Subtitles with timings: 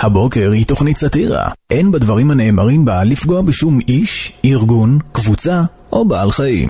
[0.00, 1.48] הבוקר היא תוכנית סאטירה.
[1.70, 6.68] אין בדברים הנאמרים בה לפגוע בשום איש, ארגון, קבוצה או בעל חיים.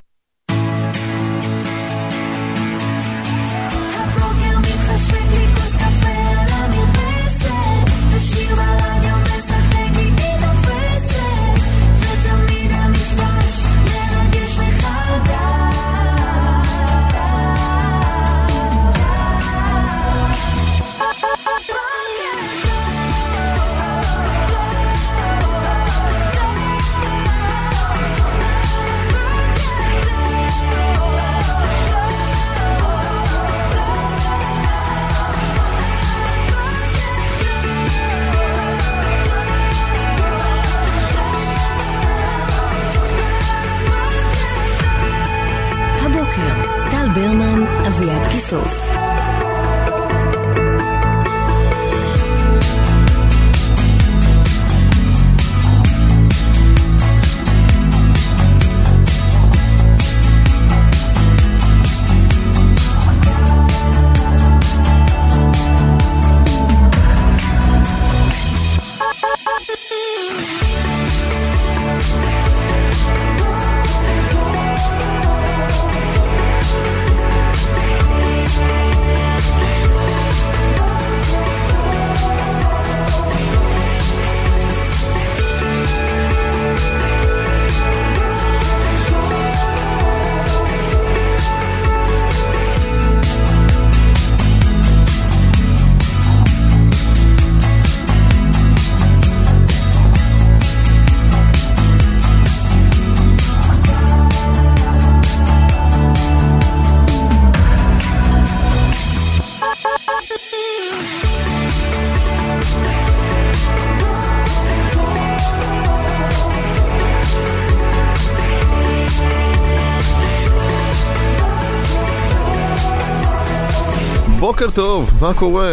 [125.21, 125.73] מה קורה?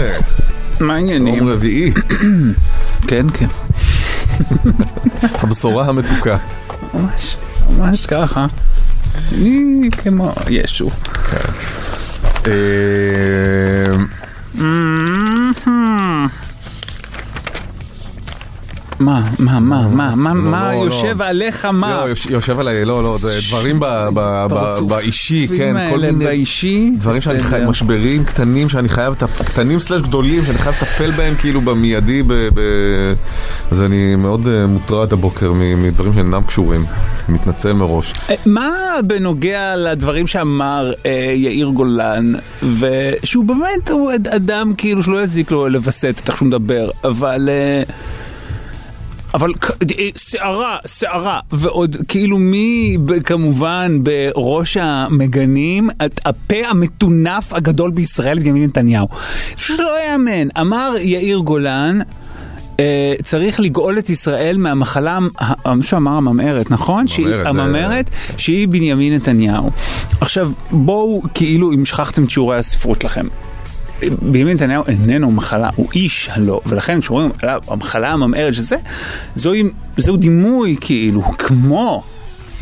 [0.80, 1.36] מה העניינים?
[1.36, 1.92] יום רביעי,
[3.08, 3.48] כן, כן.
[5.42, 6.38] הבשורה המתוקה.
[6.94, 7.38] ממש,
[7.70, 8.46] ממש ככה.
[9.32, 10.90] אני כמו ישו.
[19.82, 21.26] מה, מה, מה, מה, לא, מה לא, יושב לא.
[21.26, 22.02] עליך, מה?
[22.06, 23.80] לא, יוש- יושב עליי, לא, לא, זה דברים
[24.88, 26.46] באישי, כן, כל מיני
[27.00, 27.50] דברים שאני בסדר.
[27.50, 29.14] חי, משברים קטנים שאני חייב,
[29.46, 32.24] קטנים סלש גדולים, שאני חייב לטפל בהם כאילו במיידי,
[33.72, 36.82] אז אני מאוד אה, מוטרד הבוקר מדברים שאינם קשורים,
[37.30, 38.14] מתנצל מראש.
[38.30, 38.70] אה, מה
[39.08, 42.34] בנוגע לדברים שאמר אה, יאיר גולן,
[42.80, 47.50] ושהוא באמת הוא אדם כאילו שלא יזיק לו לווסת את איך שהוא מדבר, אבל...
[49.36, 49.52] אה, אבל
[50.00, 55.90] אה, סערה, סערה, ועוד כאילו מי כמובן בראש המגנים,
[56.26, 59.08] הפה המטונף הגדול בישראל, בנימין נתניהו.
[59.56, 60.48] פשוט לא יאמן.
[60.62, 62.00] אמר יאיר גולן,
[62.80, 67.08] אה, צריך לגאול את ישראל מהמחלה, ה- מה שאמר הממארת, נכון?
[67.08, 69.70] שהיא- הממארת, זה- הממארת, שהיא בנימין נתניהו.
[70.22, 73.26] עכשיו, בואו, כאילו, אם שכחתם את שיעורי הספרות לכם.
[74.22, 78.76] בנימין נתניהו איננו מחלה, הוא איש הלא, ולכן כשאומרים עליו המחלה הממארת שזה,
[79.36, 79.64] זוהי,
[79.98, 82.04] זהו דימוי כאילו, כמו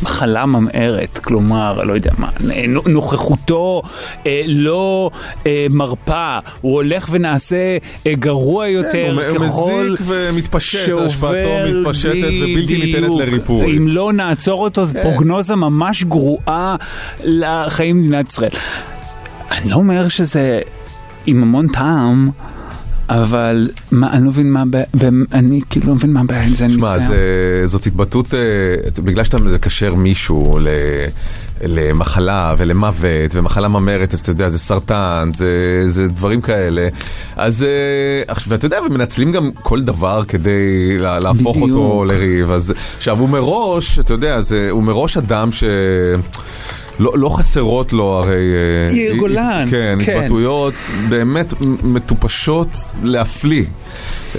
[0.02, 2.28] מחלה ממארת, כלומר, לא יודע מה,
[2.86, 3.82] נוכחותו
[4.26, 5.10] אה, לא
[5.46, 12.14] אה, מרפה, הוא הולך ונעשה אה, גרוע יותר הוא ככל מזיק ומתפשט, שעובר השפעתו מתפשטת
[12.42, 13.10] ובלתי ניתנת.
[13.18, 13.76] לריפוי.
[13.76, 15.02] אם לא נעצור אותו, זו כן.
[15.02, 16.76] פרוגנוזה ממש גרועה
[17.24, 18.50] לחיים במדינת ישראל.
[19.50, 20.60] אני לא אומר שזה
[21.26, 22.30] עם המון טעם,
[23.08, 24.84] אבל מה, אני לא מבין מה הבעיה,
[25.32, 27.08] אני כאילו לא מבין מה הבעיה עם זה, אני שמע, מצטער.
[27.08, 27.16] זה-
[27.66, 28.40] זאת התבטאות, אה,
[29.04, 30.68] בגלל שאתה מקשר מישהו ל...
[31.66, 35.48] למחלה ולמוות ומחלה ממארת, אז אתה יודע, זה סרטן, זה,
[35.88, 36.88] זה דברים כאלה.
[37.36, 37.62] אז,
[38.28, 40.58] אה, ואתה יודע, ומנצלים גם כל דבר כדי
[40.98, 41.70] לה- להפוך בדיוק.
[41.70, 42.50] אותו לריב.
[42.50, 45.64] אז עכשיו, הוא מראש, אתה יודע, זה, הוא מראש אדם ש...
[46.98, 48.30] לא, לא חסרות לו הרי...
[48.90, 50.16] אה, יאיר הת- גולן, כן, כן.
[50.18, 50.74] התבטאויות
[51.08, 52.68] באמת מטופשות
[53.02, 53.64] להפליא.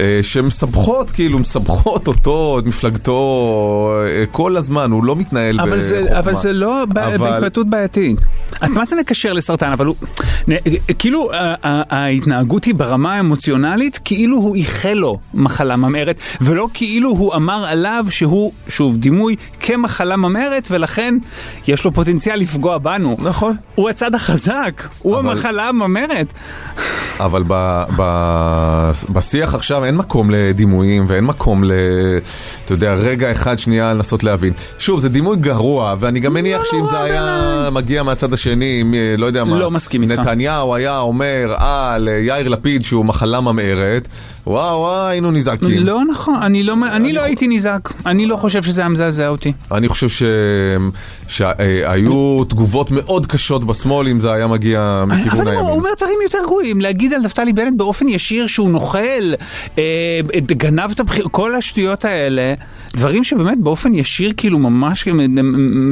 [0.00, 5.80] אה, שמסבכות, כאילו, מסבכות אותו, את מפלגתו, אה, כל הזמן, הוא לא מתנהל אבל בחוכמה.
[5.80, 8.16] זה, אבל זה לא אבל- בהתבטאות בעייתית.
[8.64, 9.96] את מה זה מקשר לסרטן, אבל הוא,
[10.98, 11.30] כאילו
[11.90, 18.06] ההתנהגות היא ברמה האמוציונלית, כאילו הוא איחל לו מחלה ממארת, ולא כאילו הוא אמר עליו
[18.10, 21.14] שהוא, שוב, דימוי כמחלה ממארת, ולכן
[21.68, 23.16] יש לו פוטנציאל לפגוע בנו.
[23.18, 23.56] נכון.
[23.74, 26.26] הוא הצד החזק, הוא אבל- המחלה הממארת.
[27.20, 28.02] אבל ב, ב,
[29.10, 31.72] בשיח עכשיו אין מקום לדימויים ואין מקום ל...
[32.64, 34.52] אתה יודע, רגע אחד שנייה לנסות להבין.
[34.78, 37.38] שוב, זה דימוי גרוע, ואני גם מניח שאם זה היה
[37.72, 40.18] מגיע מהצד השני, מ- לא יודע מה, לא מסכים איתך.
[40.18, 44.08] נתניהו היה אומר על יאיר לפיד שהוא מחלה ממארת,
[44.46, 45.86] וואו וואו, היינו נזעקים.
[45.86, 49.52] לא נכון, אני לא, אני לא הייתי נזעק, אני לא חושב שזה היה מזעזע אותי.
[49.72, 50.22] אני חושב ש...
[51.28, 55.76] שהיו תגובות מאוד קשות בשמאל אם זה היה מגיע מכיוון אבל הוא הימין.
[55.76, 58.98] אומר דברים יותר גרועים, להגיד על נפתלי בנט באופן ישיר שהוא נוכל,
[59.78, 62.54] אה, גנב את הבחירות, כל השטויות האלה,
[62.96, 65.04] דברים שבאמת באופן ישיר כאילו ממש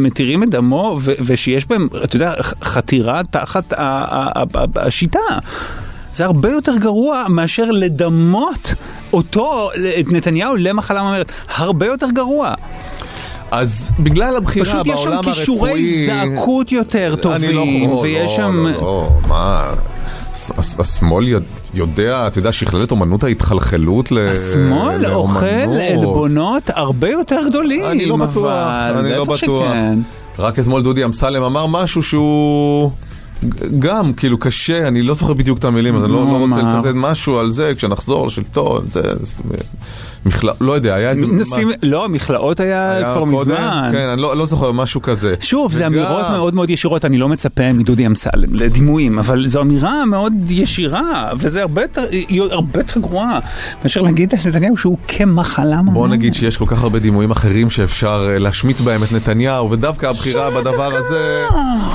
[0.05, 3.73] מתירים את דמו, ו- ושיש בהם, אתה יודע, חתירה תחת
[4.77, 5.19] השיטה.
[6.15, 8.75] זה הרבה יותר גרוע מאשר לדמות
[9.13, 9.71] אותו,
[10.01, 12.55] את נתניהו למחלה ממארת, הרבה יותר גרוע.
[13.51, 15.35] אז בגלל הבחירה פשוט יש שם בעולם הרפואי...
[15.35, 18.67] כישורי הזדעקות יותר לא- טובים, לא, ויש לא, שם...
[18.67, 19.71] לא, לא, מה...
[20.33, 21.29] הס- הס- השמאל
[21.75, 25.37] יודע- אתה יודע, שכלל את אומנות ההתחלחלות ל- השמאל לאומנות.
[25.37, 25.47] אוכל
[25.81, 29.73] עלבונות הרבה יותר גדולים, אני לא בטוח, אבל אני לא בטוח.
[30.39, 32.91] רק אתמול דודי אמסלם אמר משהו שהוא...
[33.79, 36.62] גם, כאילו קשה, אני לא זוכר בדיוק את המילים, אז אני לא, לא רוצה?
[36.62, 39.02] לצטט משהו על זה, כשנחזור לשלטון, זה...
[40.25, 40.50] זה מכלל...
[40.61, 41.26] לא יודע, היה איזה...
[41.26, 43.32] נשים, לא, מכלאות היה היה כבר קודם?
[43.32, 43.88] מזמן.
[43.93, 45.35] כן, אני לא, לא זוכר, משהו כזה.
[45.41, 49.61] שוב, זה וגם- אמירות מאוד מאוד ישירות, אני לא מצפה מדודי אמסלם לדימויים, אבל זו
[49.61, 52.03] אמירה מאוד ישירה, וזה הרבה יותר,
[52.50, 53.38] הרבה יותר גרועה,
[53.82, 55.94] מאשר להגיד על נתניהו שהוא כמחלה ממש.
[55.94, 60.06] בוא נגיד שיש כל כך הרבה דימויים אחרים שאפשר אה, להשמיץ בהם את נתניהו, ודווקא
[60.06, 61.44] הבחירה בדבר הזה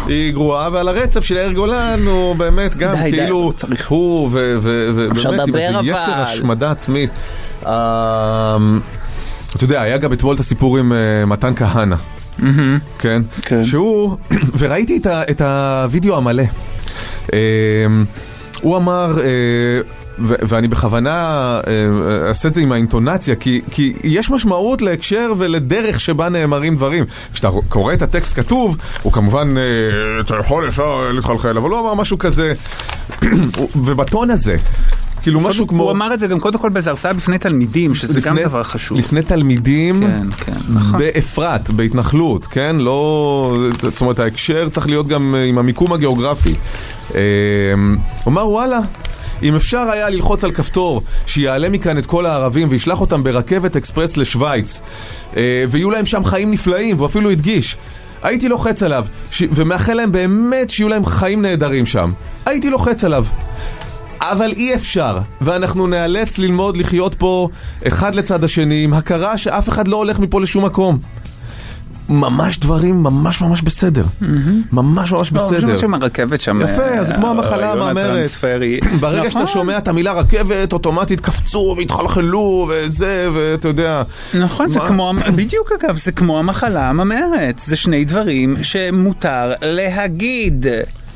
[0.08, 3.90] היא גרועה, ועל הרצף של יאיר גולן הוא באמת גם די, די, כאילו צריך.
[3.90, 6.12] הוא ובאמת עם איזה יצר.
[6.14, 7.10] השמדה עצמית.
[7.68, 8.58] אה,
[9.56, 11.96] אתה יודע, היה גם אתמול את הסיפור עם אה, מתן כהנא,
[13.00, 13.22] כן?
[13.42, 13.64] כן.
[13.64, 14.18] שהוא,
[14.60, 16.44] וראיתי את הוידאו המלא.
[17.34, 17.40] אה,
[18.62, 19.82] הוא אמר, אה,
[20.20, 21.12] ואני בכוונה
[21.68, 27.06] אה, אעשה את זה עם האינטונציה, כי, כי יש משמעות להקשר ולדרך שבה נאמרים דברים.
[27.34, 29.56] כשאתה קורא את הטקסט כתוב, הוא כמובן,
[30.20, 32.54] אתה יכול ישר להתחלחל, אבל הוא אמר משהו כזה,
[33.86, 34.58] ובטון הזה.
[35.22, 35.84] כאילו משהו כמו...
[35.84, 38.64] הוא אמר את זה גם קודם כל באיזו הרצאה בפני תלמידים, שזה גם לפני- דבר
[38.64, 38.98] חשוב.
[38.98, 41.00] לפני תלמידים, כן, כן, נכון.
[41.00, 42.76] באפרת, בהתנחלות, כן?
[42.80, 43.58] לא...
[43.82, 46.54] זאת אומרת, ההקשר צריך להיות גם אה, עם המיקום הגיאוגרפי.
[47.16, 47.20] אה,
[48.24, 48.80] הוא אמר, וואלה.
[49.44, 54.18] אם אפשר היה ללחוץ על כפתור שיעלה מכאן את כל הערבים וישלח אותם ברכבת אקספרס
[54.18, 54.82] לשוויץ
[55.38, 57.78] אה, ויהיו להם שם חיים נפלאים, והוא אפילו הדגיש
[58.24, 59.44] הייתי לוחץ עליו ש...
[59.52, 62.12] ומאחל להם באמת שיהיו להם חיים נהדרים שם
[62.46, 63.26] הייתי לוחץ עליו
[64.22, 67.50] אבל אי אפשר, ואנחנו נאלץ ללמוד לחיות פה
[67.88, 71.00] אחד לצד השני עם הכרה שאף אחד לא הולך מפה לשום מקום.
[72.10, 74.04] ממש דברים ממש ממש בסדר.
[74.72, 75.80] ממש ממש לא, בסדר.
[75.80, 76.62] שם הרכבת שם...
[76.62, 77.92] יפה, אה, זה כמו המחלה.
[77.92, 78.80] הטרנספרי.
[79.02, 79.54] ברגע שאתה נכון.
[79.54, 84.04] שומע את המילה רכבת, אוטומטית קפצו והתחלחלו וזה, ואתה יודע.
[84.34, 84.80] נכון, זה?
[84.80, 87.60] כמו, בדיוק אגב, זה כמו המחלה הממארת.
[87.60, 90.66] זה שני דברים שמותר להגיד.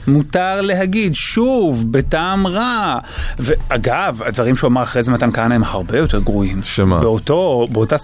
[0.07, 2.99] מותר להגיד, שוב, בטעם רע.
[3.39, 6.63] ואגב, הדברים שהוא אמר אחרי זה מתן כהנא הם הרבה יותר גרועים.
[6.63, 6.99] שמה?
[6.99, 7.95] באותו, באותה...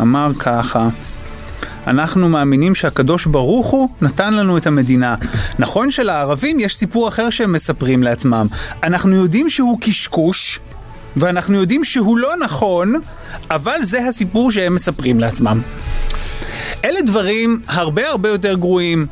[0.00, 0.88] אמר ככה.
[1.86, 5.14] אנחנו מאמינים שהקדוש ברוך הוא נתן לנו את המדינה.
[5.58, 8.46] נכון שלערבים יש סיפור אחר שהם מספרים לעצמם.
[8.82, 10.60] אנחנו יודעים שהוא קשקוש,
[11.16, 12.94] ואנחנו יודעים שהוא לא נכון,
[13.50, 15.60] אבל זה הסיפור שהם מספרים לעצמם.
[16.84, 19.06] אלה דברים הרבה הרבה יותר גרועים.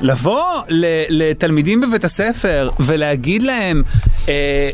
[0.00, 0.62] לבוא
[1.08, 3.82] לתלמידים בבית הספר ולהגיד להם
[4.28, 4.70] אה,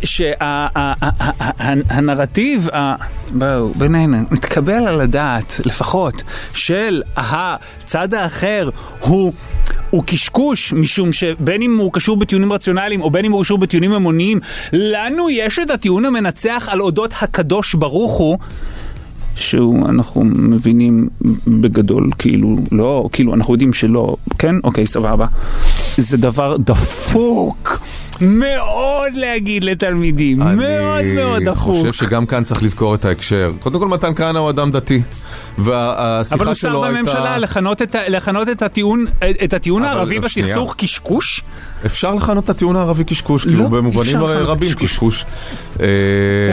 [1.85, 2.69] שהנרטיב,
[3.31, 6.23] בואו, בינינו, מתקבל על הדעת לפחות,
[6.55, 9.33] של הצד האחר הוא...
[9.91, 13.93] הוא קשקוש, משום שבין אם הוא קשור בטיעונים רציונליים או בין אם הוא קשור בטיעונים
[13.93, 14.41] המוניים,
[14.73, 18.39] לנו יש את הטיעון המנצח על אודות הקדוש ברוך הוא,
[19.41, 21.09] שהוא, אנחנו מבינים
[21.47, 24.55] בגדול, כאילו, לא, כאילו, אנחנו יודעים שלא, כן?
[24.65, 25.27] אוקיי, סבבה.
[25.97, 27.81] זה דבר דפוק.
[28.21, 31.77] מאוד להגיד לתלמידים, מאוד מאוד אני דחוף.
[31.77, 33.53] חושב שגם כאן צריך לזכור את ההקשר.
[33.61, 35.03] קודם כל, מתן כהנא הוא אדם דתי.
[35.59, 36.99] אבל והשיחה הוא שר שלו הייתה...
[36.99, 39.05] בממשלה לכנות את לכנות את הטיעון
[39.45, 40.19] את הטיעון אבל הערבי.
[40.19, 41.43] בסכסוך קשקוש?
[41.87, 45.25] אפשר לכנות את הטיעון הערבי קשקוש, כי לא, הוא במובנים רבים קשקוש.
[45.81, 45.87] אה,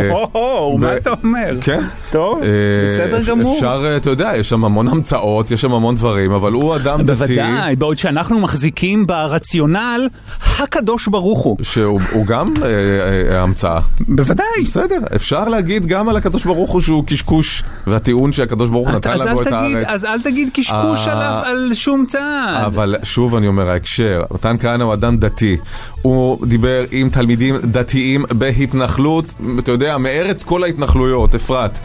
[0.09, 1.61] הו-הו, מה אתה אומר?
[1.61, 1.83] כן.
[2.11, 2.47] טוב, אה,
[2.87, 3.55] בסדר גמור.
[3.55, 7.01] אפשר, אה, אתה יודע, יש שם המון המצאות, יש שם המון דברים, אבל הוא אדם
[7.01, 7.13] דתי.
[7.13, 10.07] בוודאי, בעוד שאנחנו מחזיקים ברציונל
[10.59, 11.56] הקדוש ברוך הוא.
[11.61, 12.67] שהוא הוא גם אה,
[13.31, 13.79] אה, המצאה.
[14.07, 14.45] בוודאי.
[14.65, 19.17] בסדר, אפשר להגיד גם על הקדוש ברוך הוא שהוא קשקוש, והטיעון שהקדוש ברוך הוא נתן
[19.17, 19.85] לנו את הארץ.
[19.87, 22.63] אז אל תגיד קשקוש אה, על שום צעד.
[22.65, 25.57] אבל שוב אני אומר, ההקשר, מתן כהנא הוא אדם דתי.
[26.01, 31.79] הוא דיבר עם תלמידים דתיים בהתנחלות, אתה יודע, מארץ כל ההתנחלויות, אפרת.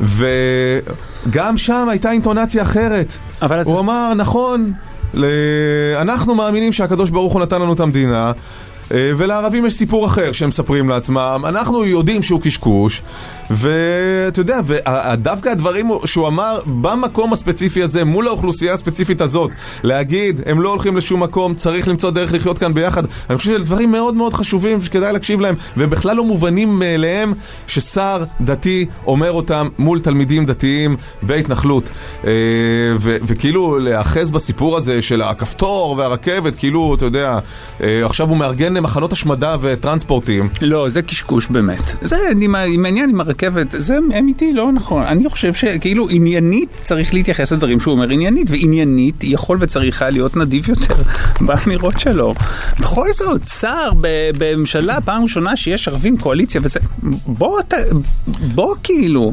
[0.00, 3.16] וגם שם הייתה אינטונציה אחרת.
[3.64, 4.72] הוא אמר, נכון,
[5.96, 8.32] אנחנו מאמינים שהקדוש ברוך הוא נתן לנו את המדינה.
[8.94, 13.02] אה, ולערבים יש סיפור אחר שהם מספרים לעצמם, אנחנו יודעים שהוא קשקוש,
[13.50, 19.50] ואתה יודע, ודווקא הדברים שהוא אמר במקום הספציפי הזה, מול האוכלוסייה הספציפית הזאת,
[19.82, 23.58] להגיד, הם לא הולכים לשום מקום, צריך למצוא דרך לחיות כאן ביחד, אני חושב שזה
[23.64, 27.32] דברים מאוד מאוד חשובים שכדאי להקשיב להם, והם בכלל לא מובנים מאליהם
[27.66, 31.90] ששר דתי אומר אותם מול תלמידים דתיים בהתנחלות.
[32.24, 32.30] אה,
[33.00, 37.38] ו- וכאילו להיאחז בסיפור הזה של הכפתור והרכבת, כאילו, אתה יודע,
[37.82, 40.48] אה, עכשיו הוא מארגן מחנות השמדה וטרנספורטים.
[40.62, 41.82] לא, זה קשקוש באמת.
[42.02, 42.16] זה
[42.54, 45.02] ה- עם הרכבת, זה אמיתי, לא נכון.
[45.02, 50.36] אני חושב שכאילו עניינית צריך להתייחס לדברים שהוא אומר עניינית, ועניינית יכול וצריך היה להיות
[50.36, 50.94] נדיב יותר
[51.46, 52.34] באמירות שלו.
[52.80, 53.90] בכל זאת, שר
[54.38, 56.80] בממשלה, פעם ראשונה שיש ערבים קואליציה וזה,
[57.26, 57.76] בוא, אתה,
[58.54, 59.32] בוא כאילו.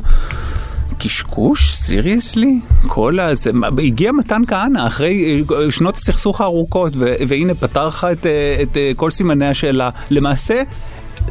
[1.00, 1.76] קשקוש?
[1.76, 2.60] סיריוסלי?
[2.88, 6.94] כל הזה, הגיע מתן כהנא אחרי אה, שנות הסכסוך הארוכות
[7.28, 9.90] והנה פתר לך את, אה, את אה, כל סימני השאלה.
[10.10, 10.62] למעשה,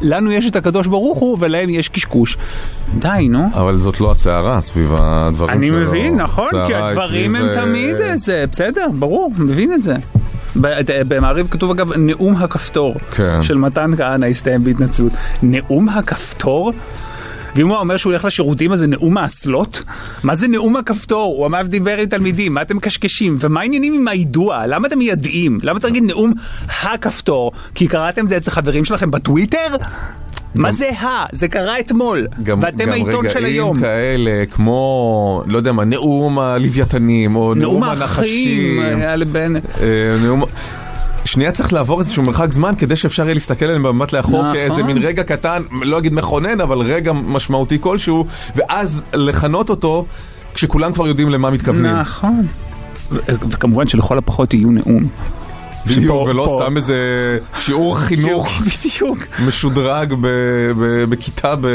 [0.01, 2.37] לנו יש את הקדוש ברוך הוא ולהם יש קשקוש.
[2.99, 3.47] די, נו.
[3.53, 5.77] אבל זאת לא הסערה סביב הדברים אני שלו.
[5.77, 9.95] מבין, נכון, כי הדברים הם אה, תמיד איזה, בסדר, ברור, מבין את זה.
[11.07, 13.43] במעריב כתוב אגב נאום הכפתור כן.
[13.43, 15.11] של מתן כהנא הסתיים בהתנצלות.
[15.43, 16.73] נאום הכפתור?
[17.57, 19.83] ואם הוא אומר שהוא הולך לשירותים אז זה נאום האסלות?
[20.23, 21.35] מה זה נאום הכפתור?
[21.37, 23.35] הוא אמר דיבר עם תלמידים, מה אתם מקשקשים?
[23.39, 24.67] ומה העניינים עם היידוע?
[24.67, 25.59] למה אתם מיידעים?
[25.63, 26.33] למה צריך להגיד נאום
[26.83, 27.51] הכפתור?
[27.75, 29.75] כי קראתם את זה אצל חברים שלכם בטוויטר?
[30.55, 31.25] מה זה ה?
[31.31, 33.77] זה קרה אתמול, גם, ואתם גם העיתון של היום.
[33.77, 38.79] רגעים כאלה, כמו, לא יודע מה, נאום הלוויתנים, או נאום, נאום האחים הנחשים.
[38.79, 39.63] היה לבנט.
[39.81, 40.43] אה, נאום...
[41.27, 44.53] שנייה צריך לעבור איזשהו מרחק זמן כדי שאפשר יהיה להסתכל עליהם במבט לאחור נכון.
[44.53, 50.05] כאיזה מין רגע קטן, לא אגיד מכונן, אבל רגע משמעותי כלשהו, ואז לכנות אותו
[50.53, 51.85] כשכולם כבר יודעים למה מתכוונים.
[51.95, 52.47] נכון.
[53.11, 55.03] וכמובן שלכל הפחות יהיו נאום.
[55.87, 56.95] בדיוק, ולא פה- סתם איזה
[57.57, 59.17] שיעור חינוך בדיוק.
[59.47, 60.27] משודרג ב-
[60.77, 61.67] ב- בכיתה ב...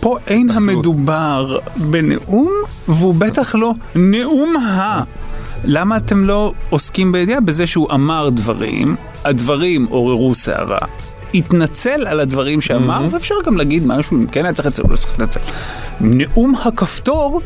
[0.00, 2.52] פה אין המדובר בנאום,
[2.88, 5.02] והוא בטח לא נאום ה...
[5.64, 10.78] למה אתם לא עוסקים בידיעה בזה שהוא אמר דברים, הדברים עוררו סערה,
[11.34, 15.12] התנצל על הדברים שאמר, ואפשר גם להגיד משהו, אם כן היה צריך לצאת לא צריך
[15.20, 15.40] להתנצל.
[16.00, 17.40] נאום הכפתור,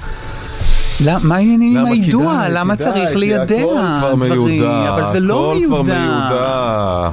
[1.04, 2.44] למה- מה העניינים עם היידוע?
[2.50, 3.46] למה כדאי, צריך ליידע
[3.98, 4.42] כבר דברים?
[4.42, 7.08] מיודע, אבל זה לא הכל כבר מיודע.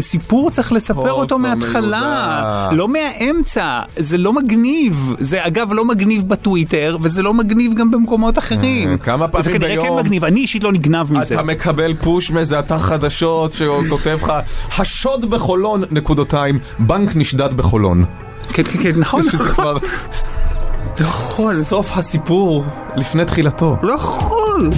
[0.00, 2.68] סיפור צריך לספר אותו מההתחלה.
[2.72, 8.38] לא מהאמצע, זה לא מגניב, זה אגב לא מגניב בטוויטר, וזה לא מגניב גם במקומות
[8.38, 8.92] אחרים.
[8.92, 11.34] אה, כמה פעמים זה כנראה ביום כן מגניב, אני אישית לא נגנב מזה.
[11.34, 14.32] אתה מקבל פוש מאיזה אתר חדשות שכותב לך
[14.78, 18.04] השוד בחולון, נקודותיים, בנק נשדד בחולון.
[18.52, 19.72] כן, כן, כן, נכון, שזה כבר
[21.00, 22.64] לא יכול, סוף הסיפור
[22.96, 23.76] לפני תחילתו.
[23.82, 24.70] לא יכול.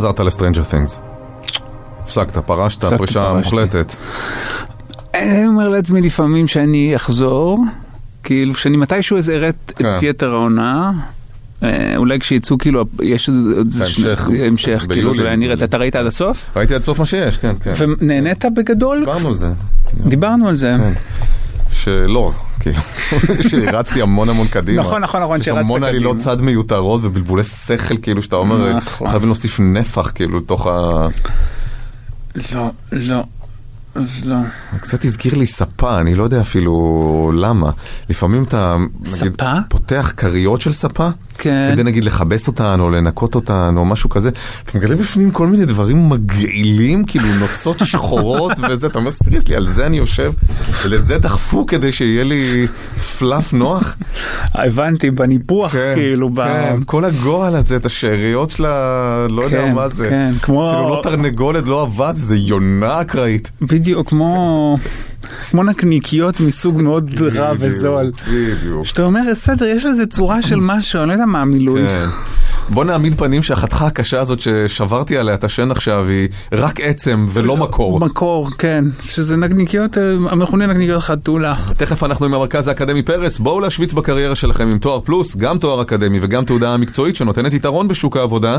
[0.00, 1.00] חזרת ל Stranger Things.
[2.02, 3.32] הפסקת, פרשת, פרישה.
[3.32, 3.94] מוחלטת.
[5.14, 7.64] אני אומר לעצמי לפעמים שאני אחזור,
[8.22, 9.96] כאילו שאני מתישהו איזה אראה את כן.
[10.02, 10.92] יתר העונה.
[11.62, 13.68] אה, אולי כשיצאו כאילו, יש עוד.
[13.86, 14.10] שני-
[14.46, 15.10] המשך, כאילו.
[15.10, 15.64] אז אולי אני זה.
[15.64, 16.44] אתה ראית עד הסוף?
[16.56, 17.72] ראיתי עד סוף מה שיש, כן, כן.
[18.00, 18.98] ונהנית בגדול?
[18.98, 19.48] דיברנו על זה.
[19.94, 20.76] דיברנו על זה.
[20.78, 20.92] כן.
[21.72, 22.78] שלא, כאילו,
[23.48, 24.80] שרצתי המון המון קדימה.
[24.80, 26.36] נכון, נכון, נכון, יש שרצת המון עלילות קדימה.
[26.36, 29.08] צד מיותרות ובלבולי שכל, כאילו, שאתה אומר, נכון.
[29.08, 31.06] חייבים להוסיף נפח, כאילו, לתוך ה...
[32.54, 33.24] לא, לא,
[33.94, 34.36] אז לא.
[34.80, 37.70] קצת הזכיר לי ספה, אני לא יודע אפילו למה.
[38.08, 38.76] לפעמים אתה,
[39.22, 39.42] נגיד?
[39.68, 41.08] פותח כריות של ספה,
[41.42, 41.68] כן.
[41.72, 44.28] כדי נגיד לכבס אותן או לנקות אותן או משהו כזה,
[44.64, 49.68] אתה מגלה בפנים כל מיני דברים מגעילים, כאילו נוצות שחורות וזה, אתה אומר, סיריוסלי, על
[49.68, 50.32] זה אני יושב,
[50.84, 52.66] ולאת זה דחפו כדי שיהיה לי
[53.18, 53.96] פלאף נוח.
[54.54, 56.40] הבנתי, בניפוח, כאילו, ב...
[56.44, 59.26] כן, כל הגועל הזה, את השאריות של ה...
[59.30, 60.08] לא יודע כן, מה זה.
[60.08, 63.50] כן, כמו- אפילו לא תרנגולת, לא אבז, זה יונה אקראית.
[63.62, 64.76] בדיוק, כמו...
[65.50, 68.10] כמו נקניקיות מסוג מאוד רע וזול.
[68.28, 68.86] בדיוק.
[68.86, 71.82] שאתה אומר, בסדר, יש לזה צורה של משהו, אני לא יודע מה המילוי.
[71.82, 72.06] כן.
[72.68, 77.56] בוא נעמיד פנים שהחתיכה הקשה הזאת ששברתי עליה את השן עכשיו היא רק עצם ולא
[77.56, 78.00] מקור.
[78.00, 78.84] מקור, כן.
[79.04, 81.52] שזה נקניקיות, אה, המכונה נקניקיות חתולה.
[81.76, 85.82] תכף אנחנו עם המרכז האקדמי פרס, בואו להשוויץ בקריירה שלכם עם תואר פלוס, גם תואר
[85.82, 88.58] אקדמי וגם תעודה מקצועית שנותנת יתרון בשוק העבודה.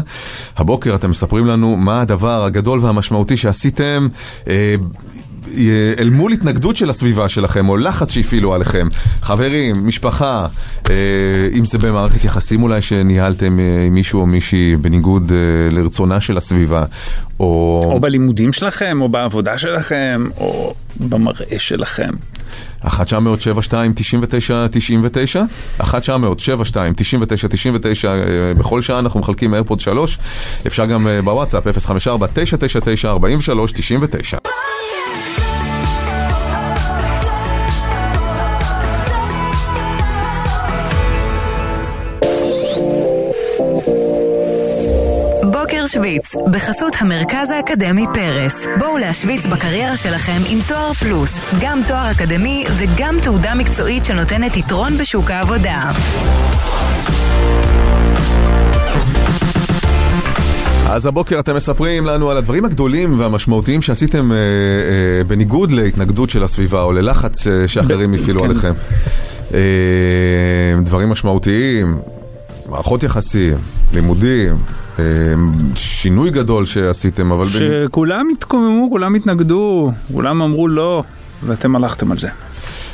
[0.58, 4.08] הבוקר אתם מספרים לנו מה הדבר הגדול והמשמעותי שעשיתם.
[4.48, 4.76] אה,
[6.00, 8.88] אל מול התנגדות של הסביבה שלכם, או לחץ שהפעילו עליכם,
[9.22, 10.48] חברים, משפחה,
[10.90, 10.96] אה,
[11.54, 16.38] אם זה במערכת יחסים אולי שניהלתם אה, עם מישהו או מישהי בניגוד אה, לרצונה של
[16.38, 16.86] הסביבה,
[17.40, 17.82] או...
[17.84, 22.10] או בלימודים שלכם, או בעבודה שלכם, או במראה שלכם.
[22.82, 25.44] 1 900 72 99 99
[25.78, 28.14] 1 900 72 99 99
[28.58, 30.18] בכל שעה אנחנו מחלקים איירפוד 3
[30.68, 34.38] אפשר גם בוואטסאפ 054 999 43 99
[45.92, 48.66] להשוויץ, בחסות המרכז האקדמי פרס.
[48.80, 54.98] בואו להשוויץ בקריירה שלכם עם תואר פלוס, גם תואר אקדמי וגם תעודה מקצועית שנותנת יתרון
[54.98, 55.92] בשוק העבודה.
[60.90, 66.44] אז הבוקר אתם מספרים לנו על הדברים הגדולים והמשמעותיים שעשיתם אה, אה, בניגוד להתנגדות של
[66.44, 68.46] הסביבה או ללחץ אה, שאחרים הפעילו כן.
[68.46, 68.74] עליכם.
[69.54, 69.60] אה,
[70.84, 71.98] דברים משמעותיים,
[72.72, 73.58] מערכות יחסים,
[73.94, 74.56] לימודים,
[75.00, 75.04] אה,
[75.76, 77.46] שינוי גדול שעשיתם, אבל...
[77.46, 81.04] שכולם התקוממו, כולם התנגדו, כולם אמרו לא,
[81.44, 82.30] ואתם הלכתם על זה.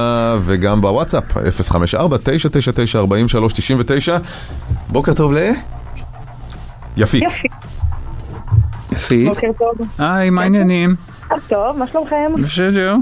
[0.45, 1.39] וגם בוואטסאפ 054-999-4399
[4.89, 5.39] בוקר טוב ל...
[6.97, 7.23] יפית.
[7.23, 7.49] יופי,
[8.93, 9.29] יפית.
[9.29, 9.75] בוקר טוב.
[9.99, 10.95] היי, מה העניינים?
[11.49, 12.27] טוב, מה שלומכם?
[12.43, 12.95] בסדר.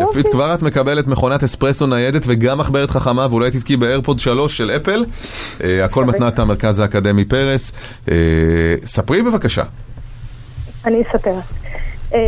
[0.00, 4.70] יפית, כבר את מקבלת מכונת אספרסו ניידת וגם מחברת חכמה ואולי תזכי באיירפוד 3 של
[4.70, 5.04] אפל.
[5.64, 7.72] אה, הכל מתנת המרכז האקדמי פרס.
[8.10, 8.14] אה,
[8.86, 9.62] ספרי בבקשה.
[10.84, 11.34] אני אספר.
[12.14, 12.20] אה,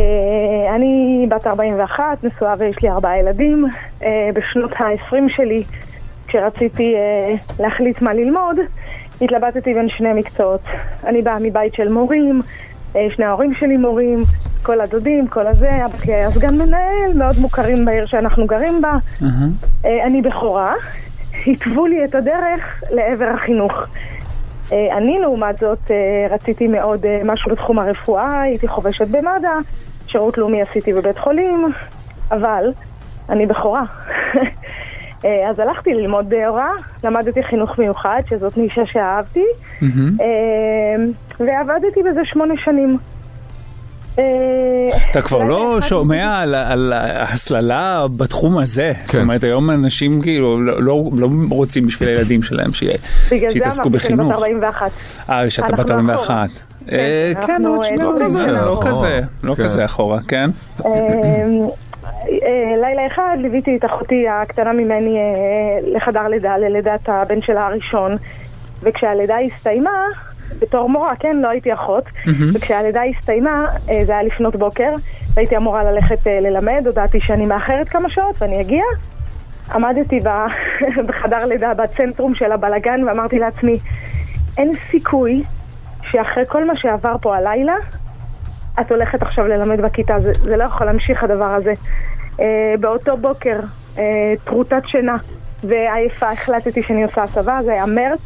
[0.75, 3.65] אני בת 41, נשואה ויש לי ארבעה ילדים.
[4.33, 5.63] בשנות ה-20 שלי,
[6.27, 6.95] כשרציתי
[7.59, 8.55] להחליט מה ללמוד,
[9.21, 10.61] התלבטתי בין שני מקצועות.
[11.07, 12.41] אני באה מבית של מורים,
[12.91, 14.23] שני ההורים שלי מורים,
[14.63, 18.97] כל הדודים, כל הזה, אבא שלי היה סגן מנהל, מאוד מוכרים בעיר שאנחנו גרים בה.
[19.85, 20.73] אה, אני בכורה,
[21.47, 23.73] התוו לי את הדרך לעבר החינוך.
[24.71, 25.95] אה, אני לעומת זאת אה,
[26.35, 29.47] רציתי מאוד משהו בתחום הרפואה, הייתי חובשת במד"א,
[30.07, 31.67] שירות לאומי עשיתי בבית חולים,
[32.31, 32.69] אבל
[33.29, 33.83] אני בכורה.
[35.49, 36.71] אז הלכתי ללמוד אה, הוראה,
[37.03, 39.45] למדתי חינוך מיוחד, שזאת נישה שאהבתי,
[40.21, 41.05] אה,
[41.39, 42.97] ועבדתי בזה שמונה שנים.
[45.11, 48.93] אתה כבר לא שומע על, על ההסללה בתחום הזה.
[49.05, 49.21] זאת כן.
[49.21, 52.97] אומרת, היום אנשים כאילו לא, לא, לא רוצים בשביל הילדים שלהם שיהיה-
[53.31, 54.31] בגלל זה שיתעסקו אמרתי שאני בת בחינוך.
[54.43, 54.91] 41.
[55.29, 56.49] אה, שאתה בת אנחנו 41.
[56.87, 58.79] כן, אה, כן, עוד אה, לא הורים, כזה, כן, לא.
[58.85, 59.63] כזה, לא כן.
[59.63, 60.49] כזה אחורה, כן?
[60.85, 62.29] אה, אה,
[62.81, 65.17] לילה אחד ליוויתי את אחותי הקטנה ממני
[65.95, 68.15] לחדר לידה, ללידת הבן שלה הראשון,
[68.83, 69.89] וכשהלידה הסתיימה,
[70.59, 72.03] בתור מורה, כן, לא הייתי אחות,
[72.53, 74.89] וכשהלידה הסתיימה, אה, זה היה לפנות בוקר,
[75.33, 78.83] והייתי אמורה ללכת אה, ללמד, הודעתי שאני מאחרת כמה שעות ואני אגיע.
[79.73, 80.19] עמדתי
[81.07, 83.79] בחדר לידה בצנטרום של הבלגן ואמרתי לעצמי,
[84.57, 85.43] אין סיכוי
[86.11, 87.75] שאחרי כל מה שעבר פה הלילה,
[88.81, 91.73] את הולכת עכשיו ללמד בכיתה, זה, זה לא יכול להמשיך הדבר הזה.
[92.39, 92.45] אה,
[92.79, 93.59] באותו בוקר,
[93.97, 95.15] אה, טרוטת שינה,
[95.63, 98.19] ועייפה החלטתי שאני עושה הסבה, זה היה מרץ.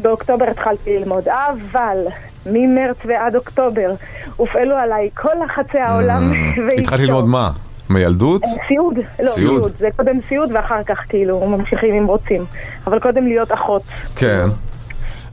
[0.00, 1.98] באוקטובר התחלתי ללמוד, אבל
[2.46, 3.90] ממרץ ועד אוקטובר
[4.36, 6.32] הופעלו עליי כל לחצי העולם
[6.64, 6.76] ואשתו.
[6.76, 6.80] Mm.
[6.80, 7.50] התחלתי ללמוד מה?
[7.90, 8.42] מילדות?
[8.44, 9.72] אה, סיעוד, לא, סיעוד.
[9.78, 12.44] זה קודם סיעוד ואחר כך כאילו ממשיכים אם רוצים.
[12.86, 13.82] אבל קודם להיות אחות.
[14.16, 14.48] כן.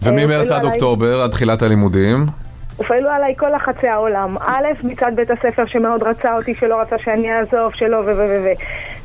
[0.01, 2.25] וממרץ עד אוקטובר, עד תחילת הלימודים.
[2.77, 4.37] הופעלו עליי כל לחצי העולם.
[4.37, 8.05] א', מצד בית הספר שמאוד רצה אותי, שלא רצה שאני אעזוב, שלא ו...
[8.05, 8.43] ו...
[8.43, 8.49] ו...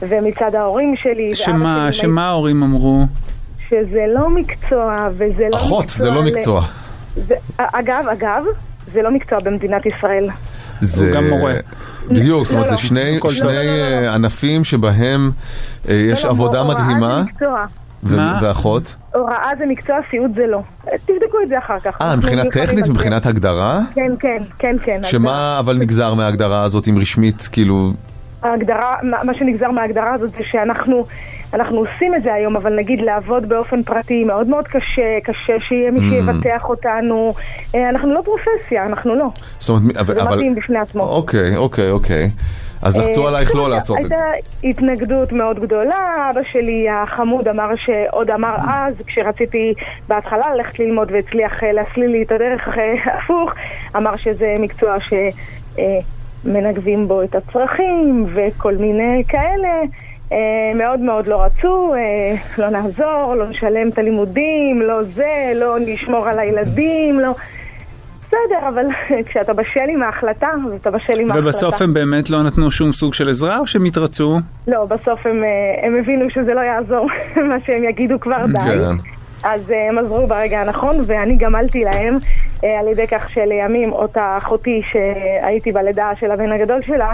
[0.08, 1.34] ומצד ההורים שלי.
[1.34, 3.06] שמה, שלי, שמה ההורים אמרו?
[3.70, 6.02] שזה לא מקצוע, וזה לא אחות, מקצוע...
[6.02, 6.62] זה לא ל- מקצוע.
[7.14, 8.44] זה, אגב, אגב,
[8.92, 10.28] זה לא מקצוע במדינת ישראל.
[10.80, 11.11] זה...
[11.14, 11.54] גם מורה.
[12.11, 12.88] בדיוק, זאת אומרת, לא, זה לא.
[12.88, 13.18] שני.
[13.24, 13.59] לא, לא, לא, לא.
[14.06, 15.30] אה, ענפים שבהם
[15.88, 17.16] אה, יש לא, לא, עבודה הוראה מדהימה.
[17.16, 17.64] זה מקצוע.
[18.02, 18.38] ו- מה?
[18.42, 18.94] ואחות?
[19.14, 20.62] הוראה זה מקצוע, סיעוד זה לא.
[20.85, 22.02] תבדקו את זה אחר כך.
[22.02, 22.88] אה, מבחינה טכנית.
[22.88, 23.80] מבחינת הגדרה?
[23.94, 25.00] כן, כן, כן, כן.
[25.02, 27.92] שמה אבל נגזר מההגדרה הזאת, אם רשמית, כאילו...
[28.42, 31.06] ההגדרה, מה מה שנגזר מההגדרה הזאת זה שאנחנו
[31.54, 35.90] אנחנו עושים את זה היום, אבל נגיד לעבוד באופן פרטי מאוד מאוד קשה, קשה שיהיה
[35.90, 36.10] מי Mm.
[36.10, 37.34] שיבטח אותנו.
[37.74, 39.26] אה, אנחנו לא פרופסיה, אנחנו לא.
[39.58, 40.14] זאת אומרת, אבל...
[40.14, 41.02] זה מדהים בפני עצמו.
[41.02, 42.30] אוקיי, אוקיי, אוקיי.
[42.82, 44.14] אז לחצו אה, עלייך לא הייתה- לעשות את זה.
[44.14, 49.74] הייתה התנגדות מאוד גדולה, אבא שלי החמוד אמר שעוד אמר אז, כשרציתי
[50.08, 52.68] בהתחלה ללכת ללמוד והצליח אה, להסליל לי את הדרך
[53.18, 53.52] הפוך,
[53.96, 54.96] אמר שזה מקצוע
[56.44, 59.68] שמנגבים בו את הצרכים וכל מיני כאלה.
[60.32, 60.38] אה,
[60.74, 66.28] מאוד מאוד לא רצו, אה, לא נעזור, לא נשלם את הלימודים, לא זה, לא נשמור
[66.28, 67.34] על הילדים, לא...
[68.26, 68.84] בסדר, אבל
[69.26, 71.46] כשאתה בשל עם ההחלטה, ואתה בשל עם ההחלטה.
[71.46, 74.38] ובסוף הם באמת לא נתנו שום סוג של עזרה, או שהם התרצו?
[74.68, 77.06] לא, בסוף הם, אה, הם הבינו שזה לא יעזור,
[77.50, 78.60] מה שהם יגידו כבר די.
[78.60, 78.96] כן.
[79.44, 82.18] אז הם עזרו ברגע הנכון, ואני גמלתי להם
[82.62, 87.12] על ידי כך שלימים אותה אחותי שהייתי בלידה של הבן הגדול שלה,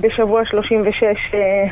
[0.00, 1.66] בשבוע 36 אה,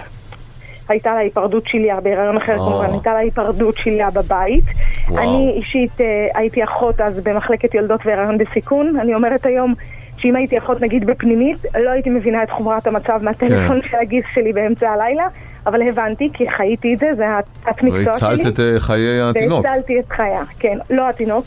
[0.92, 2.59] הייתה לה היפרדות שליה, בהיריון אחר אה.
[2.59, 4.64] כמובן, הייתה לה היפרדות שליה בבית.
[5.09, 5.22] וואו.
[5.22, 8.96] אני אישית אה, הייתי אחות אז במחלקת יולדות והיריון בסיכון.
[9.00, 9.74] אני אומרת היום
[10.22, 14.52] שאם הייתי אחות נגיד בפנימית, לא הייתי מבינה את חומרת המצב מהטלפון של הגיס שלי
[14.52, 15.26] באמצע הלילה,
[15.66, 18.28] אבל הבנתי כי חייתי את זה, זה התת מקצוע שלי.
[18.28, 19.64] והצלת את אה, חיי התינוק.
[19.64, 20.78] והצלתי את חייה, כן.
[20.90, 21.44] לא התינוק,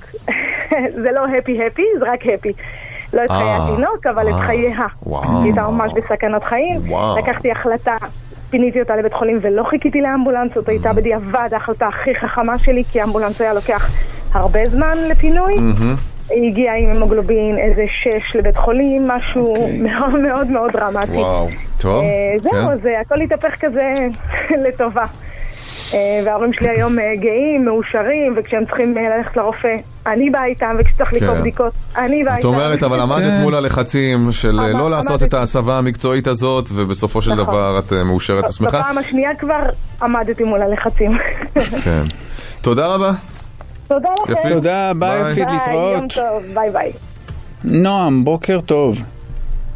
[1.04, 2.52] זה לא הפי הפי, זה רק הפי.
[3.14, 4.88] לא את חיי אה, התינוק, אבל את חייה.
[5.06, 6.80] היא הייתה ממש בסכנת חיים.
[7.18, 7.96] לקחתי החלטה,
[8.50, 13.02] פיניתי אותה לבית חולים ולא חיכיתי לאמבולנס, זאת הייתה בדיעבד ההחלטה הכי חכמה שלי, כי
[13.02, 13.92] האמבולנס היה לוקח
[14.34, 15.56] הרבה זמן לפינוי.
[15.56, 15.96] מהמם.
[16.30, 19.82] היא הגיעה עם המוגלובין איזה שש לבית חולים, משהו אוקיי.
[19.82, 21.12] מאוד מאוד מאוד דרמטי.
[21.12, 21.48] וואו.
[21.82, 22.04] טוב.
[22.04, 22.72] אה, זהו, כן.
[22.72, 23.92] אז אה, הכל התהפך כזה
[24.68, 25.06] לטובה.
[25.94, 29.74] אה, וההורים שלי היום אה, גאים, מאושרים, וכשהם צריכים אה, ללכת לרופא,
[30.08, 31.42] אני באה איתם, וכשצריך לקרוא כן.
[31.42, 32.48] בדיקות, אני באה איתם.
[32.48, 33.42] אומרת, אבל עמדת כן.
[33.42, 35.26] מול הלחצים של עמד- לא לעשות עמדתי.
[35.26, 37.46] את ההסבה המקצועית הזאת, ובסופו של נכון.
[37.46, 38.80] דבר את מאושרת ושמחה.
[38.80, 39.60] בפעם השנייה כבר
[40.02, 41.12] עמדתי מול הלחצים.
[41.86, 42.04] כן.
[42.62, 43.12] תודה רבה.
[43.88, 44.50] תודה לכם.
[44.50, 45.96] תודה, ביי ביי, להתראות.
[45.98, 46.92] יום טוב, ביי ביי.
[47.64, 48.98] נועם, בוקר טוב.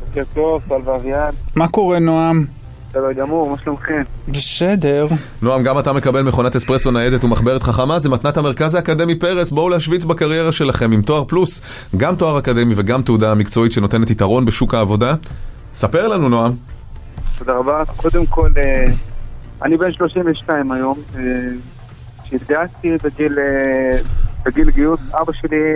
[0.07, 2.45] בוקר טוב, טל ואביעד, מה קורה, נועם?
[2.89, 4.01] בסדר גמור, מה שלומכם?
[4.27, 5.07] בסדר.
[5.41, 9.69] נועם, גם אתה מקבל מכונת אספרסו ניידת ומחברת חכמה, זה מתנת המרכז האקדמי פרס, בואו
[9.69, 11.61] להשוויץ בקריירה שלכם עם תואר פלוס,
[11.97, 15.15] גם תואר אקדמי וגם תעודה מקצועית שנותנת יתרון בשוק העבודה.
[15.75, 16.51] ספר לנו, נועם.
[17.37, 17.83] תודה רבה.
[17.95, 18.85] קודם כל, אה,
[19.63, 20.97] אני בן 32 היום.
[21.15, 21.21] אה,
[22.23, 23.97] כשהתגייסתי בגיל, אה,
[24.45, 25.73] בגיל גיוס, אבא שלי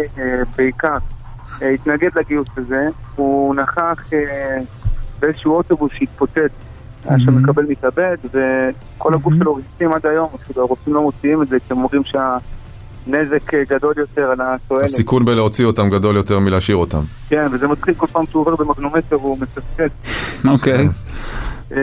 [0.58, 0.97] בעיקר
[1.62, 2.88] התנגד לגיוס הזה.
[3.15, 4.04] הוא נכח
[5.19, 6.52] באיזשהו אוטובוס שהתפוצץ.
[7.06, 11.48] היה שם מקבל מתאבד, וכל הגוף שלו ריצים עד היום, אפילו הרופאים לא מוציאים את
[11.48, 14.84] זה, כי הם אומרים שהנזק אה, גדול יותר על התועלת.
[14.84, 17.02] הסיכון בלהוציא אותם גדול יותר מלהשאיר אותם.
[17.30, 19.92] כן, וזה מצחיק כל פעם שהוא עובר במגנומטר הוא מצפצף.
[20.46, 20.88] אוקיי.
[21.72, 21.80] אה,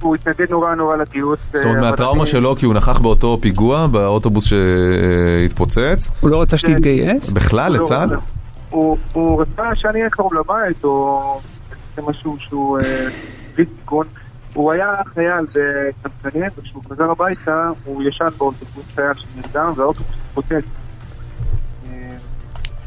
[0.00, 1.38] הוא התנגד נורא נורא לגיוס.
[1.52, 6.56] זאת אומרת, אה, מהטראומה שלו, כי הוא נכח באותו פיגוע, באוטובוס שהתפוצץ, הוא לא רצה
[6.56, 7.32] שתתגייס?
[7.32, 8.16] בכלל לא לצה"ל?
[8.70, 11.40] הוא רצה שאני אהיה קרוב לבית, או
[11.98, 13.08] זה משהו שהוא אה,
[13.54, 14.06] בלי סיכון.
[14.54, 20.64] הוא היה חייל בקמצנים, וכשהוא חזר הביתה, הוא ישן באוטובוס, חייל שנרדם, והאוטובוס התפוצץ.
[21.86, 22.16] אה,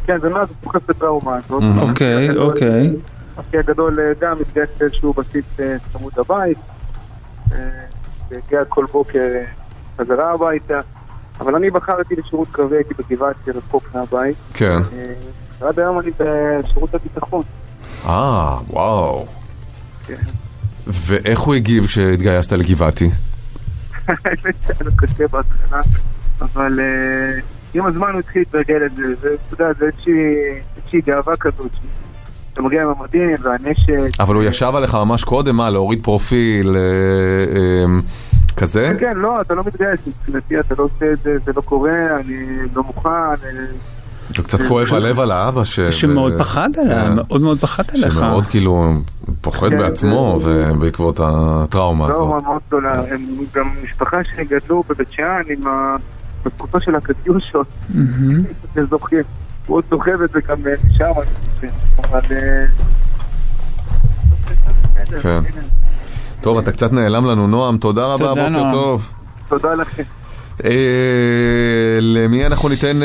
[0.06, 1.64] כן, ומאז הוא סוחב את הטראומה הזאת.
[1.90, 2.90] אוקיי, אוקיי.
[3.36, 5.46] אחי הגדול אה, גם התגייס לאיזשהו בסיס
[5.92, 6.58] צמוד לבית,
[7.52, 7.58] אה,
[8.30, 9.28] והגיע כל בוקר
[9.98, 10.80] חזרה הביתה,
[11.40, 14.80] אבל אני בחרתי לשירות קרבי, הייתי בגבעתי רחוק מהבית, כן.
[15.60, 17.44] ועד היום אני בשירות הביטחון.
[18.06, 19.26] אה, וואו.
[20.06, 20.16] כן.
[20.88, 23.10] ואיך הוא הגיב כשהתגייסת לגבעתי?
[24.08, 25.82] האמת שהיה לו קשה בהתחלה,
[26.42, 27.40] אבל אה,
[27.74, 31.72] עם הזמן הוא התחיל להתרגל את זה, ואתה יודע, זה איזושהי גאווה כזאת,
[32.54, 34.20] אתה מגיע עם המדים והנשק.
[34.20, 36.82] אבל הוא ישב עליך ממש קודם, מה, להוריד פרופיל, אה,
[37.56, 37.86] אה,
[38.58, 38.94] כזה?
[39.00, 42.46] כן, לא, אתה לא מתגייס, מבחינתי אתה לא עושה את זה, זה לא קורה, אני
[42.74, 43.10] לא מוכן.
[44.40, 45.80] קצת כואב הלב על האבא ש...
[45.80, 47.16] שמאוד פחד עליה, כן.
[47.16, 48.14] מאוד מאוד פחד עליך.
[48.14, 48.94] שמאוד כאילו
[49.42, 52.18] פוחד כן, בעצמו ובעקבות הטראומה הזאת.
[52.18, 53.02] טראומה מאוד גדולה.
[53.12, 53.22] הם
[53.56, 55.96] גם משפחה שגדלו בבית שאן עם ה...
[56.46, 57.68] בתקופה של הקטיושות.
[59.68, 61.68] הוא עוד זוכר את זה גם אה, שם, אני חושב.
[62.00, 62.22] אבל...
[62.32, 62.66] אה,
[65.22, 65.40] כן.
[66.42, 68.72] טוב, אתה קצת נעלם לנו, נועם, תודה רבה, בוקר.
[68.72, 69.10] טוב.
[69.48, 70.04] תודה לכם.
[70.66, 70.72] אה,
[72.02, 73.00] למי אנחנו ניתן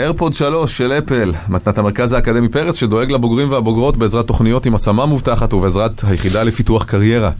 [0.00, 5.06] איירפוד 3 של אפל, מתנת המרכז האקדמי פרס, שדואג לבוגרים והבוגרות בעזרת תוכניות עם השמה
[5.06, 7.30] מובטחת ובעזרת היחידה לפיתוח קריירה.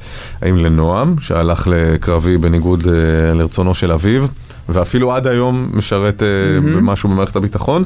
[0.42, 4.26] האם לנועם, שהלך לקרבי בניגוד אה, לרצונו של אביו,
[4.68, 6.28] ואפילו עד היום משרת אה,
[6.60, 7.84] במשהו במערכת הביטחון,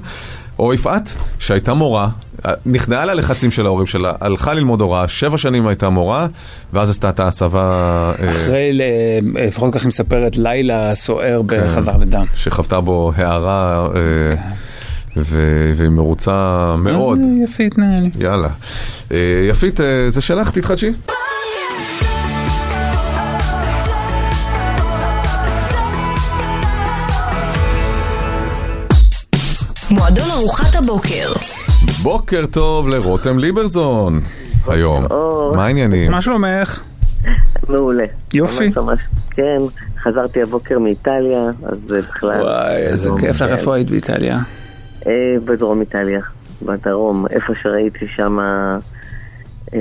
[0.58, 2.27] או יפעת, שהייתה מורה, אה,
[2.66, 6.26] נכנעה ללחצים של ההורים שלה, הלכה ללמוד הוראה, שבע שנים הייתה מורה,
[6.72, 8.12] ואז עשתה את ההסבה...
[8.22, 8.70] אה, אחרי,
[9.34, 11.66] לפחות כך היא מספרת, לילה סוער כן.
[11.66, 12.22] בחדר לידה.
[12.34, 14.00] שחוותה בו הערה אה,
[15.16, 17.18] ו- והיא מרוצה מאוד.
[17.18, 18.10] אז יפית נראה לי.
[18.18, 18.48] יאללה.
[19.12, 19.16] אה,
[19.50, 20.92] יפית, אה, זה שלך, תתחדשי.
[29.90, 31.32] מועדון ארוחת הבוקר.
[32.02, 34.20] בוקר טוב לרותם ליברזון
[34.68, 35.04] היום.
[35.56, 36.10] מה העניינים?
[36.10, 36.80] מה שלומך?
[37.68, 38.04] מעולה.
[38.34, 38.70] יופי.
[39.30, 39.58] כן,
[40.02, 42.40] חזרתי הבוקר מאיטליה, אז זה בכלל...
[42.42, 43.52] וואי, איזה בדרום, כיף לך, כן.
[43.52, 44.38] איפה היית באיטליה?
[45.06, 45.12] אה,
[45.44, 46.20] בדרום איטליה,
[46.62, 48.38] בדרום, איפה שראיתי שם
[49.74, 49.78] אה,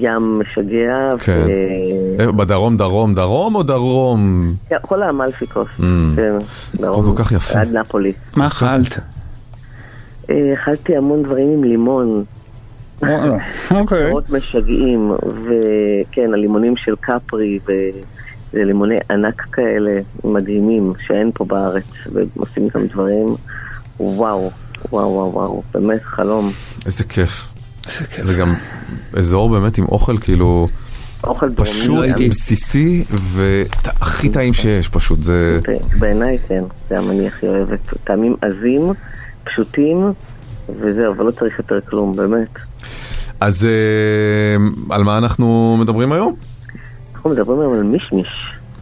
[0.00, 1.42] ים משגע, כן.
[1.46, 4.52] ו- אה, בדרום, דרום, דרום או דרום?
[4.68, 5.82] כן, כל האמלפיקוס, Mm.
[6.16, 6.32] כן,
[6.74, 7.60] דרום, כל כך יפה.
[7.60, 8.12] עד נפולי.
[8.36, 8.98] מה אכלת?
[10.30, 12.24] אכלתי המון דברים עם לימון,
[13.70, 14.06] אוקיי.
[14.06, 22.64] פירות משגעים, וכן, הלימונים של קפרי, וזה לימוני ענק כאלה, מדהימים, שאין פה בארץ, ועושים
[22.64, 23.26] איתם דברים,
[24.00, 24.50] וואו,
[24.92, 26.52] וואו, וואו, וואו, באמת חלום.
[26.86, 27.48] איזה כיף.
[27.86, 28.26] איזה כיף.
[28.26, 28.54] זה גם
[29.16, 30.68] אזור באמת עם אוכל כאילו
[31.24, 32.28] אוכל דרומי, פשוט הייתי.
[32.28, 35.22] בסיסי והכי טעים שיש פשוט.
[35.22, 35.58] זה...
[35.98, 37.80] בעיניי כן, זה גם אני הכי אוהבת.
[38.04, 38.92] טעמים עזים,
[39.44, 40.12] פשוטים,
[40.68, 42.58] וזהו, אבל לא צריך יותר כלום, באמת.
[43.40, 46.34] אז אה, על מה אנחנו מדברים היום?
[47.14, 48.28] אנחנו מדברים היום על מישמיש,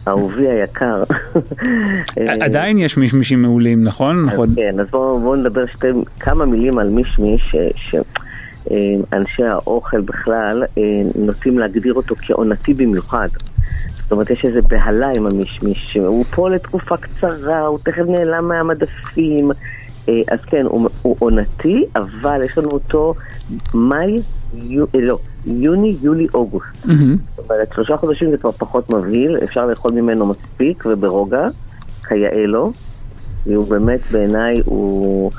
[0.08, 1.02] אהובי היקר.
[2.18, 4.24] אה, עדיין יש מישמישים מעולים, נכון?
[4.24, 4.48] נכון.
[4.56, 5.86] כן, אז בואו בוא נדבר שתי,
[6.20, 10.82] כמה מילים על מישמיש, שאנשי האוכל בכלל אה,
[11.14, 13.28] נוטים להגדיר אותו כעונתי במיוחד.
[14.02, 19.50] זאת אומרת, יש איזו בהלה עם המישמיש, הוא פה לתקופה קצרה, הוא תכף נעלם מהמדפים.
[20.08, 23.14] אה, אז כן, הוא, הוא עונתי, אבל יש לנו אותו
[23.74, 24.20] מאי,
[24.54, 26.66] יו, אה, לא, יוני, יולי, אוגוסט.
[27.36, 31.48] זאת אומרת, שלושה חודשים זה כבר פחות מבהיל, אפשר לאכול ממנו מספיק וברוגע,
[32.08, 32.72] כיאה לו,
[33.46, 35.30] והוא באמת בעיניי, הוא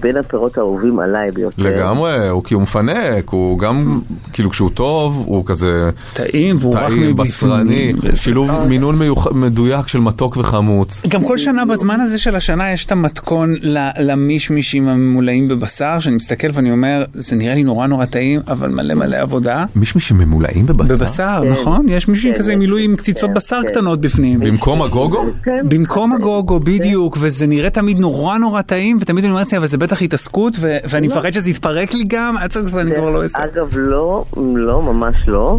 [0.00, 1.62] בין הפירות האהובים עליי ביותר.
[1.62, 4.00] לגמרי, הוא כי הוא מפנק, הוא גם,
[4.32, 7.14] כאילו כשהוא טוב, הוא כזה טעים והוא רך טעים, מבפנים.
[7.14, 11.02] בשרני, וזה- שילוב מינון מיוח- מדויק של מתוק וחמוץ.
[11.08, 13.54] גם כל שנה בזמן הזה של השנה יש את המתכון
[14.00, 18.94] למישמישים הממולאים בבשר, שאני מסתכל ואני אומר, זה נראה לי נורא נורא טעים, אבל מלא
[18.94, 19.64] מלא עבודה.
[19.76, 20.94] מישהו שממולאים בבשר?
[20.94, 21.48] בבשר, כן.
[21.48, 21.88] נכון?
[21.88, 23.60] יש מישהו כן, כזה עם מילוי עם קציצות כן, בשר.
[23.66, 24.40] קטנות בפנים.
[24.40, 25.24] במקום הגוגו?
[25.64, 29.78] במקום הגוגו, בדיוק, וזה נראה תמיד נורא נורא טעים, ותמיד אני אומר לעצמי, אבל זה
[29.78, 32.34] בטח התעסקות, ו- ואני מפחד שזה יתפרק לי גם,
[32.72, 33.44] ואני כבר לא אעשה.
[33.44, 34.24] אגב, לא,
[34.56, 35.58] לא, ממש לא.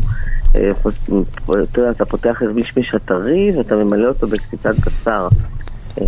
[0.58, 0.72] אה,
[1.64, 5.28] אתה יודע, אתה פותח מישמיש הטרי ואתה ממלא אותו בקציצת בשר.
[6.02, 6.06] אה,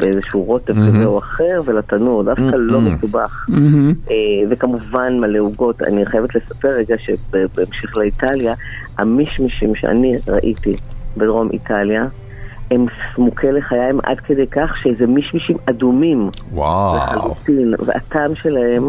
[0.00, 3.46] באיזשהו רוטב כזה או אחר ולתנור, דווקא לא מסובך.
[4.10, 4.14] אה,
[4.50, 5.82] וכמובן מלא עוגות.
[5.82, 8.54] אני חייבת לספר רגע שבהמשך לאיטליה,
[8.98, 10.74] המישמישים שאני ראיתי
[11.16, 12.06] בדרום איטליה,
[12.70, 16.96] הם סמוכי לחיים עד כדי כך שזה מישמישים אדומים וואו.
[16.96, 18.82] לחלוטין, והטעם שלהם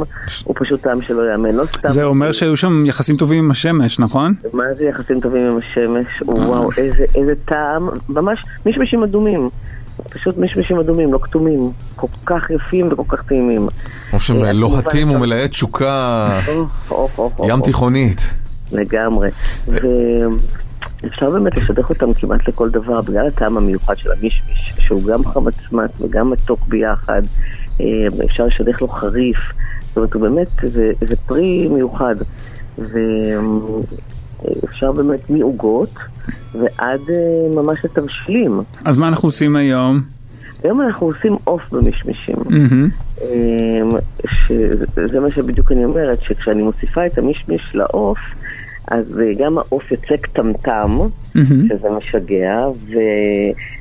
[0.43, 1.51] הוא פשוט טעם שלא ייאמן.
[1.51, 1.89] לא סתם...
[1.89, 4.33] זה אומר שהיו שם יחסים טובים עם השמש, נכון?
[4.53, 6.05] מה זה יחסים טובים עם השמש?
[6.25, 9.49] וואו, איזה, איזה טעם, ממש מישמישים אדומים.
[10.09, 11.71] פשוט מישמישים אדומים, לא כתומים.
[11.95, 13.67] כל כך יפים וכל כך טעימים.
[14.09, 17.61] כמו שהם אה, לוהטים כמובן, ומלאי תשוקה אוף, אוף, אוף, ים.
[17.61, 18.21] תיכונית.
[18.71, 19.29] לגמרי.
[21.03, 25.91] ואפשר באמת לשדך אותם כמעט לכל דבר, בגלל הטעם המיוחד של המישמיש, שהוא גם חמצמץ
[26.01, 27.21] וגם מתוק ביחד.
[27.81, 27.85] אה,
[28.25, 29.37] אפשר לשדך לו חריף.
[29.87, 32.15] זאת אומרת, הוא באמת, זה, זה פרי מיוחד.
[34.41, 35.93] ואפשר באמת מעוגות
[36.53, 38.59] ועד אה, ממש לתבשילים.
[38.85, 40.01] אז מה אנחנו עושים היום?
[40.63, 42.35] היום אנחנו עושים עוף במישמישים.
[42.49, 42.89] מהמם.
[43.21, 43.91] אמ,
[44.25, 48.17] שזה מה שבדיוק אני אומרת, שכשאני מוסיפה את המישמיש לעוף,
[48.87, 50.99] אז אה, גם העוף יוצא קטמטם.
[51.69, 52.93] שזה משגע, ו...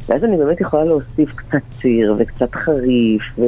[0.08, 3.42] ואז אני באמת יכולה להוסיף קצת ציר וקצת חריף, ו...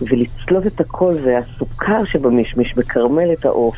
[0.00, 3.76] ולצלוב את הכל, והסוכר שבמישמיש מקרמל את העוף,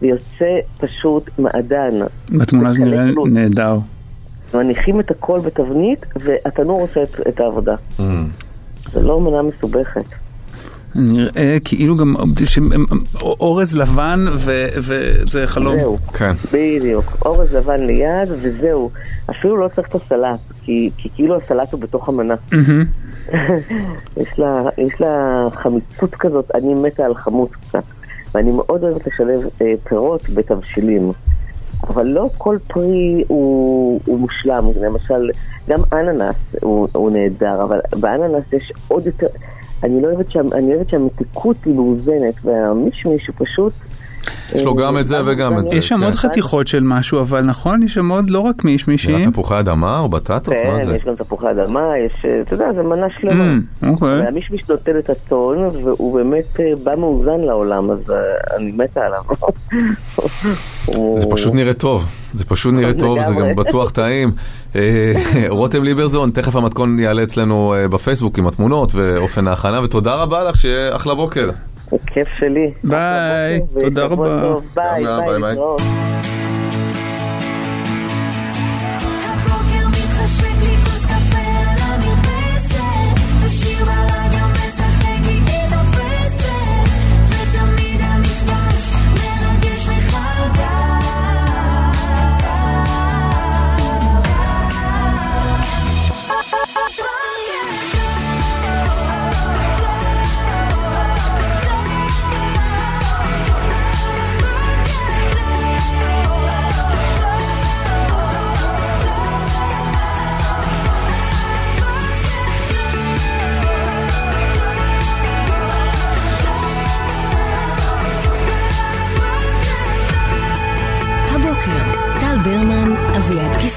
[0.00, 1.90] ויוצא פשוט מעדן.
[2.38, 3.04] בתמונה זה נראה.
[3.26, 3.78] נהדר.
[4.54, 7.74] מניחים את הכל בתבנית, והתנור עושה את, את העבודה.
[7.98, 8.02] Mm.
[8.92, 10.21] זה לא מנה מסובכת.
[10.94, 12.14] נראה כאילו גם
[13.22, 15.78] אורז לבן ו- וזה חלום.
[15.78, 16.32] זהו, כן.
[16.52, 17.04] בדיוק.
[17.24, 18.90] אורז לבן ליד, וזהו.
[19.30, 22.34] אפילו לא צריך את הסלט, כי, כי כאילו הסלט הוא בתוך המנה.
[24.22, 27.84] יש לה, יש לה חמיצות כזאת, אני מתה על חמוץ קצת.
[28.34, 31.12] ואני מאוד אוהבת לשלב אה, פירות בתבשילים.
[31.88, 35.30] אבל לא כל פרי הוא, הוא מושלם, למשל,
[35.68, 39.26] גם אננס הוא, הוא נהדר, אבל באננס יש עוד יותר,
[39.84, 43.72] אני לא אוהבת, שה, אני אוהבת שהמתיקות היא מאוזנת, והמישמיש הוא פשוט...
[44.54, 45.76] יש לו אה, גם את זה וגם את זה.
[45.76, 46.02] יש שם כן.
[46.02, 49.30] עוד חתיכות של משהו, אבל נכון, יש שם עוד לא רק מישמישים.
[49.30, 50.48] תפוחי אדמה או בטטות?
[50.48, 50.96] מה כן, זה?
[50.96, 53.54] יש גם תפוחי אדמה, יש, אה, אתה יודע, זה מנה שלמה.
[53.82, 54.26] Mm, אוקיי.
[54.26, 58.16] המישמיש נותן את הטון, והוא באמת אה, בא מאוזן לעולם, אז אה,
[58.56, 59.22] אני מתה עליו.
[61.20, 63.34] זה פשוט נראה טוב, זה פשוט נראה טוב, זה.
[63.34, 64.30] גם בטוח טעים.
[64.76, 65.12] אה,
[65.48, 70.56] רותם ליברזון, תכף המתכון יעלה אצלנו אה, בפייסבוק עם התמונות ואופן ההכנה, ותודה רבה לך,
[70.56, 71.50] שיהיה אחלה בוקר.
[72.06, 72.70] כיף שלי.
[72.84, 74.54] ביי, תודה רבה.
[74.74, 75.56] ביי, לה, ביי,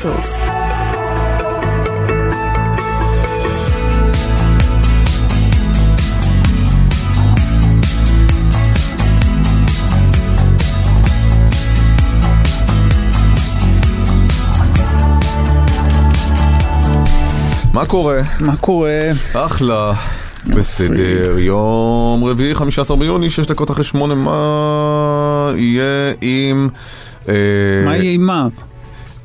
[0.06, 0.46] קיסוס.
[17.74, 18.22] מה קורה?
[18.40, 18.90] מה קורה?
[19.34, 19.94] אחלה.
[20.48, 26.70] בסדר, יום רביעי, 15 ביוני, 6 דקות אחרי 8, מה יהיה עם...
[27.30, 27.34] אה,
[27.86, 28.48] מה יהיה עם מה?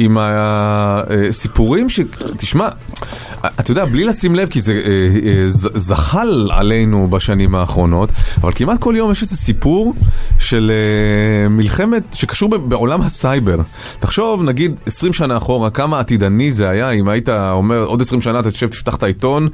[0.03, 2.01] עם הסיפורים ש...
[2.37, 2.69] תשמע,
[3.47, 4.81] אתה יודע, בלי לשים לב, כי זה אה,
[5.29, 8.11] אה, זחל עלינו בשנים האחרונות,
[8.41, 9.95] אבל כמעט כל יום יש איזה סיפור
[10.39, 13.57] של אה, מלחמת, שקשור בעולם הסייבר.
[14.01, 18.43] תחשוב, נגיד 20 שנה אחורה, כמה עתידני זה היה, אם היית אומר, עוד 20 שנה
[18.43, 19.49] תשב, תפתח את העיתון,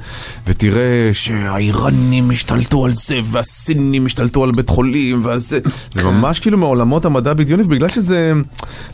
[0.47, 5.59] ותראה שהאיראנים השתלטו על זה, והסינים השתלטו על בית חולים, והזה,
[5.91, 8.33] זה ממש כאילו מעולמות המדע בדיוני, ובגלל שזה,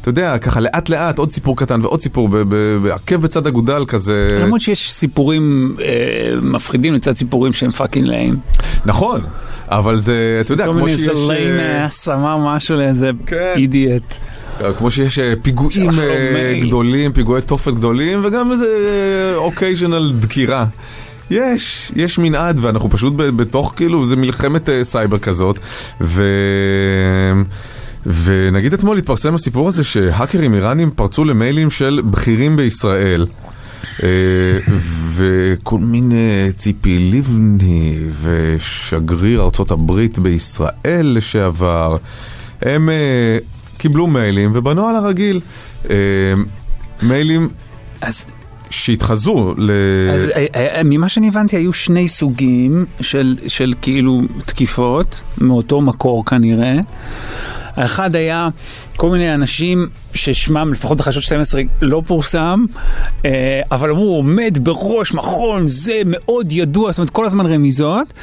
[0.01, 3.85] אתה יודע, ככה לאט לאט, עוד סיפור קטן ועוד סיפור, ב- ב- בעקב בצד אגודל
[3.87, 4.25] כזה.
[4.41, 5.85] למרות שיש סיפורים אה,
[6.41, 8.35] מפחידים לצד סיפורים שהם fucking lame.
[8.85, 9.21] נכון,
[9.67, 11.09] אבל זה, אתה יודע, כל כמו מיני שיש...
[11.09, 13.53] איזה ליין אה, אס אמר משהו לאיזה כן.
[13.55, 14.15] אידיאט.
[14.77, 16.59] כמו שיש אה, פיגועים אה.
[16.61, 18.67] גדולים, פיגועי תופת גדולים, וגם איזה
[19.35, 20.65] occasional דקירה.
[21.31, 25.59] יש, יש מנעד, ואנחנו פשוט בתוך כאילו, זה מלחמת אה, סייבר כזאת,
[26.01, 26.23] ו...
[28.05, 33.25] ונגיד אתמול התפרסם הסיפור הזה שהאקרים איראנים פרצו למיילים של בכירים בישראל.
[34.03, 34.07] אה,
[35.13, 41.97] וכל מיני ציפי לבני ושגריר ארצות הברית בישראל לשעבר,
[42.61, 43.37] הם אה,
[43.77, 45.39] קיבלו מיילים ובנוהל הרגיל,
[45.89, 45.95] אה,
[47.01, 47.49] מיילים
[48.01, 48.25] אז
[48.69, 49.71] שהתחזו ל...
[50.13, 56.25] אז, אה, אה, ממה שאני הבנתי היו שני סוגים של, של כאילו תקיפות מאותו מקור
[56.25, 56.75] כנראה.
[57.75, 58.49] האחד היה
[58.95, 62.65] כל מיני אנשים ששמם לפחות בחדשות 12 לא פורסם,
[63.25, 68.17] אה, אבל אמרו הוא עומד בראש מכון זה מאוד ידוע, זאת אומרת כל הזמן רמיזות.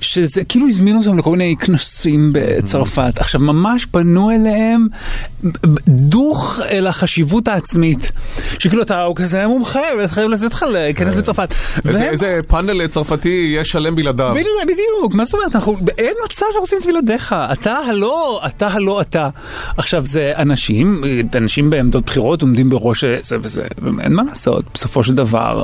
[0.00, 3.12] שזה כאילו הזמינו אותם לכל מיני כנסים בצרפת.
[3.18, 4.86] עכשיו ממש פנו אליהם
[5.88, 8.12] דוך אל החשיבות העצמית.
[8.58, 11.54] שכאילו אתה הוא כזה מומחה, חייב לזה אותך להיכנס בצרפת.
[11.86, 14.30] איזה, והם- איזה פאנל צרפתי יהיה שלם בלעדיו.
[14.30, 18.40] בדיוק, בדיוק, מה זאת אומרת, אנחנו, אין מצב שאנחנו עושים את זה בלעדיך, אתה הלא,
[18.46, 19.28] אתה הלא אתה.
[19.76, 21.02] עכשיו זה אנשים,
[21.36, 23.66] אנשים בעמדות בחירות עומדים בראש זה וזה,
[24.00, 25.62] אין מה לעשות, בסופו של דבר,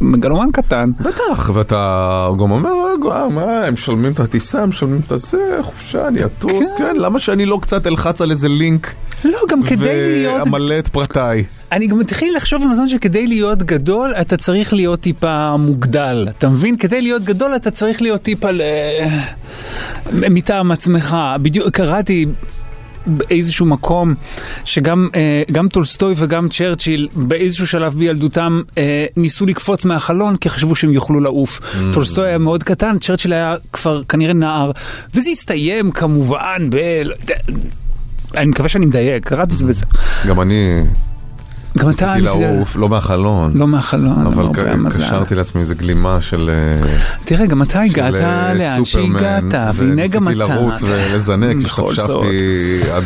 [0.00, 0.90] מגלומן קטן.
[1.00, 2.74] בטח, ואתה גם אומר,
[3.30, 7.46] מה, הם משלמים את הטיסה, הם משלמים את הזה, חופשה, אני אטוס, כן, למה שאני
[7.46, 8.94] לא קצת אלחץ על איזה לינק?
[9.24, 10.40] לא, גם כדי להיות...
[10.40, 11.44] ואמלא את פרטיי.
[11.72, 16.48] אני גם מתחיל לחשוב עם הזמן שכדי להיות גדול אתה צריך להיות טיפה מוגדל, אתה
[16.48, 16.76] מבין?
[16.76, 18.48] כדי להיות גדול אתה צריך להיות טיפה.
[20.12, 21.16] מטעם עצמך.
[21.42, 22.26] בדיוק קראתי
[23.08, 24.14] באיזשהו מקום
[24.64, 30.76] שגם אה, גם טולסטוי וגם צ'רצ'יל באיזשהו שלב בילדותם אה, ניסו לקפוץ מהחלון כי חשבו
[30.76, 31.60] שהם יוכלו לעוף.
[31.60, 31.92] Mm.
[31.92, 34.70] טולסטוי היה מאוד קטן, צ'רצ'יל היה כבר כנראה נער,
[35.14, 36.76] וזה הסתיים כמובן ב...
[38.34, 39.86] אני מקווה שאני מדייק, קראתי את זה בזה.
[40.28, 40.84] גם אני
[41.78, 43.52] גם אתה ניסיתי ניסית- לעוף, לא מהחלון.
[43.54, 44.46] לא מהחלון, אבל.
[44.90, 46.50] קשרתי לעצמי איזה גלימה של...
[46.52, 46.88] אה,
[47.24, 49.42] תראה, גם אתה הגעת אה, לאן שהגעת,
[49.74, 50.30] והנה גם אתה.
[50.30, 51.56] וניסיתי לרוץ ולזנק.
[51.64, 53.04] השתפשפתי עד...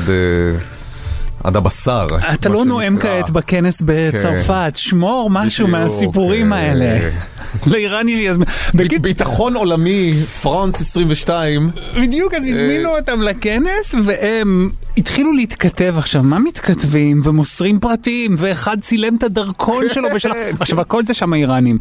[1.45, 2.07] עד הבשר.
[2.34, 2.97] אתה לא נואם.
[3.01, 6.99] כעת בכנס בצרפת, שמור משהו מהסיפורים אה, האלה.
[7.66, 8.49] לאיראני שיזמין.
[8.74, 11.70] ב- ביטחון עולמי, פרנס 22.
[11.97, 12.99] בדיוק, אז הזמינו אה.
[12.99, 20.09] אותם לכנס, והם התחילו להתכתב עכשיו, מה מתכתבים ומוסרים פרטים, ואחד צילם את הדרכון שלו
[20.14, 20.55] בשלב, כן.
[20.61, 21.78] עכשיו הכל זה שם האיראנים.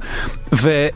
[0.53, 0.87] ו...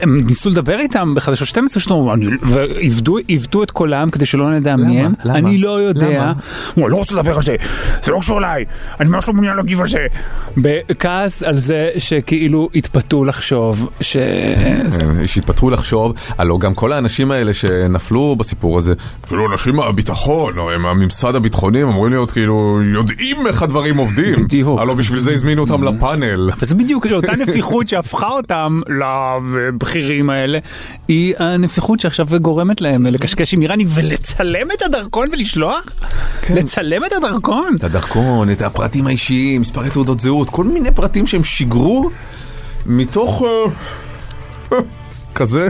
[0.00, 4.76] הם ניסו לדבר איתם בחדשות 12 שלנו, אני- ועיוותו עיוותו את קולם כדי שלא נדע
[4.76, 5.12] מי הם.
[5.24, 5.38] למה?
[5.38, 6.32] אני לא יודע.
[6.74, 7.56] הוא לא רוצה לדבר על זה,
[8.04, 8.64] זה לא קשור אליי,
[9.00, 10.06] אני ממש לא מעוניין להגיב על זה.
[10.56, 14.16] בכעס על זה שכאילו התפתו לחשוב ש...
[14.16, 14.80] אה,
[15.26, 18.94] שהתפתחו לחשוב, הלוא גם כל האנשים האלה שנפלו בסיפור הזה,
[19.28, 24.34] כאילו אנשים מהביטחון, או הם הממסד הביטחוני, הם אמורים להיות כאילו יודעים איך הדברים עובדים.
[24.42, 24.80] בדיוק.
[24.80, 26.50] הלוא בשביל זה הזמינו אותם לפאנל.
[26.62, 28.80] וזה בדיוק אותה נפיחות שהפכה אותם
[29.90, 30.58] לבכירים האלה,
[31.08, 35.84] היא הנפיחות שעכשיו גורמת להם לקשקש עם איראני ולצלם את הדרכון ולשלוח?
[36.50, 37.76] לצלם את הדרכון?
[37.78, 42.10] את הדרכון, את הפרטים האישיים, מספרי תעודות זהות, כל מיני פרטים שהם שיגרו
[42.86, 43.42] מתוך...
[44.72, 44.78] אה,
[45.34, 45.68] כזה.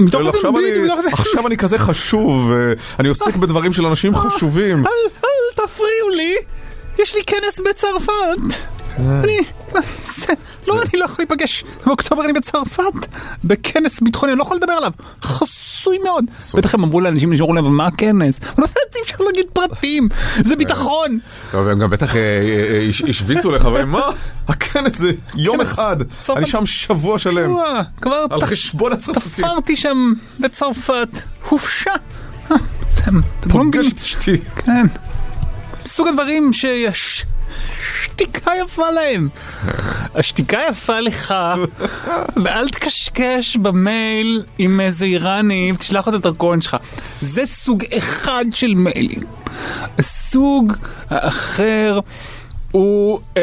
[0.00, 3.86] מתוך איזה עכשיו אני- מתוך איזה- עכשיו אני כזה חשוב, אה, אני עוסק בדברים של
[3.86, 4.78] אנשים חשובים.
[4.86, 4.90] אל,
[5.24, 5.28] אל
[5.66, 6.34] תפריעו לי,
[6.98, 8.56] יש לי כנס בצרפת.
[8.98, 9.38] אני...
[10.04, 10.32] זה-
[10.66, 11.64] לא, אני לא יכול להיפגש.
[11.86, 12.82] באוקטובר אני בצרפת,
[13.44, 14.92] בכנס ביטחוני, אני לא יכול לדבר עליו.
[15.22, 16.24] חסוי מאוד.
[16.54, 18.40] בטח הם אמרו לאנשים, נשארו להם, מה הכנס?
[18.58, 18.64] לא
[18.96, 20.08] אי אפשר להגיד פרטים,
[20.44, 21.18] זה ביטחון.
[21.50, 24.00] טוב, הם גם בטח אה, אה, הש- השוויצו לך, מה?
[24.48, 25.96] הכנס זה יום אחד.
[26.36, 27.56] אני שם שבוע שלם,
[28.00, 29.44] כבר על חשבון הצרפתים.
[29.44, 31.08] תפרתי שם בצרפת.
[32.50, 32.56] אה,
[33.12, 33.22] מבינים.
[33.72, 34.36] פוגש את אשתי.
[34.56, 34.86] כן.
[35.86, 37.24] סוג הדברים שיש...
[38.02, 39.28] שתיקה יפה להם.
[40.14, 41.34] השתיקה יפה לך,
[42.44, 46.76] ואל תקשקש במייל עם איזה איראני ותשלח את הדרכון שלך.
[47.20, 49.20] זה סוג אחד של מיילים.
[49.98, 50.72] הסוג
[51.10, 52.00] האחר
[52.76, 53.42] הוא אה,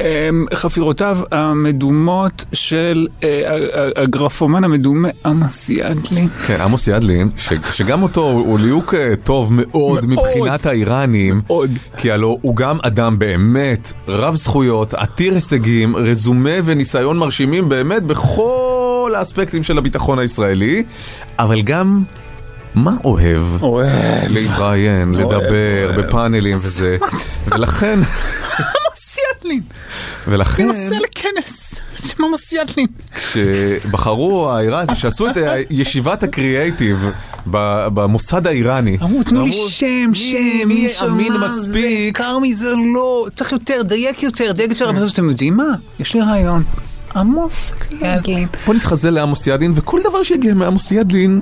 [0.00, 3.56] אה, חפירותיו המדומות של אה,
[3.96, 6.26] הגרפומן המדומה עמוס ידלי.
[6.46, 10.06] כן, עמוס ידלין, ש- שגם אותו הוא ליהוק אה, טוב מאוד מאוד.
[10.06, 11.70] מבחינת האיראנים, מאוד.
[11.96, 19.12] כי הלוא הוא גם אדם באמת רב זכויות, עתיר הישגים, רזומה וניסיון מרשימים באמת בכל
[19.16, 20.82] האספקטים של הביטחון הישראלי,
[21.38, 22.02] אבל גם
[22.74, 23.62] מה אוהב?
[23.62, 24.30] אוהב.
[24.30, 25.92] להתראיין, לדבר.
[25.96, 26.96] בפאנלים וזה,
[27.46, 27.98] ולכן,
[28.76, 29.60] עמוס ידלין.
[30.28, 31.80] ולכן, הוא נוסע לכנס.
[32.06, 32.86] שם עמוס ידלין.
[33.14, 35.36] כשבחרו האיראנים, שעשו את
[35.70, 37.10] ישיבת הקריאייטיב
[37.46, 42.16] במוסד האיראני, אמרו, תנו לי שם, שם, מי אמין מספיק?
[42.18, 45.74] קר מזה לא, צריך יותר, דייק יותר, דייק יותר, אבל אתם יודעים מה?
[46.00, 46.62] יש לי רעיון.
[47.16, 48.48] עמוס ידלין.
[48.66, 51.40] בוא נתחזה לעמוס ידלין, וכל דבר שיגיע מעמוס ידלין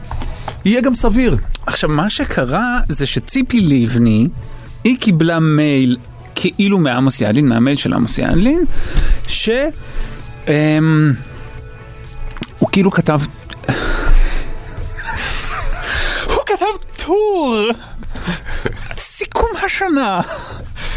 [0.65, 1.37] יהיה גם סביר.
[1.67, 4.29] עכשיו, מה שקרה זה שציפי לבני,
[4.85, 5.97] היא קיבלה מייל
[6.35, 8.65] כאילו מעמוס ידלין, מהמייל של עמוס ידלין,
[9.27, 9.51] ש...
[10.49, 11.13] אמ,
[12.59, 13.21] הוא כאילו כתב...
[16.27, 16.67] הוא כתב
[16.97, 17.57] טור!
[18.99, 20.21] סיכום השנה!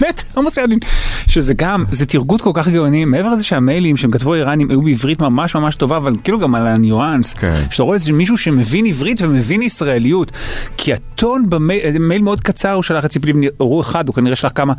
[0.01, 0.79] באמת, עמוס ידלין.
[1.27, 5.21] שזה גם, זה תרגות כל כך גאוני, מעבר לזה שהמיילים שהם כתבו איראנים היו בעברית
[5.21, 7.33] ממש ממש טובה, אבל כאילו גם על הניואנס.
[7.33, 7.63] כן.
[7.71, 10.31] שאתה רואה איזה מישהו שמבין עברית ומבין ישראליות.
[10.77, 14.35] כי הטון במייל, מייל מאוד קצר הוא שלח את ציפי לבני, הוא אחד, הוא כנראה
[14.35, 14.73] שלח כמה.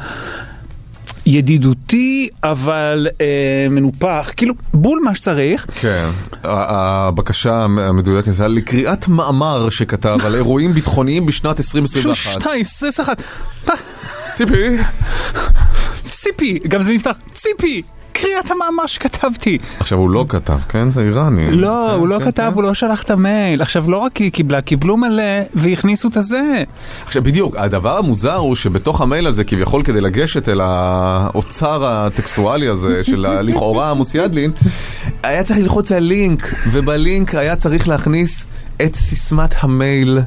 [1.26, 5.66] ידידותי אבל אה, מנופח, כאילו בול מה שצריך.
[5.80, 6.08] כן,
[6.42, 12.40] הבקשה המדויקת הייתה לקריאת מאמר שכתב על אירועים ביטחוניים בשנת 2021.
[12.40, 13.22] שתיים, עשרים ואחת.
[14.36, 14.76] ציפי,
[16.08, 19.58] ציפי, גם זה נפתח, ציפי, הקריאה את המאמר שכתבתי.
[19.80, 20.90] עכשיו הוא לא כתב, כן?
[20.90, 21.50] זה איראני.
[21.50, 22.54] לא, כן, הוא לא כן, כתב, כן.
[22.54, 23.62] הוא לא שלח את המייל.
[23.62, 25.22] עכשיו, לא רק היא קיבלה, קיבלו מלא
[25.54, 26.62] והכניסו את הזה.
[27.04, 33.04] עכשיו בדיוק, הדבר המוזר הוא שבתוך המייל הזה, כביכול כדי לגשת אל האוצר הטקסטואלי הזה
[33.10, 34.50] של לכאורה עמוס ידלין,
[35.22, 38.46] היה צריך ללחוץ על לינק, ובלינק היה צריך להכניס
[38.82, 40.18] את סיסמת המייל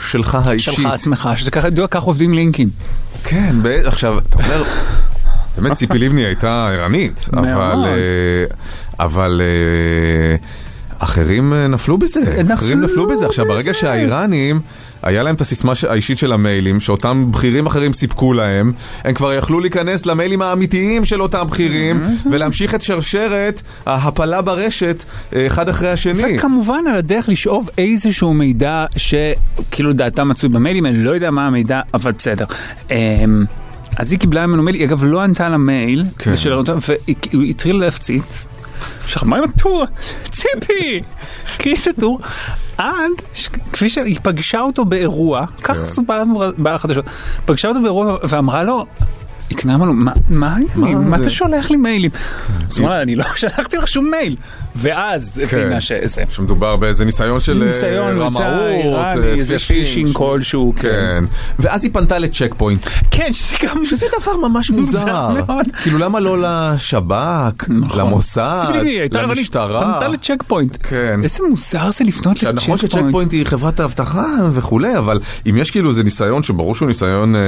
[0.00, 0.74] שלך האישית.
[0.74, 2.68] שלך עצמך, שזה ככה, יודע, כך עובדים לינקים.
[3.24, 4.62] כן, עכשיו, אתה אומר,
[5.58, 7.84] באמת ציפי לבני הייתה ערנית, אבל...
[7.86, 8.44] אה,
[9.04, 9.40] אבל...
[9.44, 10.36] אה,
[10.98, 13.26] אחרים אה, נפלו בזה, נפלו אחרים נפלו בזה.
[13.26, 13.74] עכשיו, ברגע.
[13.74, 14.60] שהאיראנים,
[15.04, 18.72] היה להם את הסיסמה האישית של המיילים, שאותם בכירים אחרים סיפקו להם,
[19.04, 25.04] הם כבר יכלו להיכנס למיילים האמיתיים של אותם בכירים, ולהמשיך את שרשרת ההפלה ברשת
[25.36, 26.36] אה, אחד אחרי השני.
[26.36, 31.80] וכמובן על הדרך לשאוב איזשהו מידע שכאילו דעתה מצוי במיילים, אני לא יודע מה המידע,
[31.94, 32.44] אבל בסדר.
[32.90, 32.96] אמ,
[33.96, 36.32] אז היא קיבלה ממנו מייל, היא אגב לא ענתה למייל, כן.
[36.32, 38.46] ושל- והוא התחיל להפציץ.
[39.04, 39.84] עכשיו, מה עם הטור?
[40.30, 41.02] ציפי!
[41.58, 42.20] קריא את הטור.
[42.78, 43.10] עד,
[43.72, 45.86] כפי שהיא פגשה אותו באירוע, כך כן.
[45.86, 46.22] סופר
[46.58, 47.04] בחדשות,
[47.44, 48.86] פגשה אותו באירוע ואמרה לו,
[49.50, 50.12] היא פנתה לו, מה
[50.54, 50.98] העניינים?
[50.98, 52.10] מה מה זה?" אתה שולח לי מיילים?
[52.70, 54.36] אז הוא אמר לה, אני לא שלחתי לך שום מייל.
[54.76, 56.22] ואז הבינה שזה.
[56.28, 60.88] שמדובר באיזה ניסיון של אה, ניסיון רמאות, איראני, אה, איזה phishing כלשהו, כן.
[60.88, 61.24] כן.
[61.58, 62.86] ואז היא פנתה ל Check Point.
[63.10, 63.84] כן, שזה גם...
[63.84, 65.34] שזה דבר ממש מוזר.
[65.82, 68.00] כאילו למה לא לשב"כ, נכון.
[68.00, 68.64] למוסד,
[69.12, 69.94] למשטרה?
[69.94, 70.76] פנתה ל Check Point.
[70.82, 71.20] כן.
[71.24, 73.12] איזה מוזר זה לפנות עכשיו, נכון ל Check ש Check Point.
[73.12, 75.20] Point היא חברת האבטחה וכולי, אבל
[75.50, 77.46] אם יש כאילו איזה ניסיון שברור שהוא ניסיון אה, אה,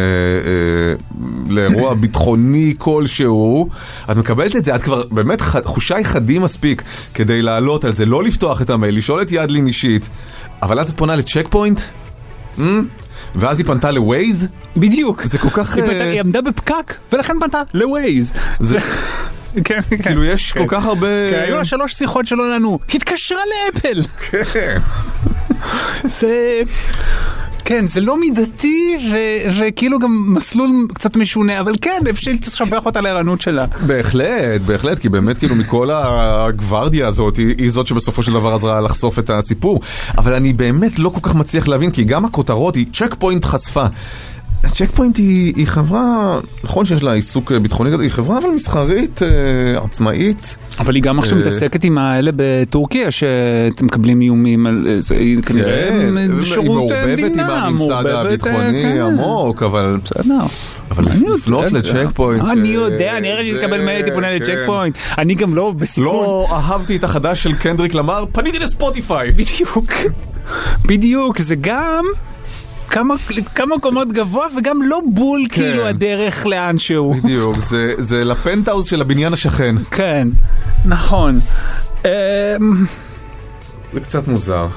[1.49, 3.69] לאירוע ביטחוני כלשהו,
[4.11, 6.83] את מקבלת את זה, את כבר באמת חושי חדים מספיק
[7.17, 10.09] כדי לעלות על זה, לא לפתוח את המייל, לשאול את ידלין אישית,
[10.63, 11.81] אבל אז את פונה ל Check Point?
[12.59, 12.61] Mm?
[13.35, 14.47] ואז היא פנתה ל Waze?
[14.77, 15.23] בדיוק.
[15.25, 15.75] זה כל כך...
[15.77, 18.33] היא אה, פנתה- היא עמדה בפקק, ולכן פנתה לווייז.
[18.61, 18.79] זה-
[19.65, 19.97] כן, כן.
[20.03, 20.61] כאילו יש כן.
[20.61, 21.07] כל כך הרבה...
[21.31, 22.79] כן, היו לה שלוש שיחות שלא ענו.
[22.95, 23.39] התקשרה
[23.75, 24.03] לאפל.
[24.53, 24.79] כן.
[26.05, 26.61] זה...
[27.69, 33.01] כן, זה לא מידתי, ו- וכאילו גם מסלול קצת משונה, אבל כן, אפשר לשבח אותה
[33.01, 33.67] לערנות שלה.
[33.87, 38.81] בהחלט, בהחלט, כי באמת כאילו מכל הגוורדיה הזאת היא, היא זאת שבסופו של דבר עזרה
[38.81, 39.81] לחשוף את הסיפור.
[40.19, 43.85] אבל אני באמת לא כל כך מצליח להבין, כי גם הכותרות היא Check Point חשפה.
[44.67, 49.23] Check Point היא, היא חברה, נכון שיש לה עיסוק אה, ביטחוני היא חברה אבל מסחרית,
[49.23, 49.29] אה,
[49.85, 50.57] עצמאית.
[50.79, 51.41] אבל היא גם עכשיו אה.
[51.41, 56.67] מתעסקת עם האלה בטורקיה, שאתם מקבלים איומים על זה, היא כנראה כן, עם היא שירות
[56.93, 59.01] אה, מעורבבת עם מדינה, הממסד מעורבבת, אה, הביטחוני כן.
[59.01, 59.99] עמוק, אבל...
[60.05, 60.23] בסדר.
[60.91, 61.05] אבל
[61.35, 61.73] לפנות.
[61.73, 62.45] ל Check Point...
[62.51, 64.57] אני יודע, אני הרגע זה- לקבל מייל הייתי פונה ל Check.
[64.67, 64.97] Point.
[65.19, 66.07] אני גם לא בסיכון.
[66.07, 69.31] לא אהבתי את החדש של קנדריק למר, פניתי ל Spotify.
[69.33, 69.93] בדיוק.
[70.87, 72.05] בדיוק, זה גם
[72.89, 73.15] כמה
[73.55, 77.17] כמה קומות גבוה וגם לא בול כאילו הדרך לאן שהוא.
[77.17, 79.75] בדיוק, זה- זה לפנטהאוז של הבניין השכן.
[79.91, 80.29] כן,
[80.85, 81.41] נכון.
[82.05, 82.11] אמ,
[83.93, 84.69] זה קצת מוזר.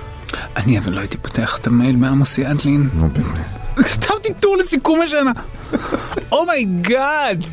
[0.57, 2.89] אני אבל לא הייתי פותח את המייל מעמוס ידלין.
[2.93, 3.45] נו באמת.
[3.75, 5.31] כתבתי טור לסיכום השנה.
[6.31, 7.43] Oh my God.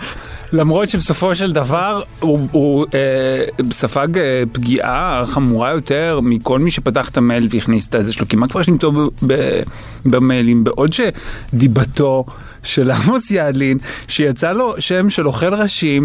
[0.52, 7.08] למרות שבסופו של דבר הוא, הוא אה, ספג אה, פגיעה חמורה יותר מכל מי שפתח
[7.08, 8.92] את המייל והכניס את הזה שלו, כי מה כבר יש למצוא
[10.04, 12.24] במיילים, בעוד שדיבתו
[12.66, 16.04] של עמוס ידלין, שיצא לו שם של אוכל ראשים,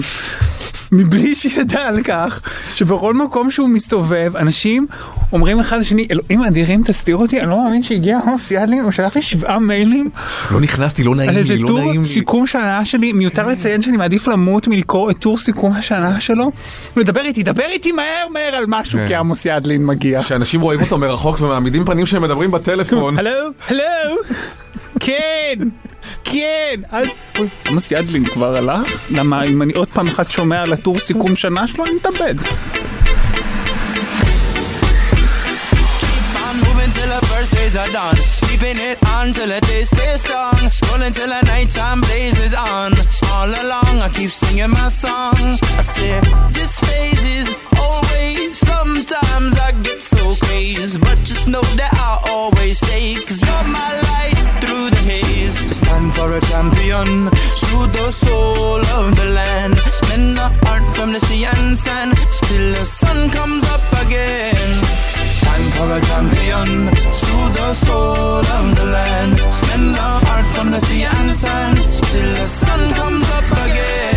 [0.92, 2.42] מבלי שידע על כך
[2.76, 4.88] שבכל מקום שהוא מסתובב, אנשים
[5.34, 9.16] אומרים אחד לשני, אלוהים אדירים תסתיר אותי, אני לא מאמין שהגיע עמוס ידלין, הוא שלח
[9.16, 10.10] לי שבעה מיילים
[10.52, 12.08] לא נכנסתי, לא על נעים איזה לי, לא טור נעים לי.
[12.08, 16.52] סיכום שנה שלי, מיותר לציין שאני מעדיף למות מלקרוא את טור סיכום השנה שלו,
[16.98, 19.08] ולדבר איתי, דבר איתי מהר מהר על משהו, כן.
[19.08, 20.22] כי עמוס ידלין מגיע.
[20.22, 23.18] שאנשים רואים אותו מרחוק ומעמידים פנים שהם מדברים בטלפון.
[23.20, 23.32] הלו,
[23.68, 24.16] הלו,
[25.00, 25.54] כן,
[26.24, 28.88] כן, אל- אוי, עמוס ידלין כבר הלך?
[29.10, 32.36] למה אם אני עוד פעם אחת שומע על הטור סיכום שנה שלו, אני מתאבד.
[37.72, 38.16] days are done.
[38.48, 40.60] Keeping it on till the day stays strong.
[40.90, 42.94] Rolling till the nighttime blazes on.
[43.32, 45.36] All along, I keep singing my song.
[45.82, 46.20] I say,
[46.52, 47.48] this phase is
[47.78, 48.58] always.
[48.58, 53.16] Sometimes I get so crazy, but just know that I'll always stay.
[53.16, 54.11] Cause you're my haze.
[55.72, 57.30] It's time for a champion.
[57.60, 59.76] Through the soul of the land.
[60.10, 62.12] Men art from the sea and sand.
[62.48, 64.70] Till the sun comes up again.
[65.48, 66.70] Time for a champion
[67.20, 69.38] through the soul of the land.
[69.70, 71.78] Men art from the sea and sand
[72.12, 74.11] till the sun comes up again.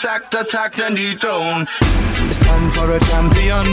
[0.00, 1.68] Sacked, attacked, and dethroned.
[2.30, 3.68] It's time for a champion.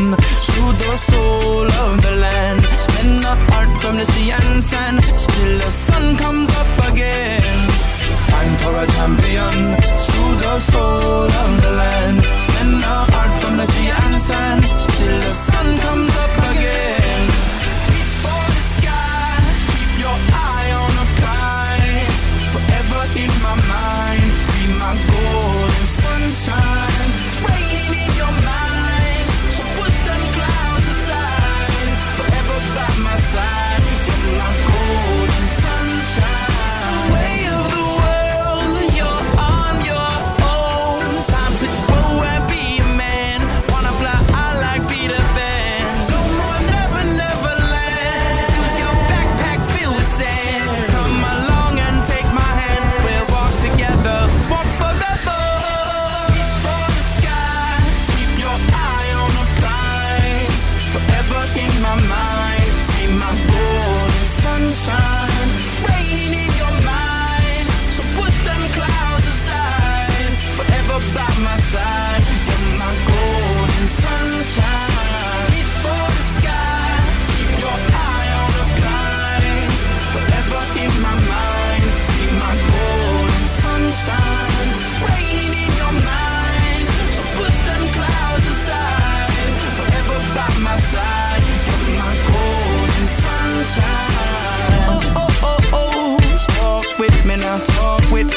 [0.47, 2.61] Soothe the soul of the land.
[2.99, 4.99] And the heart from the sea and sand.
[4.99, 7.69] Till the sun comes up again.
[8.33, 9.55] Time for a champion.
[10.07, 12.19] Soothe the soul of the land.
[12.59, 14.63] And the heart from the sea and sand.
[14.97, 16.16] Till the sun comes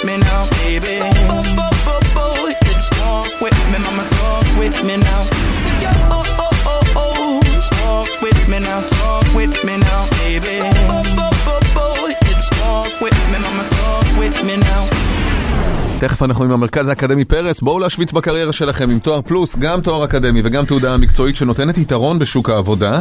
[0.04, 0.99] me now, baby.
[16.00, 20.04] תכף אנחנו עם המרכז האקדמי פרס, בואו להשוויץ בקריירה שלכם עם תואר פלוס, גם תואר
[20.04, 23.00] אקדמי וגם תעודה מקצועית שנותנת יתרון בשוק העבודה.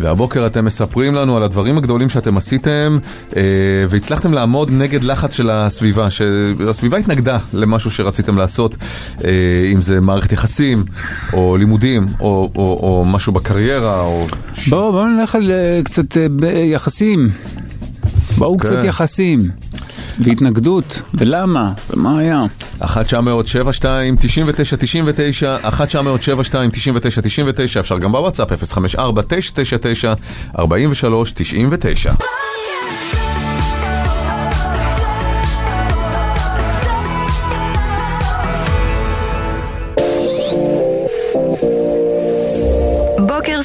[0.00, 2.98] והבוקר אתם מספרים לנו על הדברים הגדולים שאתם עשיתם,
[3.36, 3.42] אה,
[3.88, 8.76] והצלחתם לעמוד נגד לחץ של הסביבה, שהסביבה התנגדה למשהו שרציתם לעשות,
[9.24, 9.30] אה,
[9.72, 10.84] אם זה מערכת יחסים,
[11.32, 14.26] או לימודים, או, או, או משהו בקריירה, או...
[14.68, 17.28] בואו בוא נלך על אה, קצת אה, יחסים.
[18.38, 18.66] בואו כן.
[18.66, 19.69] קצת יחסים.
[20.18, 22.44] והתנגדות, ולמה, ומה היה.
[22.80, 29.22] 1 900 72 99 99 1 900 72 99 99 אפשר גם בוואטסאפ 054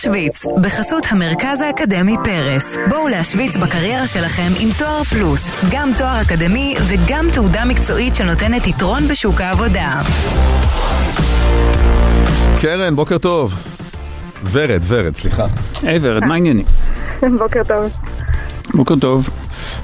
[0.06, 2.78] 999 43 99 בוקר שוויץ, בחסות המרכז האקדמי פרס.
[2.90, 9.08] בואו להשוויץ בקריירה שלכם עם תואר פלוס, גם תואר אקדמי וגם תעודה מקצועית שנותנת יתרון
[9.08, 10.02] בשוק העבודה.
[12.62, 13.54] קרן, בוקר טוב.
[14.52, 15.46] ורד, ורד, סליחה.
[15.84, 16.66] היי ורד, מה העניינים?
[17.40, 17.92] בוקר טוב.
[18.74, 19.30] בוקר טוב.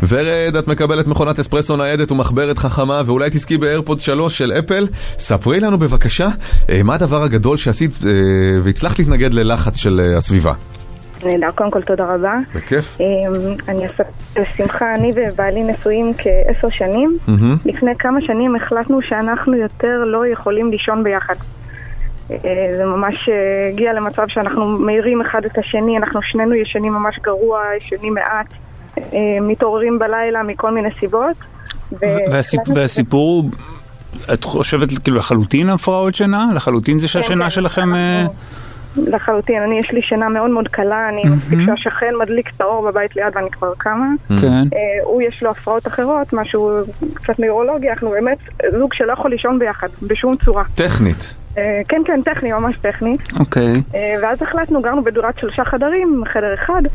[0.08, 4.88] ורד, את מקבלת מכונת אספרסו ניידת ומחברת חכמה ואולי תזכי באיירפוד 3 של אפל.
[5.18, 6.28] ספרי לנו בבקשה
[6.70, 8.12] אה, מה הדבר הגדול שעשית אה,
[8.64, 10.54] והצלחת להתנגד ללחץ של אה, הסביבה.
[11.26, 12.40] נהדר, קודם כל תודה רבה.
[12.56, 12.98] בכיף.
[13.00, 13.06] אמ,
[13.68, 14.04] אני אעשה
[14.36, 17.18] בשמחה, אני ובעלי נשואים כעשר שנים.
[17.66, 21.34] לפני כמה שנים החלטנו שאנחנו יותר לא יכולים לישון ביחד.
[22.78, 23.30] זה ממש
[23.70, 28.54] הגיע למצב שאנחנו מאירים אחד את השני, אנחנו שנינו ישנים ממש גרוע, ישנים מעט,
[29.42, 31.36] מתעוררים בלילה מכל מיני סיבות.
[32.32, 33.52] והסיפ- והסיפור הוא,
[34.34, 36.46] את חושבת כאילו לחלוטין הפרעות שינה?
[36.56, 37.96] לחלוטין זה שהשינה כן, שלכם...
[37.96, 38.26] אה,
[38.98, 43.16] לחלוטין, אני יש לי שינה מאוד מאוד קלה, אני מספיק שהשכן מדליק את האור בבית
[43.16, 44.08] ליד ואני כבר קמה.
[44.28, 44.46] כן.
[44.48, 44.64] אה,
[45.04, 46.72] הוא יש לו הפרעות אחרות, משהו
[47.14, 48.38] קצת נוירולוגי, אנחנו באמת
[48.80, 50.64] זוג שלא יכול לישון ביחד, בשום צורה.
[50.76, 51.34] טכנית.
[51.58, 53.16] אה, כן, כן, טכני, ממש טכני.
[53.40, 53.82] אוקיי.
[53.96, 56.92] אה, ואז החלטנו, גרנו בדירת שלושה חדרים, חדר אחד, אה,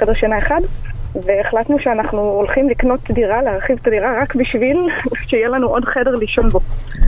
[0.00, 0.60] חדר שינה אחד,
[1.14, 4.76] והחלטנו שאנחנו הולכים לקנות דירה, להרחיב את הדירה רק בשביל
[5.28, 6.60] שיהיה לנו עוד חדר לישון בו.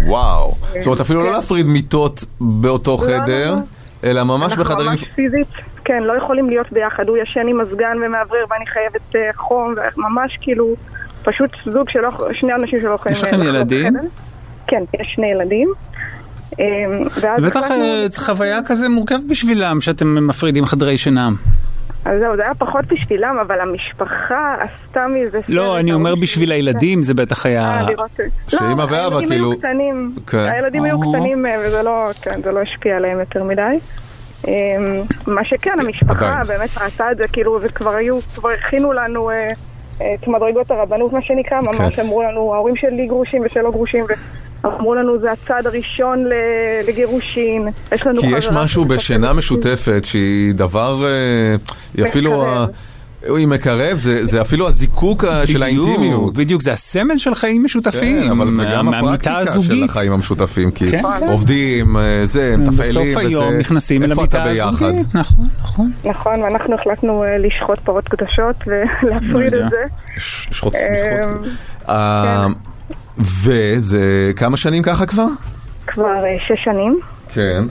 [0.07, 0.55] וואו.
[0.79, 3.13] זאת אומרת אפילו לא להפריד מיטות באותו כן.
[3.13, 3.63] לא, חדר, לא, לא.
[4.05, 4.91] אלא ממש אנחנו בחדרים...
[4.91, 5.49] ממש פיזית,
[5.85, 7.09] כן, לא יכולים להיות ביחד.
[7.09, 10.75] הוא ישן עם מזגן ומאוורר ואני חייבת אה, חום, וממש כאילו,
[11.23, 13.17] פשוט זוג שלא, שני אנשים שלא יכולים...
[13.17, 13.95] יש לכם ילדים?
[14.67, 15.73] כן, יש שני ילדים.
[16.61, 16.67] אה,
[17.43, 21.29] בטח אה, חוויה כזה מורכבת בשבילם שאתם מפרידים חדרי שינה.
[22.05, 25.41] אז זהו, זה היה פחות בשבילם, אבל המשפחה עשתה מזה...
[25.49, 27.81] לא, אני אומר בשביל הילדים זה בטח היה...
[27.81, 28.11] אה, לראות...
[28.49, 30.39] שאמא לא, ואבא, הילדים כאילו- היו קטנים, כן.
[30.53, 31.13] הילדים היו או.
[31.13, 33.79] קטנים אה, וזה לא, כן, זה לא השפיע עליהם יותר מדי.
[34.49, 34.53] אה,
[35.27, 36.59] מה שכן, המשפחה עדיין.
[36.59, 39.53] באמת ראתה את זה, כאילו, וכבר היו, כבר הכינו לנו אה, אה,
[40.15, 42.03] את מדרגות הרבנות, מה שנקרא, ממש כן.
[42.03, 44.05] אמרו לנו, ההורים שלי גרושים ושלא גרושים,
[44.65, 46.25] ואמרו לנו, זה הצעד הראשון
[46.89, 48.27] לגירושין, יש לנו כי.
[48.27, 51.57] יש משהו בשינה בגירושין." משותפת שהיא דבר, אה,
[51.97, 52.69] היא אפילו, מקרב.
[53.37, 56.35] היא מקרב, זה זה אפילו הזיקוק ה- של בדיוק, האינטימיות.
[56.35, 58.23] בדיוק, זה הסמל של חיים משותפים.
[58.23, 58.57] כן, אבל וגם
[58.87, 59.91] מה- מהמיטה הפרקטיקה של הזוגית.
[59.91, 61.29] החיים המשותפים, כי כן, כן.
[61.29, 64.43] עובדים, אה, זה, מתפעלים, בסוף היום נכנסים אל המיטה?
[64.43, 65.15] הזוגית.
[65.15, 65.91] נכון, נכון.
[66.05, 69.67] נכון, ואנחנו החלטנו אה, לשחוט פרות קדושות ולהפריד יודע.
[69.67, 69.77] את זה.
[70.19, 71.47] ש- שחוט אה, סמיכות.
[71.89, 72.47] אה,
[73.19, 74.03] וזה
[74.37, 75.27] כמה שנים ככה כבר?
[75.87, 76.15] כבר
[76.49, 77.01] שש שנים.
[77.29, 77.65] כן.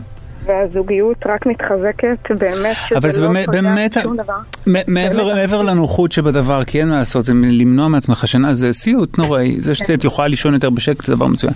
[0.46, 4.34] והזוגיות רק מתחזקת, באמת שזה אבל זה לא באמת, באמת, בשום דבר.
[4.68, 9.18] מ- מעבר, מעבר לנוחות שבדבר, כי אין מה לעשות, זה למנוע מעצמך שינה, זה סיוט
[9.18, 11.54] נוראי, זה שאת יכולה לישון יותר בשקט זה דבר מצוין,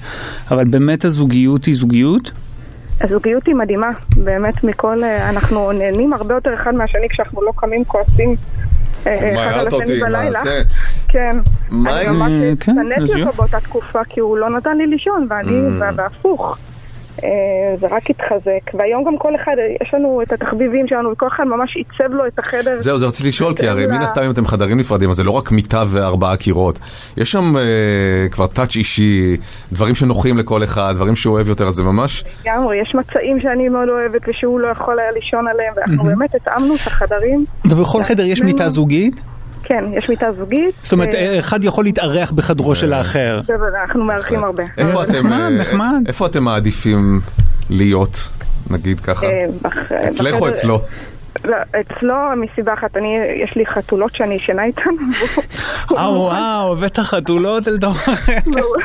[0.52, 2.32] אבל באמת הזוגיות היא זוגיות,
[3.02, 7.84] הזוגיות היא מדהימה, באמת מכל, אה, אנחנו נהנים הרבה יותר אחד מהשני כשאנחנו לא קמים
[7.86, 8.36] כועסים
[9.08, 10.40] אה, מה, אחד על הערת השני אותי, מה בלילה.
[10.44, 10.62] זה?
[11.08, 11.38] כן.
[11.72, 11.78] אני
[12.08, 13.32] ממש כן, שנאתי אז אותו.
[13.38, 15.84] באותה תקופה כי הוא לא נתן לי לישון, ואני, Mm.
[15.96, 16.58] והפוך.
[17.24, 17.30] אה,
[17.80, 21.76] זה רק התחזק, והיום גם כל אחד, יש לנו את התחביבים שלנו, וכל אחד ממש
[21.76, 22.80] עיצב לו את החדר.
[22.80, 25.32] זהו, זה רציתי לשאול, כי הרי מן הסתם אם אתם חדרים נפרדים, אז זה לא
[25.32, 26.80] רק מיטה וארבעה קירות.
[27.18, 27.62] יש שם אה,
[28.32, 29.38] כבר טאץ' אישי,
[29.72, 32.24] דברים שנוחים לכל אחד, דברים שהוא אוהב יותר, אז זה ממש...
[32.46, 36.04] לגמרי, יש מצעים שאני מאוד אוהבת ושהוא לא יכול היה לישון עליהם, ואנחנו.
[36.04, 37.46] באמת התאמנו את החדרים.
[37.66, 39.22] ובכל חדר יש מיטה זוגית,
[39.66, 40.76] כן, יש מיטה זוגית.
[40.82, 43.42] זאת אומרת אה, אחד יכול להתארח בחדרו של האחר.
[43.48, 44.64] בוודאי, אנחנו מארחים הרבה.
[44.78, 46.04] איפה אתם, נחמד, אה, נחמד.
[46.08, 47.22] איפה אתם מעדיפים
[47.70, 48.30] להיות,
[48.70, 49.26] נגיד ככה?
[49.26, 50.82] אה, אצלך או אצלו?
[51.44, 53.08] לא, אצלו מסיבה אחת, אני,
[53.44, 54.82] יש לי חתולות שאני ישנה איתן.
[55.98, 57.98] אה וואו, הבאת חתולות אל תוך.
[58.54, 58.76] והוא-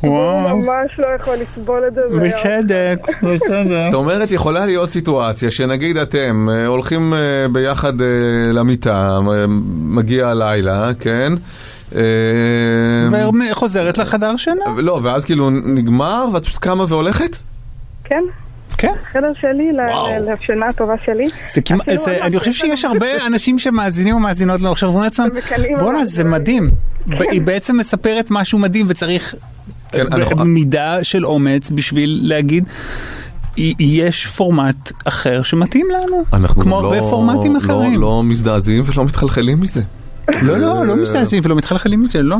[0.00, 2.00] הוא ממש לא יכול לסבול את זה.
[2.22, 3.78] בצדק, בצדק.
[3.84, 7.18] זאת אומרת, יכולה להיות סיטואציה שנגיד אתם אה, הולכים אה,
[7.52, 8.06] ביחד אה,
[8.52, 9.18] למיטה,
[9.68, 11.32] מגיע הלילה, כן?
[13.50, 14.64] וחוזרת לחדר שינה.
[14.76, 17.36] לא, ואז כאילו נגמר ואת פשוט קמה והולכת?
[18.04, 18.22] כן,
[18.86, 18.92] כן.
[19.02, 19.70] החדר שלי,
[20.26, 21.26] לשינה הטובה שלי.
[21.48, 25.04] זה כמעט, זה- עוד אני לא, חושב שיש הרבה אנשים שמאזינים ומאזינות לנו עכשיו ואומרים
[25.04, 25.28] לעצמם,
[25.78, 26.70] בואנה זה מדהים.
[27.06, 29.34] ב- היא בעצם מספרת משהו מדהים וצריך
[29.92, 32.64] כן, ב- אנחנו- מידה של אומץ בשביל להגיד.
[33.56, 38.00] "י- יש פורמט אחר שמתאים לנו, אנחנו כמו לא- הרבה פורמטים לא- אחרים.
[38.00, 39.80] לא מזדעזעים ולא מתחלחלים מזה.
[40.42, 42.36] לא, לא, לא מזדעזעים ולא מתחלחלים מזה, לא.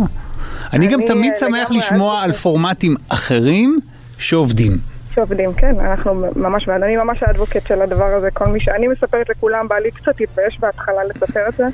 [0.73, 2.33] אני גם תמיד אה, שמח לשמוע על.
[2.33, 3.79] פורמטים אחרים
[4.19, 4.79] שעובדים.
[5.15, 9.29] שעובדים, כן, אנחנו ממש בעד, אני ממש האדבוקט של הדבר הזה, כל מי שאני מספרת
[9.31, 11.65] לכולם, בעלי קצת התבייש בהתחלה לספר את זה.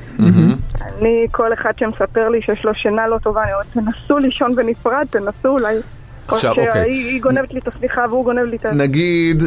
[0.81, 5.07] אני, כל אחד שמספר לי שיש לו שינה לא טובה, אני אומרת, תנסו לישון בנפרד,
[5.11, 5.75] תנסו אולי.
[6.29, 6.91] או עכשיו, אוקיי.
[6.91, 8.71] היא גונבת לי את הסליחה והוא גונב לי את ה...
[8.71, 9.43] נגיד,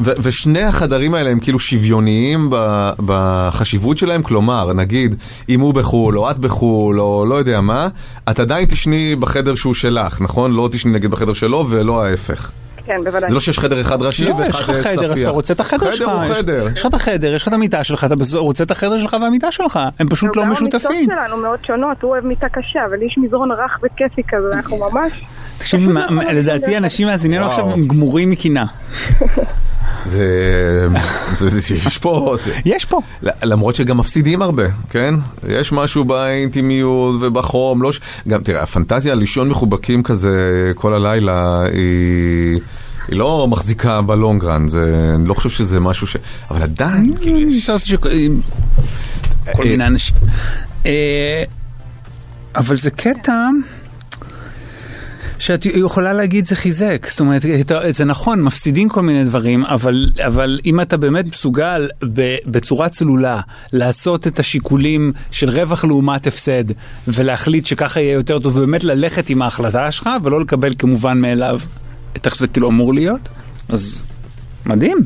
[0.00, 5.14] ו- ושני החדרים האלה הם כאילו שוויוניים ב- בחשיבות שלהם, כלומר, נגיד,
[5.48, 7.88] אם הוא בחו"ל או את בחו"ל או לא יודע מה,
[8.30, 10.52] את עדיין תשני בחדר שהוא שלך, נכון?
[10.52, 12.50] לא תשני נגיד בחדר שלו ולא ההפך.
[12.86, 13.28] כן, בוודאי.
[13.28, 15.22] זה לא שיש חדר אחד ראשי לא, ואחד יש לך אה, חדר, אז ספיח.
[15.28, 16.08] אתה רוצה את החדר שלך.
[16.08, 16.68] חדר הוא יש- חדר.
[16.72, 19.52] יש לך את החדר, יש לך את המיטה שלך, אתה רוצה את החדר שלך והמיטה
[19.52, 19.78] שלך.
[19.98, 20.90] הם פשוט לא גם משותפים.
[21.10, 24.78] המיטות שלנו מאוד שונות, הוא אוהב מיטה קשה, אבל יש מזרון רך וכיפי כזה, אנחנו
[24.90, 25.12] ממש...
[25.58, 25.86] תקשיבי,
[26.38, 28.64] לדעתי אנשים מאזינים עכשיו גמורים מקנאה.
[30.04, 30.86] זה...
[31.86, 32.36] יש פה...
[32.64, 33.00] יש פה.
[33.42, 35.14] למרות שגם מפסידים הרבה, כן?
[35.48, 38.00] יש משהו באינטימיות ובחום, לא ש...
[38.28, 42.60] גם, תראה, הפנטזיה לישון מחובקים כזה כל הלילה היא...
[43.08, 45.12] היא לא מחזיקה בלונגרן, זה...
[45.14, 46.16] אני לא חושב שזה משהו ש...
[46.50, 47.70] אבל עדיין, כאילו, יש...
[47.70, 48.08] שכל
[49.52, 50.16] כל אה, מיני אנשים.
[50.86, 51.44] אה,
[52.56, 53.48] אבל זה קטע
[55.38, 60.06] שאת יכולה להגיד זה חיזק, זאת אומרת, אתה- זה נכון, מפסידים כל מיני דברים, אבל,
[60.26, 63.40] אבל אם אתה באמת מסוגל ב- בצורה צלולה
[63.72, 66.64] לעשות את השיקולים של רווח לעומת הפסד,
[67.08, 71.58] ולהחליט שככה יהיה יותר טוב, ובאמת ללכת עם ההחלטה שלך, ולא לקבל כמובן מאליו
[72.16, 73.20] את איך שזה כאילו אמור להיות,
[73.68, 74.04] אז
[74.66, 74.98] מדהים.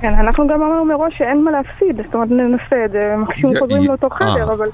[0.00, 3.58] כן, אנחנו גם אמרנו מראש שאין מה להפסיד, זאת אומרת ננסה את זה, מקסימום י-
[3.58, 4.54] חוזרים לאותו חדר, אה.
[4.54, 4.66] אבל...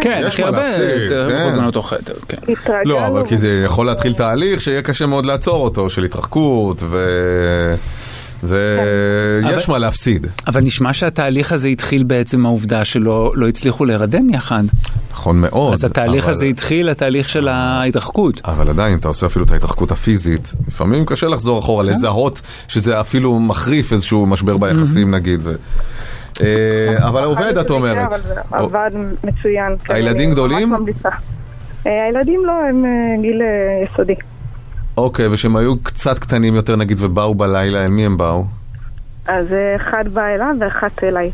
[0.00, 0.62] כן, יש הכי מה הרבה
[1.08, 1.44] כן.
[1.44, 2.36] חוזרים לאותו חדר, כן.
[2.48, 2.82] התרגלנו.
[2.84, 6.96] לא, אבל כי זה יכול להתחיל תהליך שיהיה קשה מאוד לעצור אותו, של התרחקות, ו...
[8.42, 8.78] זה...
[9.44, 10.26] אבל- יש מה להפסיד.
[10.46, 14.62] אבל נשמע שהתהליך הזה התחיל בעצם מהעובדה שלא לא הצליחו להירדם יחד.
[15.12, 15.72] נכון מאוד.
[15.72, 18.40] אז התהליך אבל- הזה התחיל, התהליך של ההתרחקות.
[18.44, 20.52] אבל עדיין, אתה עושה אפילו את ההתרחקות הפיזית.
[20.68, 25.40] לפעמים קשה לחזור אחורה, לזהות שזה אפילו מחריף איזשהו משבר ביחסים נגיד.
[25.44, 25.54] ו...
[26.42, 28.08] אה, אבל עובד, את אומרת.
[28.52, 28.90] עבד
[29.24, 29.76] מצוין.
[29.84, 30.74] כן, הילדים גדולים?
[31.86, 33.42] אה, הילדים לא, הם אה, גיל
[33.84, 34.14] יסודי.
[34.96, 38.44] אוקיי, ושהם היו קצת קטנים יותר נגיד ובאו בלילה, אל מי הם באו?
[39.26, 41.30] אז אחד בא אליו ואחת אליי.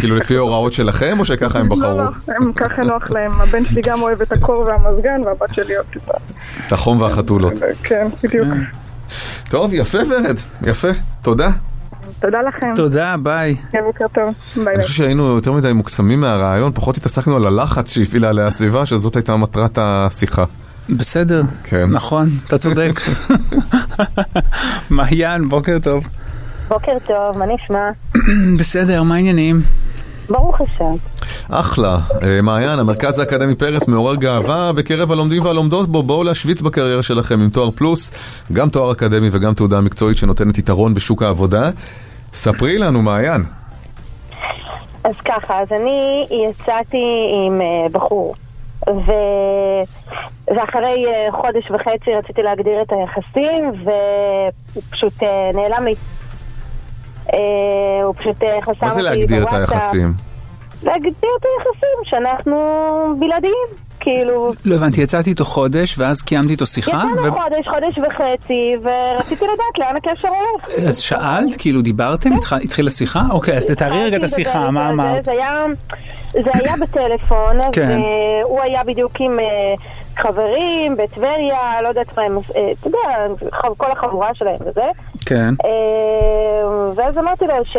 [0.00, 1.82] כאילו לפי הוראות שלכם, או שככה הם בחרו?
[1.82, 3.40] לא, לא, הם ככה נוח להם.
[3.40, 6.12] הבן שלי גם אוהב את הקור והמזגן, והבת שלי אוהבת את ה...
[6.66, 7.52] את החום והחתולות.
[7.82, 8.46] כן, בדיוק.
[9.50, 10.88] טוב, יפה ורד, יפה,
[11.22, 11.50] תודה.
[12.20, 12.72] תודה לכם.
[12.76, 13.56] תודה, ביי.
[13.72, 14.34] כן, בוקר טוב.
[14.64, 14.82] ביי אני.
[14.82, 19.36] חושב שהיינו יותר מדי מוקסמים מהרעיון, פחות התעסקנו על הלחץ שהפעילה עליה הסביבה, שזאת הייתה
[19.36, 20.44] מטרת השיחה.
[20.90, 21.90] בסדר, כן.
[21.90, 23.00] נכון, אתה צודק.
[24.90, 26.04] מעיין, בוקר טוב.
[26.68, 27.90] בוקר טוב, מה נשמע?
[28.60, 29.60] בסדר, מה העניינים?
[30.28, 30.94] ברוך השם.
[31.48, 31.98] אחלה.
[32.22, 36.02] אה, מעיין, המרכז האקדמי פרס מעורר גאווה בקרב הלומדים והלומדות בו.
[36.02, 38.10] בואו להשוויץ בקריירה שלכם עם תואר פלוס,
[38.52, 41.70] גם תואר אקדמי וגם תעודה מקצועית שנותנת יתרון בשוק העבודה.
[42.34, 43.42] ספרי לנו, מעיין.
[45.04, 47.04] אז ככה, אז אני יצאתי
[47.46, 48.34] עם אה, בחור,
[48.88, 49.12] ו...
[50.46, 55.94] ואחרי אה, חודש וחצי רציתי להגדיר את היחסים, והוא פשוט אה, נעלם לי.
[58.04, 59.72] הוא פשוט חסם אותי מה זה להגדיר את בוואטסאפ.
[59.72, 60.12] היחסים?
[60.82, 62.56] להגדיר את היחסים, שאנחנו
[63.20, 63.66] בלעדיים,
[64.04, 64.52] כאילו...
[64.64, 69.44] לא הבנתי, יצאתי איתו חודש, ואז קיימתי איתו שיחה, יצאנו ו- חודש, חודש וחצי, ורציתי
[69.44, 70.86] לדעת לאן הקשר הולך.
[70.88, 72.30] אז שאלת, כאילו דיברתם?
[72.36, 73.20] התח- התחילה שיחה?
[73.30, 75.24] אוקיי, אז תתארי רגע את השיחה, מה אמרת?
[75.24, 75.64] זה, היה,
[76.30, 78.00] זה היה בטלפון, כן.
[78.42, 79.44] והוא היה בדיוק עם אה,
[80.22, 82.98] חברים בטבריה, לא יודעת מה הם, אה, אתה יודע,
[83.76, 84.84] כל החבורה שלהם וזה.
[85.26, 85.54] כן.
[85.64, 87.76] אה, ואז אמרתי לו ש...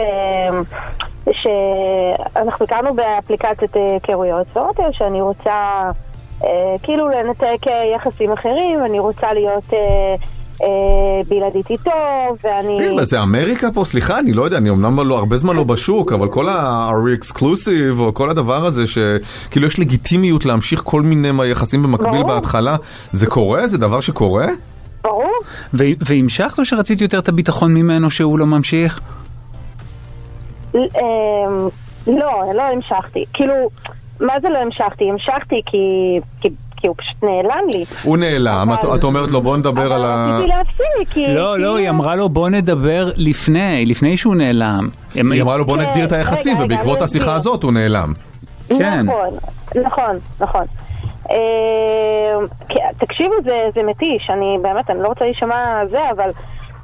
[1.31, 5.91] שאנחנו הכרנו באפליקציית אה, היכרויות, ואמרתי לו שאני רוצה אה,
[6.83, 10.15] כאילו לנתק אה, יחסים אחרים, אני רוצה להיות אה,
[10.61, 11.91] אה, בלעדית איתו,
[12.43, 12.91] ואני...
[12.91, 13.85] מה, זה אמריקה פה?
[13.85, 17.99] סליחה, אני לא יודע, אני אמנם לא הרבה זמן לא בשוק, אבל כל ה-are exclusive,
[17.99, 22.23] או כל הדבר הזה, שכאילו יש לגיטימיות להמשיך כל מיני יחסים במקביל.
[22.23, 22.75] בהתחלה,
[23.11, 23.67] זה קורה?
[23.67, 24.47] זה דבר שקורה?
[25.03, 25.31] ברור.
[25.73, 28.99] והמשכת או שרצית יותר את הביטחון ממנו שהוא לא ממשיך?
[30.75, 30.79] אמ,
[32.07, 33.25] לא, לא המשכתי.
[33.33, 33.53] כאילו,
[34.19, 35.09] מה זה לא המשכתי?
[35.09, 35.77] המשכתי כי,
[36.41, 36.47] כי,
[36.77, 37.85] כי הוא פשוט נעלם לי.
[38.03, 40.37] הוא נעלם, את- את אומרת לו בוא נדבר על ה...
[40.37, 41.33] רציתי להפסיק, כי...
[41.33, 44.89] לא, לא, היא אמרה לו בוא נדבר לפני, לפני שהוא נעלם.
[45.13, 47.33] היא אמרה לו בוא נגדיר את היחסים, ובעקבות השיחה.
[47.33, 48.13] הזאת הוא נעלם.
[48.69, 49.05] כן.
[49.05, 49.29] נכון,
[49.85, 50.63] נכון, נכון.
[51.29, 51.35] אמ,
[52.69, 55.55] כי- תקשיבו, זה, זה מתיש, אני באמת, אני לא רוצה להישמע
[55.89, 56.29] זה, אבל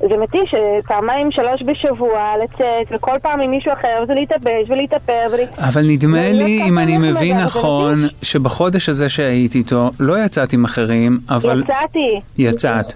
[0.10, 0.56] זה מתיש
[0.88, 5.40] פעמיים, שלוש בשבוע לצאת, וכל פעם עם מישהו אחר, וזה להתאבש ולהתאפר ול...
[5.58, 10.64] אבל נדמה ולהיות לי, אם אני מבין נכון, שבחודש הזה שהייתי איתו, לא יצאת עם
[10.66, 11.62] אחרים, אבל...
[11.64, 12.94] יצאתי, יצאת.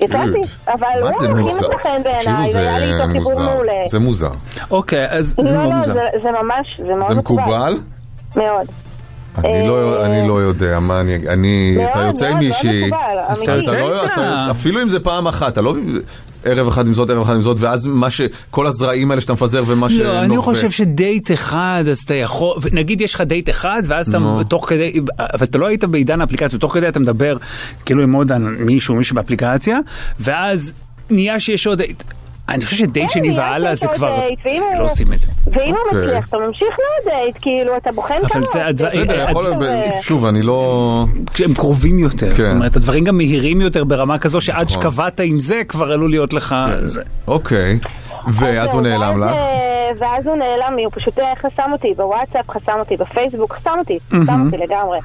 [0.00, 1.68] יצאתי, אבל מה הוא זה הכי מוזר?
[1.68, 3.44] תקשיבו, בעיניי, זה והיה לי איתו חיבור מוזר.
[3.54, 3.72] מעולה.
[3.86, 4.30] זה מוזר.
[4.70, 5.92] אוקיי, אז זה לא, מאוד לא, מוזר.
[5.92, 7.76] זה- זה ממש, זה מאוד זה מקובל?
[8.36, 8.66] מאוד.
[9.44, 11.16] אני לא- אני לא יודע, מה אני...
[11.28, 11.74] אני...
[11.76, 12.90] מאוד, אתה יוצא עם מישהי...
[12.90, 12.96] לא-
[13.30, 13.78] יוצא אתה איתה.
[13.78, 15.74] יוצא- אפילו אם זה פעם אחת, אתה לא...
[16.44, 18.20] ערב אחד עם זאת, ערב אחד עם זאת, ואז מה ש...
[18.50, 19.92] כל הזרעים האלה שאתה מפזר ומה ש...
[19.92, 24.18] לא, אני חושב שדייט אחד, אז אתה יכול, נגיד יש לך דייט אחד, ואז אתה.
[24.48, 27.36] תוך כדי, אבל אתה לא היית בעידן האפליקציה, תוך כדי אתה מדבר
[27.84, 29.78] כאילו עם עוד מישהו, מישהו באפליקציה,
[30.20, 30.72] ואז
[31.10, 32.02] נהיה שיש עוד דייט.
[32.48, 34.18] אני חושב שדייט כן, שני נהיה והלאה שיש זה כבר,
[34.78, 35.28] לא עושים את זה.
[35.46, 36.00] ואם הוא אוקיי.
[36.06, 36.68] מצליח, אתה ממשיך
[37.06, 38.42] לדייט, כאילו, אתה בוחן אבל כמה.
[38.42, 39.46] זה הדבר- בסדר, אה, יכול...
[39.62, 41.04] אה, שוב, אני לא...
[41.34, 42.42] כשהם קרובים יותר, כן.
[42.42, 44.82] זאת אומרת הדברים גם מהירים יותר ברמה כזו שעד נכון.
[44.82, 47.02] שקבעת עם זה כבר עלול להיות לך זה.
[47.28, 47.78] אוקיי.
[48.34, 49.30] ואז הוא נעלם לך?
[49.30, 49.56] אה,
[49.98, 53.98] ואז הוא נעלם לי, הוא פשוט אה, חסם אותי בוואטסאפ, חסם אותי בפייסבוק, חסם אותי,
[54.08, 54.98] חסם אותי לגמרי.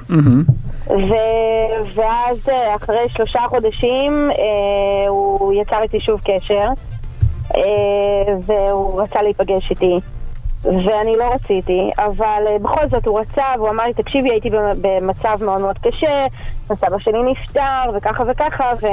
[1.94, 6.72] ואז אה, אחרי שלושה חודשים אה, הוא יצר איתי שוב קשר, אה,
[8.46, 9.98] והוא רצה להיפגש איתי.
[10.64, 14.72] ואני לא רציתי, אבל אה, בכל זאת הוא רצה, והוא אמר לי, תקשיבי, הייתי במ-
[14.80, 16.26] במצב מאוד מאוד קשה,
[16.70, 17.60] הסבא שלי נפטר,
[17.96, 18.86] וככה וככה, ו...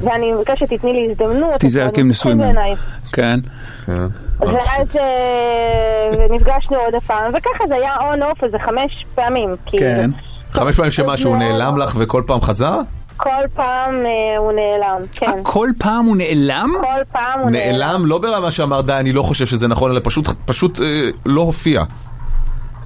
[0.00, 1.60] ואני מבקשת שתתני לי הזדמנות.
[1.60, 2.40] תיזהר כי הם נשואים.
[3.12, 3.40] כן.
[3.86, 4.06] כן.
[4.40, 9.54] ואז אה, נפגשנו עוד הפעם, וככה זה היה און אוף איזה חמש פעמים.
[9.66, 9.82] כאילו.
[9.86, 10.10] כן.
[10.50, 12.80] חמש פעמים שמשהו נעלם לך וכל פעם חזר?
[13.18, 15.26] כל פעם אה, הוא נעלם, כן.
[15.26, 16.72] אה, כל פעם הוא נעלם?
[16.80, 17.78] כל פעם הוא נעלם.
[17.78, 21.40] נעלם לא ברמה שאמר די אני לא חושב שזה נכון אלא פשוט פשוט אה, לא
[21.40, 21.84] הופיע.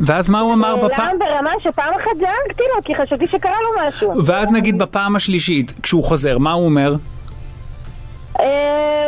[0.01, 0.91] ואז מה הוא אמר בפעם?
[0.91, 4.24] נעלם ברמה שפעם אחת דאגתי לו, כי חשבתי שקרה לו משהו.
[4.26, 6.95] ואז נגיד בפעם השלישית, כשהוא חוזר, מה הוא אומר?
[8.41, 8.45] אה,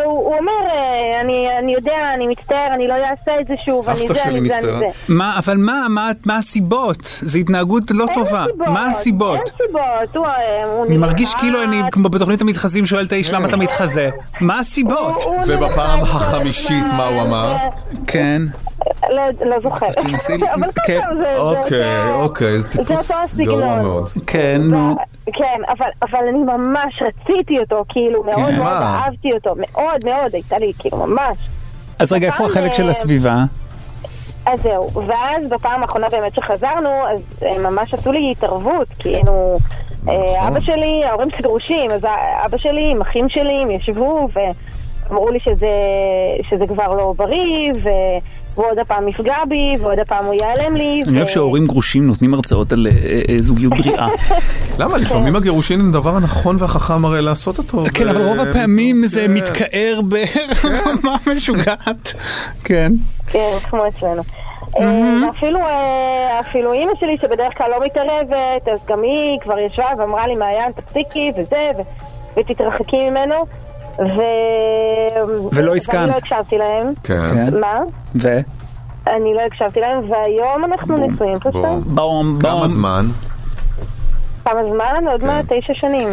[0.05, 4.09] הוא אומר, אה, אני אני יודע, אני מצטער, אני לא אעשה את זה שוב, אני
[4.09, 4.79] זה, אני זה, אני.
[4.79, 4.87] זה.
[5.09, 6.97] מה, אבל מה, מה, מה הסיבות?
[7.23, 8.45] זו התנהגות לא טובה.
[8.51, 9.37] סיבות, מה הסיבות?
[9.39, 11.35] אין סיבות, הוא אה, הוא אני מרגיש.
[11.35, 14.11] כאילו אני כמו בתוכנית המתחזים שואל את האיש למה אתה מתחזה.
[14.41, 15.23] מה הסיבות?
[15.23, 17.57] הוא- הוא ובפעם החמישית מה הוא אמר?
[18.07, 18.43] כן.
[19.11, 19.99] לא, לא זוכרת.
[19.99, 21.01] תנסי לי- אבל כן.
[21.01, 23.83] ככה, זה- אוקיי, אוקיי, זה טיפוס גרוע.
[23.83, 24.09] מאוד.
[24.27, 24.97] כן, נו.
[25.33, 28.57] כן, אבל, אבל אני ממש רציתי אותו, כאילו, מאוד כן.
[28.57, 29.01] מאוד מה?
[29.05, 31.37] אהבתי אותו, מאוד מאוד, הייתה לי, כאילו, ממש.
[31.99, 33.35] אז רגע, איפה החלק של אה, הסביבה?
[34.47, 39.59] אז זהו, ואז בפעם האחרונה באמת שחזרנו, אז הם ממש עשו לי התערבות, כאילו,
[40.09, 42.05] אה, אבא שלי, ההורים שלי גרושים, אז
[42.45, 44.29] אבא שלי עם אחים שלי, הם ישבו
[45.09, 45.69] ואמרו לי שזה,
[46.51, 47.89] שזה כבר לא בריא, ו...
[48.55, 51.03] והוא עוד הפעם יפגע בי, ועוד הפעם הוא ייעלם לי.
[51.09, 54.09] אני אוהב שההורים גרושים נותנים הרצאות על אה, אה, זוגיות בריאה.
[54.79, 54.99] למה?
[54.99, 57.85] לפעמים הגירושין הם הדבר הנכון והחכם הרי לעשות אותו.
[57.95, 59.35] כן, אבל רוב הפעמים זה כן.
[59.35, 62.13] מתקער ברמה משוגעת.
[62.65, 62.93] כן.
[63.27, 64.23] כן, כמו אצלנו.
[64.81, 65.29] אה,
[65.61, 70.35] אה, אפילו אימא שלי, שבדרך כלל לא מתערבת, אז גם היא כבר ישבה ואמרה לי,
[70.35, 71.71] מעיין, תפסיקי, וזה,
[72.37, 73.35] ותתרחקי ממנו.
[73.99, 74.21] ו...
[75.53, 76.01] ולא הסכמת.
[76.01, 76.93] ואני לא הקשבתי להם.
[77.03, 77.29] כן.
[77.29, 77.61] כן.
[77.61, 77.81] מה?
[78.15, 78.39] ו?
[79.07, 81.53] אני לא הקשבתי להם, והיום אנחנו נשואים פשוט.
[81.53, 81.83] בום.
[81.87, 82.69] בום, כמה.
[82.69, 83.07] זמן?
[84.45, 85.09] כמה זמן?
[85.11, 85.27] עוד כן.
[85.27, 86.09] מעט תשע שנים.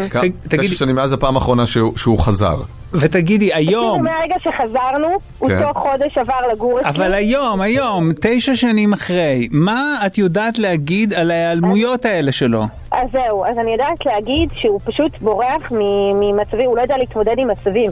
[0.48, 2.56] תשע שנים מאז הפעם האחרונה שהוא שהוא חזר.
[2.94, 5.62] ותגידי, היום, כאילו מהרגע שחזרנו, הוא כן.
[5.62, 6.90] תוך חודש עבר לגור אצלי.
[6.90, 12.64] אבל היום, היום, תשע שנים אחרי, מה את יודעת להגיד על ההיעלמויות האלה שלו?
[12.92, 15.72] אז זהו, אז אני יודעת להגיד שהוא פשוט בורח
[16.20, 17.90] ממצבים, הוא לא יודע להתמודד עם מצבים.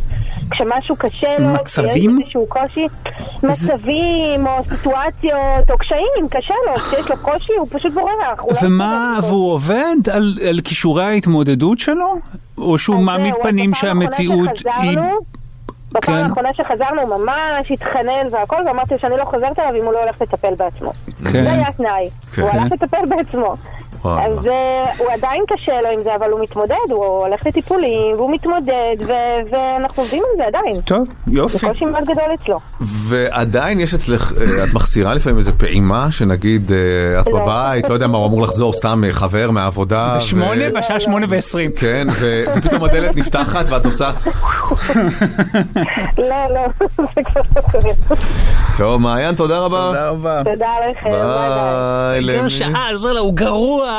[0.50, 1.94] כשמשהו קשה לו, מצבים?
[1.94, 2.86] כשיש איזשהו קושי,
[3.42, 8.38] מצבים או סיטואציות או קשיים, קשה לו, כשיש לו קושי הוא פשוט בורח.
[8.38, 9.18] לא ומה.
[9.22, 12.14] והוא עובד על, על כישורי ההתמודדות שלו?
[12.60, 14.98] או שהוא מעמיד פנים שהמציאות היא...
[15.92, 16.26] בפעם כן.
[16.28, 20.22] האחרונה שחזרנו הוא ממש התחנן והכל, ואמרתי שאני לא חוזרת אליו אם הוא לא הולך
[20.22, 20.92] לטפל בעצמו.
[21.18, 21.42] כן.
[21.42, 22.42] זה היה התנאי, כן.
[22.42, 23.54] הוא הלך לטפל בעצמו.
[24.04, 28.32] אז אה, הוא עדיין קשה לו עם זה, אבל הוא מתמודד, הוא הולך לטיפולים, והוא
[28.34, 29.12] מתמודד, ו-
[29.50, 30.80] ואנחנו עובדים על זה עדיין.
[30.80, 31.66] טוב, זה יופי.
[31.68, 32.58] קושי מאוד גדול אצלו.
[32.80, 37.40] ועדיין יש אצלך, אה, את מחסירה לפעמים איזה פעימה, שנגיד אה, את לא.
[37.40, 40.14] בבית, לא יודע מה, הוא אמור לחזור סתם חבר מהעבודה.
[40.16, 41.70] בשמונה, בשעה שמונה ועשרים.
[41.76, 42.06] כן,
[42.56, 44.10] ופתאום הדלת נפתחת ואת עושה,
[46.18, 46.60] לא, לא,
[47.14, 47.92] זה כבר לא קורה.
[48.76, 50.08] טוב, מעיין, תודה רבה.
[50.10, 50.42] רבה.
[50.44, 52.38] תודה לכם, ביי ביי.
[52.40, 52.50] ביי.
[52.50, 52.86] שעה,
[53.20, 53.89] הוא גרוע.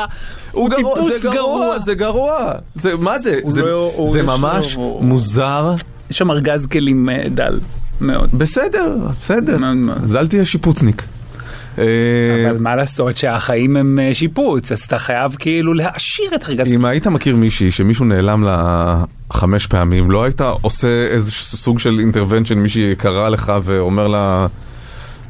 [0.52, 2.52] הוא גרוע, זה גרוע, זה גרוע.
[2.74, 3.38] זה, מה זה?
[3.46, 5.74] זה- לא- זה ממש לו- מוזר.
[6.10, 7.60] יש שם ארגז כלים אה, דל
[8.00, 8.30] מאוד.
[8.32, 9.58] בסדר, בסדר.
[9.58, 9.98] מאוד מאוד.
[10.04, 11.02] אז אל תהיה שיפוצניק.
[11.78, 11.84] אה,
[12.50, 16.84] אבל מה לעשות שהחיים הם אה, שיפוץ, אז אתה חייב כאילו להעשיר את ארגז אם
[16.84, 22.58] היית מכיר מישהי שמישהו נעלם לה חמש פעמים, לא היית עושה איזה סוג של אינטרוונשן,
[22.58, 24.46] מישהי קרא לך ואומר לה,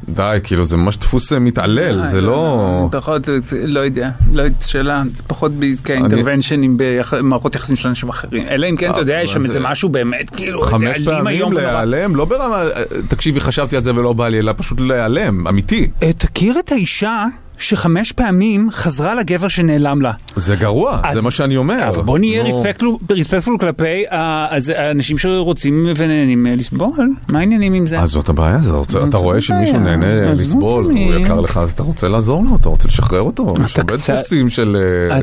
[0.09, 2.87] די, כאילו זה ממש דפוס אה, מתעלל, זה לא...
[2.91, 3.29] פחות,
[3.67, 8.45] לא יודע, לא יודעת, שאלה, זה פחות בעסקי אינטרוונשנים במערכות יחסים של אנשים אחרים.
[8.49, 11.53] אלא אם כן, אתה יודע, יש שם איזה זה- משהו באמת, כאילו, חמש פעמים.
[11.53, 15.87] להיעלם, לא ברמה, אה, תקשיבי, חשבתי על זה ולא בא לי, אלא פשוט להיעלם, אמיתי.
[16.03, 17.25] אה, תכיר את האישה
[17.57, 20.11] שחמש פעמים חזרה לגבר שנעלם לה.
[20.35, 21.89] זה גרוע, אז- זה מה שאני אומר.
[21.89, 22.63] אבל בוא נהיה נו.
[23.11, 27.99] ריספקטפול כלפי ה- אז האנשים שרוצים ונהנים אה, לסבול, מה העניינים עם זה?
[27.99, 29.79] אז זאת הבעיה, זה רוצה- אתה רואה שמישהו.
[29.79, 33.53] נהנה לסבול, והוא יקר לך, אז אתה רוצה לעזור לו, אתה רוצה לשחרר אותו.
[33.65, 34.77] יש הרבה דפוסים של...
[35.11, 35.19] אה,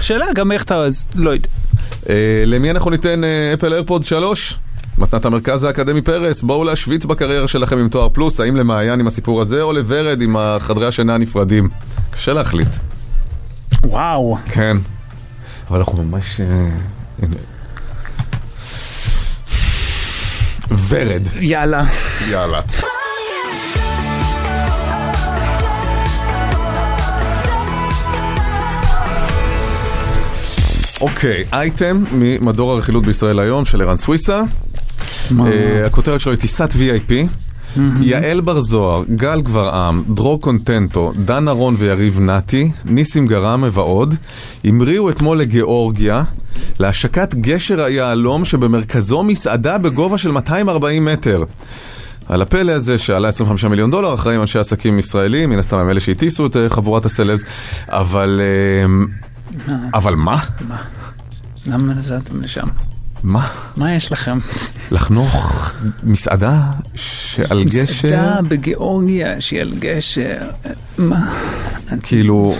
[0.00, 0.84] שאלה גם איך אתה,
[1.14, 1.48] לא יודע.
[2.08, 2.14] אה,
[2.46, 4.58] למי אנחנו ניתן אה, אפל איירפוד 3?
[4.98, 9.40] מתנת המרכז האקדמי פרס, בואו להשוויץ בקריירה שלכם עם תואר פלוס, האם למעיין עם הסיפור
[9.40, 11.68] הזה או לוורד עם החדרי השינה הנפרדים?
[12.10, 12.68] קשה להחליט.
[13.84, 14.36] וואו.
[14.52, 14.76] כן.
[15.70, 16.40] אבל אנחנו ממש...
[16.40, 17.26] אה.
[20.88, 21.22] ורד.
[21.40, 21.82] יאללה.
[22.30, 22.60] יאללה.
[31.00, 34.42] אוקיי, אייטם ממדור הרכילות בישראל היום של ערן סוויסה.
[35.40, 37.12] אה, הכותרת שלו היא טיסת VIP.
[38.00, 44.14] יעל בר זוהר, גל גברעם, דרור קונטנטו, דן ארון ויריב נתי, ניסים גרמה ועוד,
[44.64, 46.22] המריאו אתמול לגיאורגיה
[46.80, 51.44] להשקת גשר היהלום שבמרכזו מסעדה בגובה של 240 מטר.
[52.28, 56.00] על הפלא הזה שעלה 25 מיליון דולר, אחראים אנשי עסקים ישראלים, מן הסתם הם אלה
[56.00, 57.44] שהטיסו את אה, חבורת הסלבס,
[57.88, 58.40] אבל...
[58.40, 60.38] אה, אבל מה?
[61.66, 62.66] למה נסעתם לשם?
[63.22, 63.48] מה?
[63.76, 64.38] מה יש לכם?
[64.90, 66.62] לחנוך מסעדה
[66.94, 67.82] שעל גשר?
[67.82, 70.38] מסעדה בגיאורגיה שהיא על גשר.
[70.98, 71.34] מה?
[72.02, 72.54] כאילו,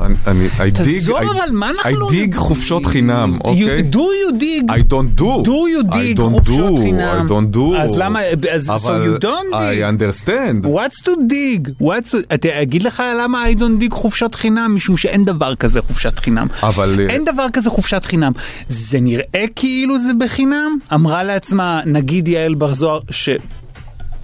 [0.00, 3.90] אני, אני, I dig, תעזוב, I- אבל מה אנחנו I dig חופשות חינם, אוקיי?
[3.92, 4.70] Do you dig?
[4.70, 5.44] I don't do.
[5.44, 7.26] Do you dig I חופשות חינם?
[7.26, 7.76] I don't do.
[7.78, 8.20] אז למה,
[8.52, 9.88] אז so you don't I dig?
[9.92, 10.66] understand.
[10.66, 11.82] What's to dig?
[11.82, 12.16] What's to...
[12.34, 14.74] אתה אגיד לך למה I don't dig חופשות חינם?
[14.74, 16.46] משום שאין דבר כזה חופשת חינם.
[16.62, 17.00] אבל...
[17.00, 18.32] אה, אין דבר כזה חופשת חינם.
[18.68, 20.78] זה נראה כאילו זה בחינם?
[20.94, 23.28] אמרה לעצמה, נגיד יעל בר זוהר, ש...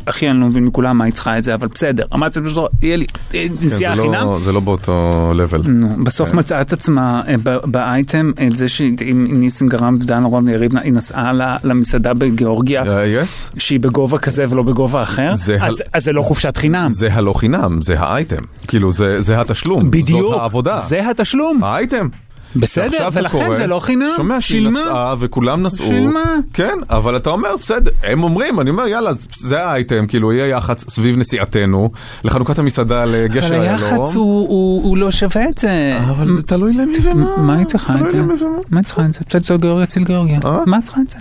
[0.04, 2.04] אחי, אני לא מבין מכולם מה היא צריכה את זה, אבל בסדר.
[2.14, 2.38] אמרתי
[2.82, 4.40] יהיה לי אה, כן, נסיעה לא- חינם.
[4.42, 5.32] זה לא באותו.
[5.68, 6.38] נו, בסוף כן.
[6.38, 7.34] מצאה את עצמה אה,
[7.64, 11.32] באייטם, אה, זה שעם ניסים גרם ודן רון יריב, היא נסעה
[11.64, 13.58] למסעדה בגיאורגיה, yes?
[13.58, 15.52] שהיא בגובה כזה ולא בגובה אחר, אז
[15.98, 16.86] זה לא חופשת חינם.
[16.88, 18.42] זה הלא חינם, זה האייטם.
[18.68, 19.90] כאילו, זה זה התשלום.
[19.90, 20.76] בדיוק, זאת העבודה.
[20.80, 21.64] זה התשלום.
[21.64, 22.08] האייטם.
[22.56, 24.06] בסדר, ולכן קורא, זה לא חינם.
[24.16, 24.68] שומע שהיא.
[24.68, 25.86] נסעה וכולם נסעו.
[25.86, 26.20] שילמה.
[26.52, 30.84] כן, אבל אתה אומר, בסדר, הם אומרים, אני אומר, יאללה, זה- האייטם, כאילו, יהיה יח"צ
[30.90, 31.90] סביב נסיעתנו,
[32.24, 33.82] לחנוכת המסעדה לגשר אבל איילון.
[33.82, 35.98] היח"צ הוא- הוא הוא לא שווה את זה.
[36.10, 37.36] אבל זה תלוי למי ומה.
[37.36, 38.22] מה היא צריכה את זה?
[38.22, 38.32] ומה.
[38.70, 39.20] מה היא צריכה את זה?
[39.34, 40.38] לנסוע לגיאורגיה, ציל גיאורגיה.
[40.44, 40.58] אה?
[40.66, 41.18] מה צריכה את זה?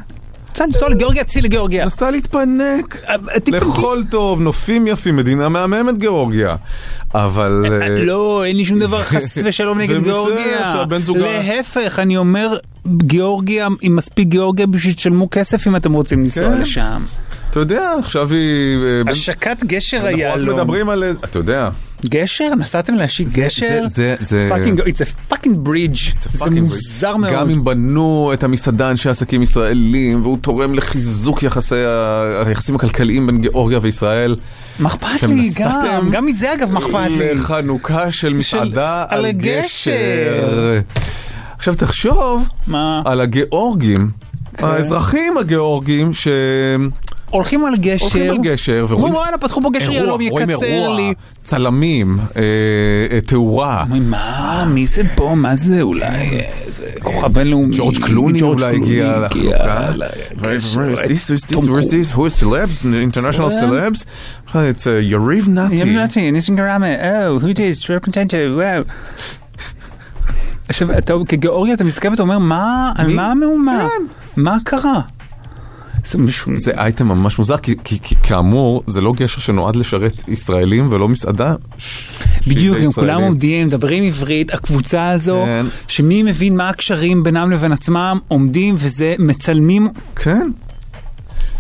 [0.52, 1.86] רוצה לנסוע לגיאורגיה, ציל לגיאורגיה.
[1.86, 2.98] נסתה להתפנק.
[3.10, 3.16] אה.
[3.52, 6.56] לכל טוב, נופים יפים, מדינה מהממת גיאורגיה.
[7.14, 7.66] אבל...
[7.82, 10.76] אה, לא, אין לי שום דבר חס ושלום נגד גיאורגיה.
[11.44, 12.58] להפך, אני אומר,
[12.98, 16.62] גיאורגיה, עם מספיק גיאורגיה בשביל שתשלמו כסף אם אתם רוצים לנסוע כן.
[16.62, 17.04] לשם.
[17.50, 18.78] אתה יודע, עכשיו היא...
[19.08, 20.60] אה, השקת גשר אנחנו רק.
[20.60, 21.04] מדברים על...
[21.04, 21.70] איזה- אתה יודע.
[22.06, 22.56] גשר?
[22.58, 23.82] נסעתם להשיק גשר?
[23.86, 26.16] זה- זה- fucking, it's a fucking bridge.
[26.22, 27.34] זה fucking מוזר מאוד.
[27.34, 31.76] גם אם בנו את המסעדה אנשי עסקים ישראלים, והוא תורם לחיזוק יחסי
[32.46, 34.36] היחסים הכלכליים בין גיאורגיה וישראל.
[34.80, 36.10] מה אכפת לי גם?
[36.12, 37.34] גם מזה אגב, מה אכפת לי?
[37.34, 39.32] לחנוכה של מסעדה על על.
[39.32, 40.80] גשר.
[41.58, 43.02] עכשיו תחשוב מה?
[43.06, 44.10] על הגיאורגים,
[44.58, 44.66] כן.
[44.66, 46.28] האזרחים הגיאורגים ש...
[47.32, 48.04] הולכים על גשר.
[48.06, 51.14] הולכים על גשר ורואים וואלה, פתחו פה גשר יהלום, יקצר לי.
[51.44, 52.42] צלמים, אה,
[53.12, 53.86] אה, תאורה.
[53.90, 54.66] מה?
[54.74, 55.34] מי זה פה?
[55.36, 55.82] מה זה?
[55.82, 57.76] אולי אה, זה כוכב בינלאומי.
[57.78, 59.90] ג'ורג' קלוני אולי הגיע לחנוכה.
[59.96, 60.04] ל-
[60.42, 61.04] Where's לגשר.
[61.04, 61.08] this?
[61.30, 61.54] Who's this?
[61.54, 61.88] תום Where's קרוז.
[61.88, 62.16] this?
[62.16, 62.86] Who is celebs?
[62.86, 63.96] International Celeb?
[63.96, 64.06] celebs?
[64.54, 65.74] It's Yariv Nati.
[65.76, 66.88] ים נתי, ניסים גרמה,
[67.28, 67.88] או, who this?
[67.88, 68.84] טרפ קונטנטו, וואו.
[70.70, 73.14] עכשיו, אתה כגיאורגיה אתה מסתכל ואתה אומר, מה, על?
[73.16, 73.88] מה המהומה?
[73.98, 74.04] כן.
[74.42, 75.02] מה קרה?
[76.06, 76.52] זה מישהו...
[76.56, 81.08] זה אייטם ממש מוזר, כי, כי, כי כאמור, זה לא גשר שנועד לשרת ישראלים ולא
[81.08, 81.56] מסעדה.
[82.48, 83.22] בדיוק, הם כולם.
[83.22, 85.66] עומדים, מדברים עברית, הקבוצה הזו, כן.
[85.88, 90.50] שמי מבין מה הקשרים בינם לבין עצמם, עומדים וזה, מצלמים, כן.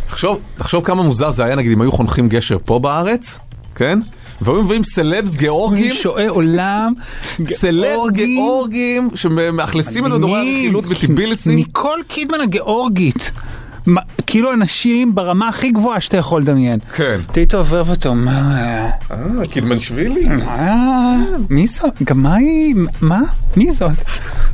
[0.07, 3.39] תחשוב, תחשוב כמה מוזר זה היה, נגיד, אם היו חונכים גשר פה בארץ,
[3.75, 3.99] כן?
[4.41, 6.93] והיו מביאים סלבס גיאורגים, שועי עולם,
[7.45, 9.09] סלבס גיאורגים.
[9.15, 11.55] שמאכלסים את מדורי מי- הרכילות בטיביליסי.
[11.55, 13.31] ניקול קידמן הגיאורגית.
[13.85, 16.79] מה, כאילו אנשים ברמה הכי גבוהה שאתה יכול לדמיין.
[16.95, 17.19] כן.
[17.31, 18.31] טיטו עובר ואתה אומר,
[18.61, 18.89] אה,
[19.49, 20.25] קידמנשווילי.
[20.41, 21.15] אה,
[21.49, 21.93] מי זאת?
[22.03, 22.75] גם מה היא?
[23.01, 23.19] מה?
[23.57, 23.91] מי זאת?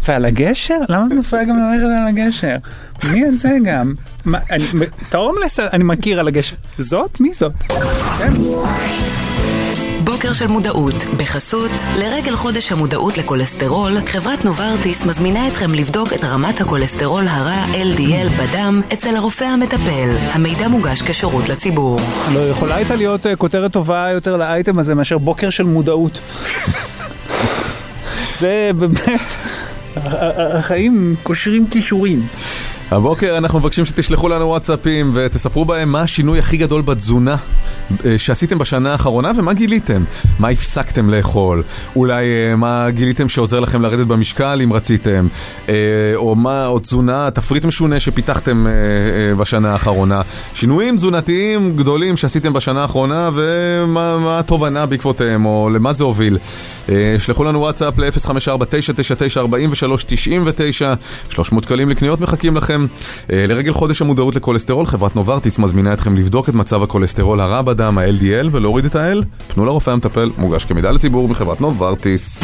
[0.07, 0.75] ועל הגשר?
[0.89, 2.55] למה את מפריעה גם ללכת על הגשר?
[3.03, 3.93] מי את זה גם?
[4.25, 4.63] מה, אני-
[5.09, 6.55] את ההומלס אני מכיר על הגשר.
[6.79, 7.19] זאת?
[7.21, 7.51] מי זאת?
[8.19, 8.33] כן.
[10.17, 16.61] בוקר של מודעות, בחסות, לרגל חודש המודעות לכולסטרול, חברת נוברטיס מזמינה אתכם לבדוק את רמת
[16.61, 20.09] הכולסטרול הרע LDL בדם אצל הרופא המטפל.
[20.31, 21.99] המידע מוגש כשירות לציבור.
[22.33, 26.19] לא יכולה הייתה להיות אה, כותרת טובה יותר לאייטם הזה מאשר בוקר של מודעות.
[28.35, 29.31] זה באמת,
[29.95, 32.27] החיים קושרים כישורים.
[32.91, 37.35] הבוקר אנחנו מבקשים שתשלחו לנו וואטסאפים ותספרו בהם מה השינוי הכי גדול בתזונה
[38.05, 40.03] אה, שעשיתם בשנה האחרונה ומה גיליתם.
[40.39, 41.63] מה הפסקתם לאכול,
[41.95, 45.27] אולי אה, מה גיליתם שעוזר לכם לרדת במשקל אם רציתם,
[45.69, 45.73] אה,
[46.15, 48.67] או מה, או תזונה, תפריט משונה שפיתחתם
[49.37, 50.21] בשנה האחרונה.
[50.53, 56.37] שינויים תזונתיים גדולים שעשיתם בשנה האחרונה ומה מה התובנה בעקבותיהם, או למה זה הוביל.
[57.17, 60.85] שלחו לנו וואטסאפ ל-054-999-4399,
[61.29, 62.76] 300 שקלים לקניות מחכים לכם.
[63.31, 67.97] אה, לרגל חודש המודעות לכולסטרול, חברת נוברטיס מזמינה אתכם לבדוק את מצב הכולסטרול הרע בדם,
[67.97, 69.25] ה-LDL, ולהוריד את ה-L.
[69.53, 72.43] פנו לרופא המטפל, מוגש כמידע לציבור מחברת נוברטיס.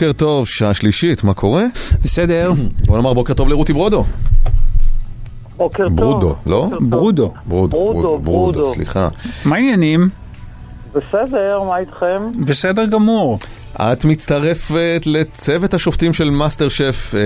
[0.00, 1.64] בוקר טוב, שעה שלישית, מה קורה?
[2.04, 2.52] בסדר,
[2.86, 4.04] בוא נאמר בוקר טוב לרותי ברודו.
[5.56, 5.96] בוקר טוב.
[5.96, 6.68] ברודו, לא?
[6.80, 7.32] ברודו.
[7.46, 8.74] ברודו, ברודו, ברודו.
[8.74, 9.08] סליחה.
[9.44, 10.08] מה העניינים?
[10.94, 12.44] בסדר, מה איתכם?
[12.46, 13.38] בסדר גמור.
[13.76, 17.20] את מצטרפת לצוות השופטים של מאסטר שף, אה,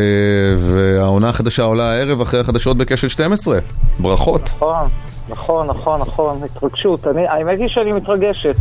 [0.59, 3.59] והעונה החדשה עולה הערב אחרי החדשות בקשת 12.
[3.99, 4.43] ברכות.
[4.43, 4.89] נכון,
[5.29, 7.07] נכון, נכון, נכון, התרגשות.
[7.29, 8.57] האמת היא שאני מתרגשת.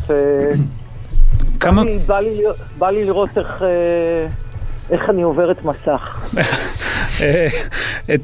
[1.64, 1.84] אה, כמה...
[1.84, 2.44] בא לי, בא, לי,
[2.78, 4.28] בא לי לראות איך, אה,
[4.90, 6.34] איך אני עוברת מסך.
[7.22, 7.48] אה,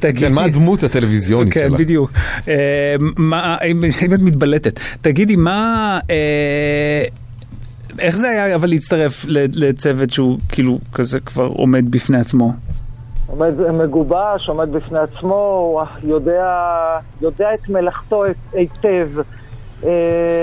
[0.00, 0.26] תגידי...
[0.26, 1.78] כן, מה הדמות הטלוויזיונית כן, שלה?
[1.78, 2.12] בדיוק.
[2.48, 5.98] אה, מה, אם אם את מתבלטת, תגידי, מה...
[6.10, 7.04] אה,
[7.98, 12.52] איך זה היה אבל להצטרף לצוות שהוא כאילו כזה כבר עומד בפני עצמו?
[13.26, 16.46] עומד מגובש, עומד בפני עצמו, יודע,
[17.20, 19.08] יודע את מלאכתו היטב.
[19.86, 19.90] אה,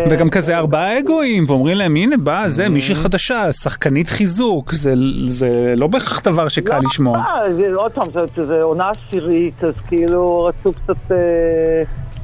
[0.09, 4.93] וגם כזה ארבעה אגואים, ואומרים להם, הנה באה זה, מישהי חדשה, שחקנית חיזוק, זה,
[5.27, 7.17] זה לא בהכרח דבר שקל לשמוע.
[7.17, 11.11] אה, זה, עוד פעם, זה, זה עונה עשירית, אז כאילו רצו קצת...
[11.11, 11.17] אה,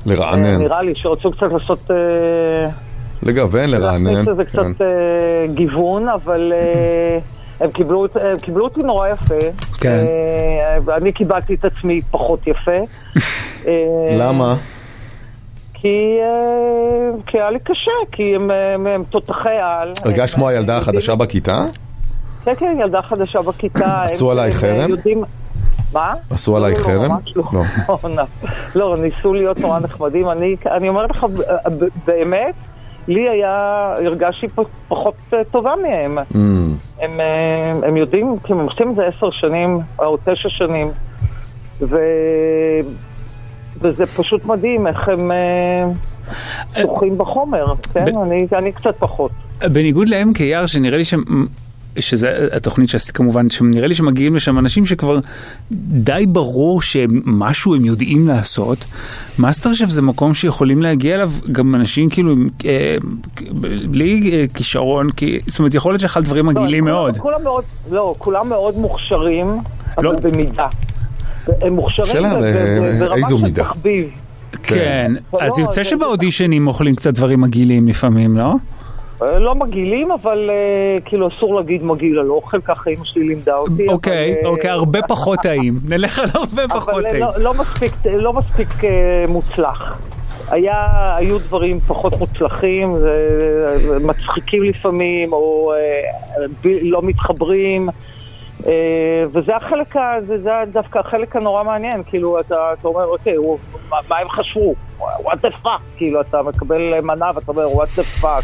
[0.06, 0.46] לרענן.
[0.46, 1.92] אה, נראה לי שרצו קצת לעשות...
[1.92, 2.70] אה,
[3.24, 4.04] לגוון, לרענן.
[4.14, 4.50] להכניס לזה כן.
[4.74, 4.88] קצת אה,
[5.54, 7.18] גיוון, אבל אה,
[7.66, 9.36] הם קיבלו, את- הם קיבלו אותי נורא יפה.
[9.80, 9.90] כן.
[10.08, 12.72] אה, ואני קיבלתי את עצמי פחות יפה.
[13.68, 13.74] אה,
[14.18, 14.56] למה?
[15.84, 19.94] כי, אה, כי היה לי קשה, כי הם, הם, הם תותחי על.
[20.06, 21.66] הרגשת כמו הילדה החדשה בכיתה?
[22.46, 24.04] כן, כן, ילדה חדשה בכיתה.
[24.06, 24.90] עשו עלייך הם חרם?
[24.90, 25.24] יודעים...
[25.94, 26.14] מה?
[26.30, 27.12] עשו לא, חרם?
[27.12, 27.44] ממש לא.
[28.04, 28.24] לא.
[28.76, 30.30] לא, ניסו להיות נורא נחמדים.
[30.30, 32.56] אני, אני אומרת לך, ב- באמת,
[33.08, 34.48] לי היה, הרגשתי
[34.88, 36.18] פחות אה, טובה מהם.
[36.18, 36.36] Mm.
[37.02, 40.92] הם, אה, הם יודעים, כי הם עושים את זה עשר שנים, או תשע שנים,
[41.82, 41.98] ו...
[43.84, 45.86] וזה פשוט מדהים איך הם אה,
[46.84, 48.06] פתוחים בחומר, כן?
[48.24, 49.32] אני, אני קצת פחות.
[49.72, 51.24] בניגוד ל-MKR, שנראה לי שהם...
[52.00, 55.20] שזה התוכנית שעשיתי כמובן, שנראה לי שמגיעים לשם אנשים שכבר
[55.72, 58.86] די ברור שמשהו הם יודעים לעשות.
[59.40, 62.34] מאסטר שף זה מקום שיכולים להגיע אליו גם אנשים כאילו
[62.66, 62.96] אה,
[63.92, 67.18] בלי אה, כישרון, כי, זאת אומרת יכול להיות שאחד הדברים מגעילים כולם- מאוד.
[67.18, 69.48] כולם מאוד, לא, כולם מאוד מוכשרים,
[69.98, 70.68] אבל במידה.
[71.62, 73.64] הם מוכשרים שאלה, ב- ב- אה, ברמה איזו של מידה?
[73.64, 74.10] תחביב.
[74.64, 78.54] כן, אבל אז לא, יוצא שבאודישנים אוכלים קצת דברים מגעילים לפעמים, לא?
[79.22, 80.56] אה, לא מגעילים, אבל אה,
[81.06, 83.88] כאילו אסור להגיד מגעיל על אוכל, ככה אמא שלי לימדה אותי.
[83.88, 85.80] אוקיי, אבל, אה, אוקיי, הרבה פחות טעים.
[85.90, 87.24] נלך על הרבה פחות אבל טעים.
[87.24, 88.90] לא, לא מספיק, לא מספיק אה,
[89.28, 89.98] מוצלח.
[90.50, 90.76] היה,
[91.18, 92.96] היו דברים פחות מוצלחים,
[94.02, 95.78] מצחיקים לפעמים, או אה,
[96.64, 97.90] ב- לא מתחברים.
[98.68, 99.94] אה, וזה החלק,
[100.28, 103.58] זה, זה דווקא החלק הנורא מעניין, כאילו אתה, אתה אומר, אוקיי, הוא,
[103.90, 104.76] מה, מה הם חשבו?
[105.00, 108.44] what the fuck, כאילו אתה מקבל מנה ואתה אומר, what the fuck.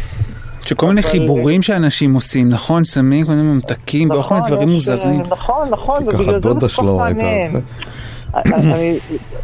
[0.66, 2.84] שכל מיני חיבורים שאנשים עושים, נכון?
[2.84, 5.20] שמים כל מיני ממתקים וכל מיני דברים יש, מוזרים.
[5.20, 7.60] אה, נכון, נכון, ובגלל זה זה כל כך מעניין.
[8.34, 8.98] אני,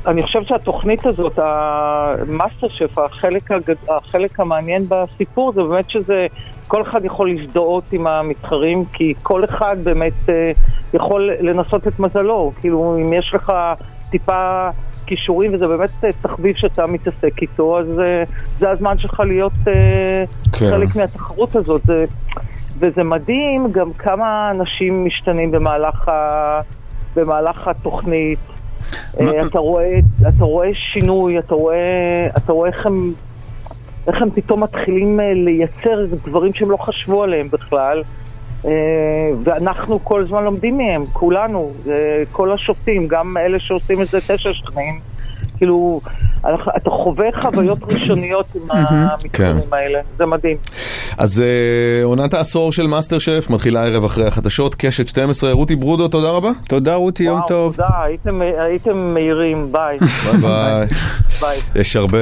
[0.06, 2.98] אני חושבת שהתוכנית הזאת, המאסטר שף.
[3.88, 6.26] החלק המעניין בסיפור זה באמת שזה,
[6.68, 10.52] כל אחד יכול להזדהות עם המתחרים, כי כל אחד באמת אה,
[10.94, 12.52] יכול לנסות את מזלו.
[12.60, 13.52] כאילו, אם יש לך
[14.10, 14.68] טיפה
[15.06, 18.22] כישורים וזה באמת אה, תחביב שאתה מתעסק איתו, אז אה,
[18.60, 19.58] זה הזמן שלך להיות
[20.52, 20.70] כן.
[20.70, 21.82] חלק מהתחרות הזאת.
[21.86, 22.04] זה,
[22.78, 26.60] וזה מדהים גם כמה אנשים משתנים במהלך, ה,
[27.16, 28.38] במהלך התוכנית.
[29.46, 29.98] אתה רואה,
[30.28, 33.12] אתה רואה שינוי, אתה רואה, אתה רואה איך הם,
[34.06, 38.02] איך הם פתאום מתחילים אה, לייצר דברים שהם לא חשבו עליהם בכלל.
[38.64, 38.70] אה,
[39.44, 44.50] ואנחנו כל הזמן לומדים מהם, כולנו, אה, כל השופטים, גם אלה שעושים את זה תשע
[44.52, 45.00] שנים.
[45.56, 46.00] כאילו,
[46.76, 49.56] אתה חווה חוויות ראשוניות עם המתחרים כן.
[49.72, 50.56] האלה, זה מדהים.
[51.18, 56.08] אז אה, עונת העשור של מאסטר שף מתחילה ערב אחרי החדשות, קשת 12, רותי ברודו,
[56.08, 56.50] תודה רבה.
[56.68, 57.76] תודה רותי, יום טוב.
[57.76, 57.88] תודה,
[58.58, 59.98] הייתם, מהירים, ביי.
[60.40, 60.86] ביי
[61.40, 61.58] ביי.
[61.74, 62.18] יש הרבה,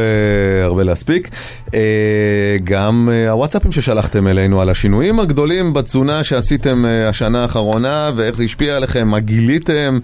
[0.62, 1.30] הרבה להספיק.
[1.74, 8.44] אה, גם אה, הוואטסאפים ששלחתם אלינו על השינויים הגדולים בתזונה שעשיתם השנה האחרונה ואיך זה
[8.44, 9.98] השפיע עליכם, מה גיליתם.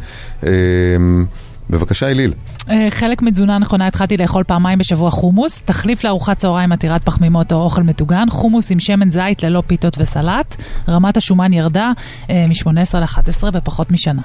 [1.71, 2.33] בבקשה, אליל.
[2.71, 7.63] אה, חלק מתזונה נכונה התחלתי לאכול פעמיים בשבוע חומוס, תחליף לארוחת צהריים עתירת פחמימות או
[7.63, 10.57] אוכל מטוגן, חומוס עם שמן זית ללא פיתות וסלט,
[10.89, 11.93] רמת השומן ירדה
[12.29, 14.23] מ-18 ל-11 בפחות משנה.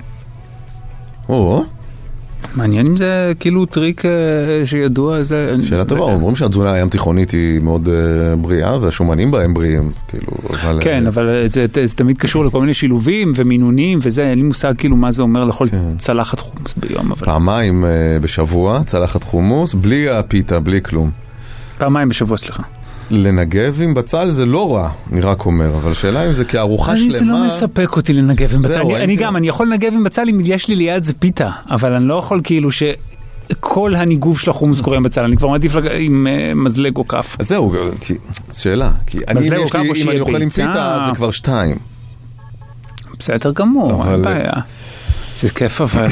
[1.29, 1.63] או,
[2.55, 4.11] מעניין אם זה כאילו טריק אה,
[4.65, 5.55] שידוע, זה...
[5.61, 10.79] שאלה טובה, אומרים שהתזונה הים תיכונית היא מאוד אה, בריאה והשומנים בהם בריאים, כאילו, אבל...
[10.81, 14.95] כן, אבל זה, זה, תמיד קשור לכל מיני שילובים ומינונים וזה, אין לי מושג כאילו
[14.95, 15.67] מה זה אומר לאכול
[15.97, 21.11] צלחת חומוס ביום, אבל פעמיים אה, בשבוע, צלחת חומוס, בלי הפיתה, בלי כלום.
[21.77, 22.63] פעמיים בשבוע, סליחה.
[23.09, 26.99] לנגב עם בצל זה לא רע, אני רק אומר, אבל השאלה אם זה כארוחה אני,
[26.99, 27.17] שלמה...
[27.19, 28.79] זה לא מספק אותי לנגב עם בצל.
[28.81, 29.15] אני, אני.
[29.15, 32.15] גם, אני יכול לנגב עם בצל אם יש לי ליד זה פיתה, אבל אני לא
[32.15, 32.83] יכול כאילו ש...
[33.59, 37.07] כל הניגוב של החומוס קורה עם בצל, אני כבר מעדיף לג- עם אה, מזלג או
[37.07, 37.35] כף.
[37.39, 38.13] אז זהו, כי,
[38.53, 40.49] שאלה, כי אני, אם לי, אם אני אוכל עם.
[40.49, 41.75] פיתה, זה כבר שתיים.
[43.19, 44.51] בסדר גמור, אין אבל- בעיה.
[45.39, 46.07] זה כיף אבל.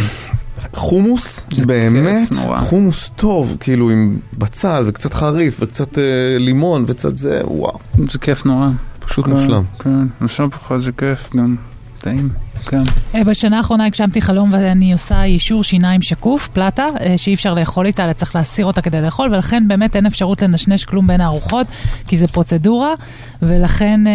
[0.74, 2.30] חומוס, זה באמת.
[2.58, 6.04] חומוס טוב, כאילו עם בצל וקצת חריף וקצת אה,
[6.40, 7.80] לימון וקצת זה, וואו,
[8.12, 8.68] זה כיף נורא.
[9.00, 9.64] פשוט כן, מושלם.
[9.80, 11.56] כן, עכשיו בכלל זה כיף, גם
[11.98, 12.30] טעים.
[12.66, 12.84] כן.
[13.16, 17.86] אה, בשנה האחרונה הגשמתי חלום ואני עושה יישור שיניים שקוף, פלטה, אה, שאי אפשר לאכול
[17.86, 21.68] איתה, אלא צריך להסיר אותה כדי לאכול, ולכן באמת אין אפשרות לנשנש כלום בין הארוחות,
[22.08, 22.94] כי זה פרוצדורה,
[23.42, 24.12] ולכן אה,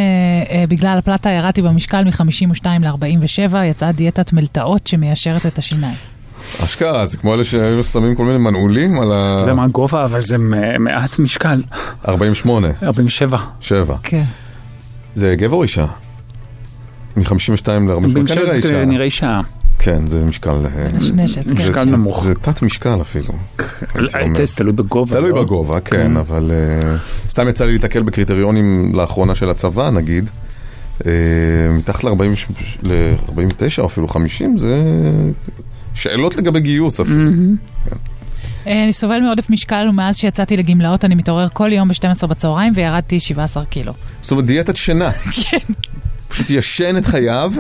[0.57, 6.18] אה, בגלל הפלטה ירדתי במשקל מ-52 ל-47, יצאה דיאטת מלטעות שמיישרת את השיניים.
[6.65, 9.43] אשכרה, זה כמו אלה שהיו שמים כל מיני מנעולים על ה...
[9.45, 11.63] זה מהגובה, אבל זה מ- מעט משקל.
[12.09, 13.39] 48, 47.
[13.61, 13.97] 7.
[14.03, 14.23] כן.
[15.15, 15.87] זה גבר או אישה?
[17.17, 17.29] מ-52
[17.69, 18.85] ל-48, במשקל כנראה זה אישה.
[18.85, 19.41] נראה אישה.
[19.79, 20.51] כן, זה משקל...
[20.77, 21.55] אה, נשנשת, כן.
[21.55, 22.25] משקל נמוך.
[22.25, 23.33] זה תת משקל אפילו.
[23.95, 25.17] זה תלוי בגובה.
[25.17, 25.43] תלוי לא?
[25.43, 26.17] בגובה, כן, כן.
[26.17, 26.97] אבל אה,
[27.29, 30.31] סתם יצא לי להתקל בקריטריונים לאחרונה של הצבא, נגיד.
[31.07, 31.11] אה,
[31.71, 32.19] מתחת ל-49
[33.79, 34.83] או אפילו 50, זה
[35.99, 37.17] שאלות לגבי גיוס אפילו.
[37.17, 37.57] מהמם.
[38.67, 43.21] אה, אני סובל מעודף משקל, ומאז שיצאתי לגמלאות אני מתעורר כל יום ב-12 בצהריים, וירדתי
[43.21, 43.93] 17 קילו.
[44.21, 45.11] זאת אומרת, דיאטת שינה.
[45.51, 45.73] כן.
[46.29, 47.53] פשוט ישן את חייו,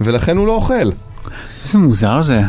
[0.00, 0.90] ולכן הוא לא אוכל.
[1.64, 2.40] איזה מוזר זה.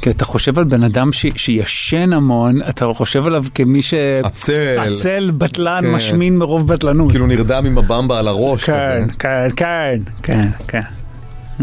[0.00, 1.26] כי אתה חושב על בן אדם ש...
[1.36, 3.94] שישן המון, אתה חושב עליו כמי ש...
[4.22, 4.76] עצל.
[4.78, 5.92] עצל, בטלן, כן.
[5.92, 7.10] משמין מרוב בטלנות.
[7.10, 9.12] כאילו נרדם עם הבמבה על הראש כן, כזה.
[9.18, 10.97] כן, כן, כן, כן.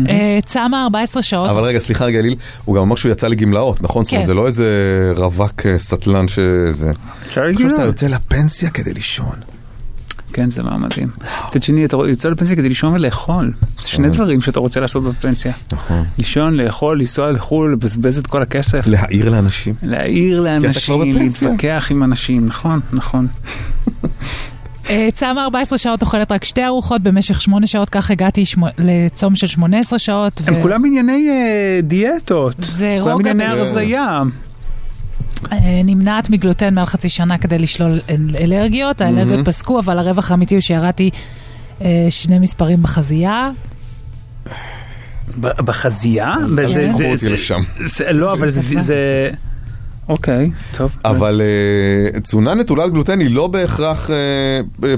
[0.09, 1.49] אה, צמה 14 שעות.
[1.49, 2.35] אבל רגע, סליחה רגע, אליל,
[2.65, 4.03] הוא גם אמר שהוא יצא לגמלאות, נכון?
[4.03, 4.27] זאת אומרת, כן.
[4.27, 6.91] זה לא איזה רווק אה, סטלן שזה...
[7.27, 8.01] אפשר אני חושב שאתה לגמלאות.
[8.01, 9.35] יוצא לפנסיה כדי לישון.
[10.33, 11.09] כן, זה מה מדהים.
[11.47, 13.53] מצד שני, אתה יוצא לפנסיה כדי לישון ולאכול.
[13.81, 15.53] זה שני דברים שאתה רוצה לעשות בפנסיה.
[15.71, 16.03] נכון.
[16.17, 18.87] לישון, לאכול, לנסוע לחו"ל, לבזבז את כל הכסף.
[18.87, 19.73] להעיר לאנשים.
[19.83, 21.13] להעיר אתה לאנשים.
[21.13, 23.27] להתווכח עם אנשים, נכון, נכון.
[24.89, 28.43] אה, צמה 14 שעות, אוכלת רק שתי ארוחות במשך 8 שעות, כך הגעתי
[28.77, 30.41] לצום של 18 שעות.
[30.47, 32.55] הם ו- כולם ענייני אה, דיאטות.
[32.59, 34.21] זה כולם רוגע ענייני ב- הרזייה.
[35.51, 39.45] אה, נמנעת מגלוטן מעל חצי שנה כדי לשלול אל- אלרגיות, האלרגיות.
[39.45, 41.09] פסקו, אבל הרווח האמיתי הוא שירדתי
[41.81, 43.49] אה, שני מספרים בחזייה.
[45.39, 46.33] בחזייה?
[46.59, 47.61] אל תיקחו אותי לשם.
[48.11, 49.29] לא, אבל זה...
[50.07, 50.95] זה- אוקיי, טוב.
[51.05, 51.41] אבל
[52.13, 54.15] אה, תזונה נטולת גלוטן היא לא בהכרח אה,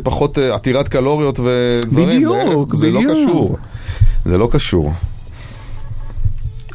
[0.04, 2.08] פחות אה, עתירת קלוריות ודברים.
[2.10, 3.18] בדיוק, זה לא בדיוק.
[3.30, 3.58] קשור.
[4.26, 4.94] זה לא קשור.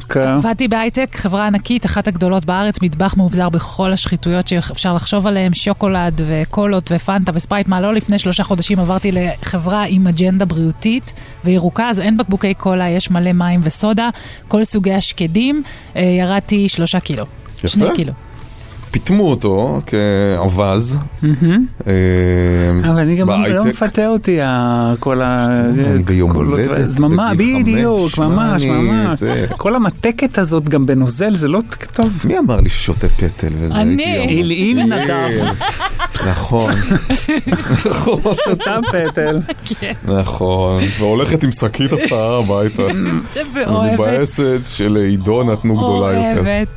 [0.09, 0.27] כן.
[0.27, 6.21] עבדתי בהייטק, חברה ענקית, אחת הגדולות בארץ, מטבח מאובזר בכל השחיתויות שאפשר לחשוב עליהן, שוקולד
[6.27, 11.13] וקולות ופנטה וספרייט, מה לא לפני שלושה חודשים עברתי לחברה עם אג'נדה בריאותית
[11.45, 14.09] וירוקה, אז אין בקבוקי קולה, יש מלא מים וסודה,
[14.47, 15.63] כל סוגי השקדים,
[15.95, 17.25] ירדתי שלושה קילו.
[17.63, 17.69] יפה.
[17.69, 18.13] שני קילו.
[18.91, 20.99] פיטמו אותו כאווז.
[21.23, 21.29] אה,
[22.89, 23.65] אבל אני גם לא.
[23.65, 24.37] מפתה אותי
[24.99, 25.45] כל ה...
[25.45, 26.99] אני ביום הולדת,
[27.37, 29.19] בדיוק, ממש, ממש.
[29.57, 31.59] כל המתקת הזאת גם בנוזל, זה לא
[31.93, 32.21] טוב.
[32.25, 33.47] מי אמר לי ששותה פטל?
[33.59, 34.03] וזה אני.
[34.05, 35.29] הייתי איל איל יום- נדב.
[36.27, 36.71] נכון,
[38.43, 39.39] שותה פטל.
[40.05, 40.83] נכון.
[40.99, 42.83] והולכת עם שקית הפתעה הביתה.
[43.53, 43.93] ואוהבת.
[43.93, 46.41] מבאסת שלעידו נתנו גדולה יותר.
[46.41, 46.67] אוהבת.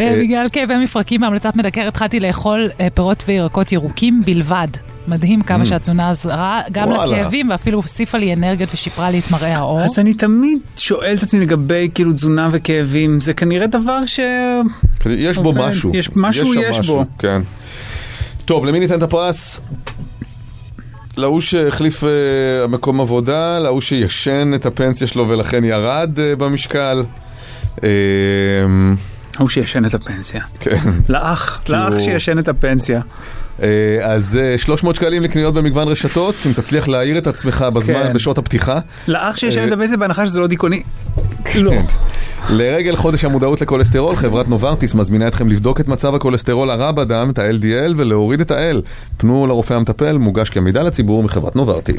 [0.00, 4.68] אה, אה, בגלל כאבי מפרקים בהמלצת מדקר התחלתי לאכול אה, פירות וירקות ירוקים בלבד.
[5.08, 5.66] מדהים כמה Mm.
[5.66, 6.90] שהתזונה עזרה גם.
[6.90, 9.80] לכאבים ואפילו הוסיפה לי אנרגיות ושיפרה לי את מראה העור.
[9.80, 14.20] אז אני תמיד שואל את עצמי לגבי כאילו תזונה וכאבים, זה כנראה דבר ש...
[15.06, 15.52] יש בו.
[15.52, 15.90] משהו.
[15.94, 17.04] יש משהו, יש בו.
[17.18, 17.42] כן.
[18.44, 19.60] טוב, למי ניתן את הפרס?
[21.16, 22.08] להוא שהחליף אה,
[22.68, 27.02] מקום עבודה, להוא שישן את הפנסיה שלו ולכן ירד אה, במשקל.
[27.84, 27.88] אה,
[29.40, 30.42] ההוא שישן את הפנסיה.
[30.60, 30.78] כן.
[31.08, 33.00] לאח, לאח שישן את הפנסיה.
[33.62, 33.68] אה,
[34.02, 38.12] אז אה, 300 שקלים לקניות במגוון רשתות, אם תצליח להעיר את עצמך בזמן, כן.
[38.12, 38.78] בשעות הפתיחה.
[39.08, 40.82] לאח שישן אה, את הפנסיה בהנחה שזה לא דיכאוני.
[41.54, 41.70] לא.
[41.70, 41.84] כן.
[42.50, 47.38] לרגל חודש המודעות לכולסטרול, חברת נוברטיס מזמינה אתכם לבדוק את מצב הכולסטרול הרע בדם, את
[47.38, 48.80] ה-LDL, ולהוריד את ה-L.
[49.16, 51.96] פנו לרופא המטפל, מוגש כמידע לציבור מחברת נוברטיס.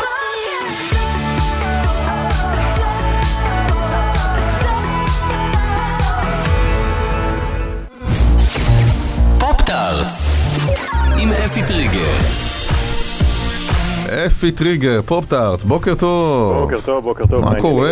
[14.26, 16.57] אפי טריגר, פופ-טארטס, בוקר טוב.
[16.61, 17.45] בוקר טוב, בוקר טוב.
[17.45, 17.89] מה קורה?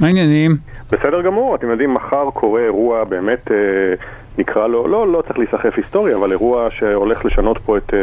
[0.00, 0.56] מה העניינים?
[0.92, 3.56] בסדר גמור, אתם יודעים, מחר קורה אירוע באמת אה,
[4.38, 7.98] נקרא לו, לא, לא צריך להיסחף היסטוריה, אבל אירוע שהולך לשנות פה את, אה,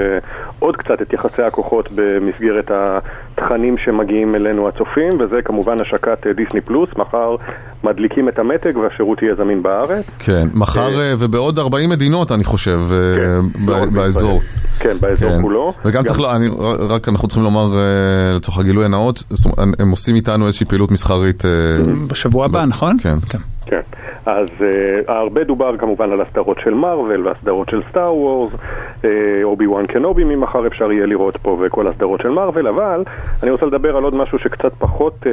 [0.60, 6.62] עוד קצת את יחסי הכוחות במסגרת התכנים שמגיעים אלינו הצופים, וזה כמובן השקת אה, דיסני
[6.62, 7.36] פלוס, מחר
[7.84, 10.06] מדליקים את המתג והשירות יהיה זמין בארץ.
[10.20, 14.42] כן, מחר אה, ובעוד 40 מדינות אני חושב אה, ב- באזור.
[14.80, 15.74] כן, באזור כולו.
[15.86, 16.48] וגם צריך, לא, אני,
[16.90, 19.24] רק אנחנו צריכים לומר אה, לצורך הגילוי הנאות,
[19.80, 21.46] הם עושים איתנו איזושהי פעילות מסחרית.
[21.46, 21.52] אה,
[22.08, 22.98] בשבוע הבא, נכון?
[23.00, 23.18] כן.
[23.66, 23.82] כן,
[24.26, 24.64] אז uh,
[25.08, 28.54] הרבה דובר כמובן על הסדרות של מארוול והסדרות של סטאר וורס,
[29.44, 33.04] אובי וואן קנובי ממחר אפשר יהיה לראות פה וכל הסדרות של מארוול, אבל
[33.44, 35.28] אני רוצה לדבר על עוד משהו שקצת פחות uh,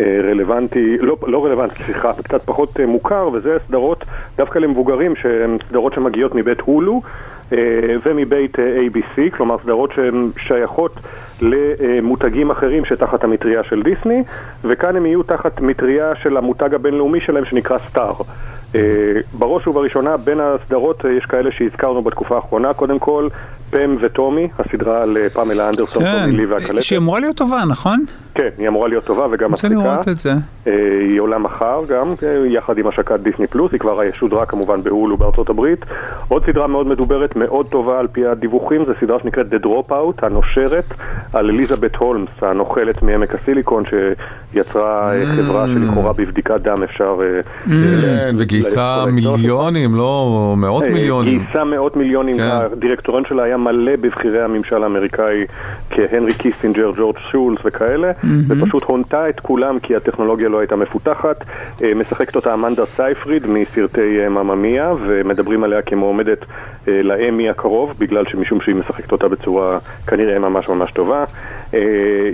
[0.00, 4.04] רלוונטי, לא, לא רלוונטי, סליחה, קצת פחות uh, מוכר, וזה סדרות
[4.36, 7.00] דווקא למבוגרים שהן סדרות שמגיעות מבית הולו.
[7.52, 7.58] אה,
[8.06, 10.96] ומבית אה, ABC, כלומר סדרות שהן שייכות
[11.40, 14.22] למותגים אחרים שתחת המטריה של דיסני,
[14.64, 18.12] וכאן הם יהיו תחת מטריה של המותג הבינלאומי שלהם שנקרא סטאר.
[18.74, 18.80] אה,
[19.38, 23.28] בראש ובראשונה בין הסדרות אה, יש כאלה שהזכרנו בתקופה האחרונה, קודם כל
[23.74, 26.82] פם וטומי, הסדרה על אה, פמלה אנדרסון, כן, טומי לי והקלטת.
[26.82, 28.04] שהיא אמורה להיות טובה, נכון?
[28.34, 29.74] כן, היא אמורה להיות טובה וגם רוצה מצחיקה.
[29.74, 30.32] לראות את זה.
[30.66, 30.72] אה,
[31.08, 35.16] היא עולה מחר גם, אה, יחד עם השקת דיסני פלוס, היא כבר שודרה כמובן בהולו
[35.16, 35.84] בארצות הברית.
[36.28, 40.84] עוד סדרה מאוד מדוברת, מאוד טובה על פי הדיווחים, זו סדרה שנקראת The Dropout, הנושרת,
[41.32, 43.82] על אליזבת הולמס, הנוכלת מעמק הסיליקון,
[44.52, 47.18] שיצרה אה, חברה שלכאורה בבדיקת דם אפשר...
[47.22, 51.38] אה, כן, וגייסה מיליונים, לא מאות מיליונים.
[51.38, 52.42] גייסה מאות מיליונים, כן.
[52.42, 55.46] הדירקטוריון שלה היה מלא בבכירי הממשל האמריקאי
[55.90, 58.62] כהנרי קיסינג'ר, ג'ורג' שולץ וכאלה, מהמם.
[58.62, 61.44] ופשוט הונתה את כולם כי הטכנולוגיה לא הייתה מפותחת.
[61.82, 66.46] אה, משחקת אותה אמנדה סייפריד מסרטי אה, מאמה מיה, ומדברים עליה כמועמדת
[66.88, 71.24] אה, לאמי הקרוב, בגלל שמשום שהיא משחקת אותה בצורה כנראה ממש ממש טובה.
[71.74, 71.78] אה,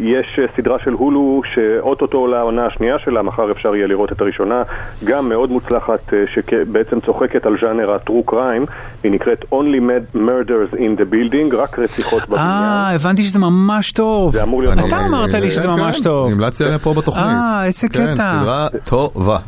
[0.01, 4.21] יש אה, סדרה של הולו שאו-טו-טו עולה העונה השנייה שלה, מחר אפשר יהיה לראות את
[4.21, 4.63] הראשונה,
[5.05, 8.71] גם מאוד מוצלחת, אה, שבעצם צוחקת על ז'אנר ה-true crime,
[9.03, 12.47] היא נקראת Only Murders in the Building, רק רציחות בבניין.
[12.47, 14.33] אה, הבנתי שזה ממש טוב.
[14.33, 16.33] זה אמור להיות אתה אמרת לי שזה כן, ממש כן, טוב.
[16.33, 17.27] המלצתי עליה פה בתוכנית.
[17.27, 18.33] אה, איזה כן, קטע.
[18.41, 19.39] סדרה טובה.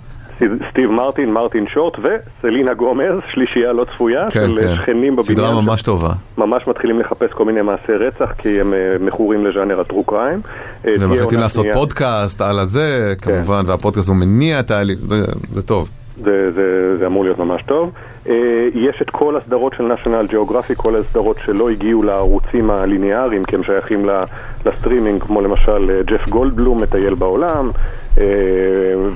[0.70, 4.74] סטיב מרטין, מרטין שורט וסלינה גומז, שלישייה לא צפויה, כן, של כן.
[4.76, 5.22] שכנים בבניין.
[5.22, 6.10] סדרה ש- ממש טובה.
[6.38, 10.38] ממש מתחילים לחפש כל מיני מעשי רצח כי הם אה, מכורים לז'אנר הטרו קריים.
[10.86, 11.74] אה, ומחליטים לעשות שנייה.
[11.78, 15.16] פודקאסט על הזה, כמובן, והפודקאסט הוא מניע את ההליך, זה-
[15.52, 15.88] זה טוב.
[16.16, 16.62] זה, זה,
[16.98, 17.90] זה אמור להיות ממש טוב.
[18.28, 18.34] אה,
[18.74, 23.62] יש את כל הסדרות של national geographic, כל הסדרות שלא הגיעו לערוצים הליניאריים כי הם
[23.62, 24.06] שייכים
[24.66, 27.72] לסטרימינג, כמו למשל אה, ג'ף גולדבלום מטייל בעולם, אה,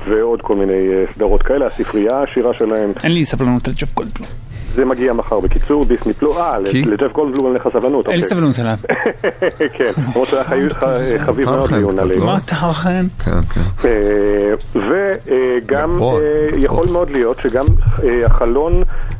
[0.07, 2.91] ועוד כל מיני אה, סדרות כאלה, הספרייה העשירה שלהם.
[3.03, 4.29] אין לי סבלנות על ג'ף גולדבלום.
[4.73, 6.81] זה מגיע מחר בקיצור, דיסני פלוס, אה, כי?
[6.81, 8.07] לג'ף גולדבלום אין לך סבלנות.
[8.07, 8.37] אין לי אוקיי.
[8.37, 8.77] סבלנות עליו.
[9.77, 10.43] כן, למרות שהיה
[11.25, 12.25] חביב מאוד לעיון עלינו.
[12.25, 12.89] מה אתה אוכל?
[14.75, 15.99] וגם
[16.57, 17.65] יכול מאוד להיות שגם
[18.03, 19.16] אה, החלון אה,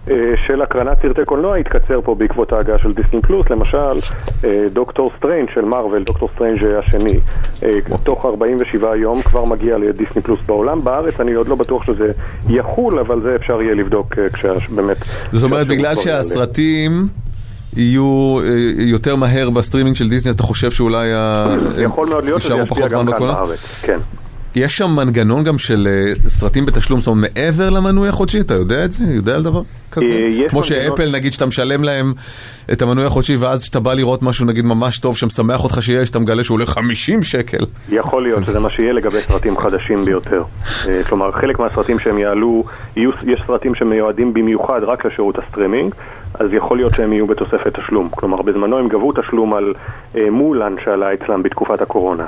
[0.47, 3.99] של הקרנת סרטי קולנוע יתקצר פה בעקבות ההגעה של דיסני פלוס, למשל
[4.43, 7.19] אה, דוקטור סטריינג' של מארוול, דוקטור סטריינג' השני,
[7.63, 7.69] אה,
[8.03, 12.11] תוך 47 יום כבר מגיע לדיסני פלוס בעולם, בארץ אני עוד לא בטוח שזה
[12.49, 14.97] יחול, אבל זה אפשר יהיה לבדוק אה, כשבאמת...
[15.31, 17.07] זאת אומרת, בגלל שהסרטים
[17.75, 22.41] יהיו אה, יותר מהר בסטרימינג של דיסני, אז אתה חושב שאולי ה- יכול מאוד להיות
[22.41, 23.35] שזה יישארו ישפיע פחות גם זמן כאן בקולנוע?
[23.45, 23.97] בארץ, כן.
[24.57, 28.85] יש שם מנגנון גם של אה, סרטים בתשלום, זאת אומרת, מעבר למנוי החודשי, אתה יודע
[28.85, 29.03] את זה?
[29.13, 29.61] יודע על דבר
[29.91, 30.05] כזה?
[30.05, 32.13] אה, כמו שאפל, נגיד, שאתה משלם להם
[32.71, 36.19] את המנוי החודשי, ואז כשאתה בא לראות משהו, נגיד, ממש טוב, שמשמח אותך שיש, אתה
[36.19, 37.65] מגלה שהוא עולה 50 שקל.
[37.91, 40.43] יכול להיות שזה מה שיהיה לגבי סרטים חדשים ביותר.
[40.87, 42.63] אה, כלומר, חלק מהסרטים שהם יעלו,
[42.95, 45.95] יש סרטים שמיועדים במיוחד רק לשירות הסטרימינג,
[46.33, 48.09] אז יכול להיות שהם יהיו בתוספת תשלום.
[48.11, 49.73] כלומר, בזמנו הם גבו תשלום על
[50.31, 52.25] מולן שעלה אצלם בתקופת הקורונה.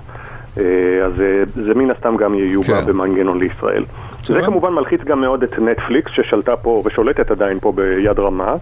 [0.58, 0.64] אה,
[1.06, 2.86] אז אה, זה מן הסתם גם יהיו כן.
[2.86, 3.86] במנגנון לישראל.
[4.24, 8.54] זה כמובן מלחיץ גם מאוד את נטפליקס ששלטה פה ושולטת עדיין פה ביד רמה.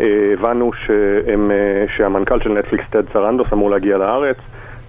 [0.00, 0.06] אה,
[0.38, 1.50] הבנו שהם,
[1.96, 4.36] שהמנכ"ל של נטפליקס, טד סרנדוס, אמור להגיע לארץ,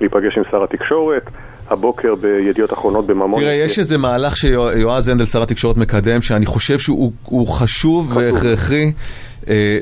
[0.02, 1.24] להיפגש עם שר התקשורת.
[1.70, 3.42] הבוקר בידיעות אחרונות בממון.
[3.42, 8.92] תראה, יש איזה מהלך שיועז הנדל, שר התקשורת, מקדם, שאני חושב שהוא הוא חשוב והכרחי.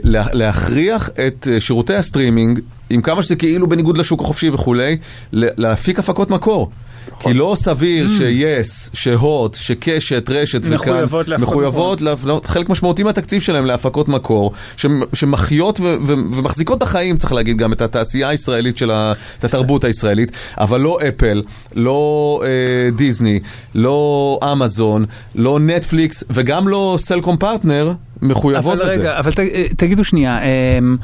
[0.03, 2.59] לה- להכריח את שירותי הסטרימינג,
[2.93, 4.97] עם כמה שזה כאילו בניגוד לשוק החופשי וכולי,
[5.33, 6.69] להפיק הפקות מקור.
[7.19, 13.41] כי לא סביר ש-yes, ש-HOT, שקשת, רשת וכאן, מחויבות להפקות מחויבות, להפנות חלק משמעותי מהתקציב
[13.41, 18.91] שלהם להפקות מקור, שמ- שמחיות ומחזיקות בחיים, צריך להגיד, גם את התעשייה הישראלית של
[19.43, 21.43] התרבות הישראלית, אבל לא אפל,
[21.75, 22.49] לא אה,
[22.91, 23.39] דיסני,
[23.75, 25.05] לא אמזון,
[25.35, 28.91] לא נטפליקס, וגם לא סלקום פרטנר, מחויבות אבל בזה.
[28.93, 29.39] רגע, אבל ת-
[29.77, 30.97] תגידו שנייה, אמ,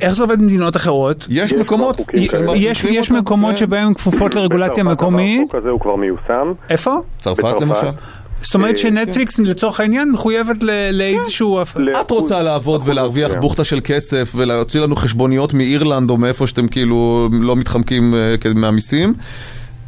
[0.00, 1.26] איך זה עובד במדינות אחרות?
[1.28, 5.40] יש מקומות, יש- יש יש מקומות שבהם הן כפופות לרגולציה מקומית.
[5.40, 6.52] החוק הזה הוא כבר מיושם.
[6.70, 6.96] איפה?
[7.20, 7.86] צרפת למשל?
[8.42, 11.60] זאת אומרת אה, שנטפליקס לצורך העניין מחויבת ל- לאיזשהו...
[12.00, 17.28] את רוצה לעבוד ולהרוויח בוכטה של כסף ולהוציא לנו חשבוניות מאירלנד או מאיפה שאתם כאילו
[17.32, 19.14] לא מתחמקים אה, מהמיסים.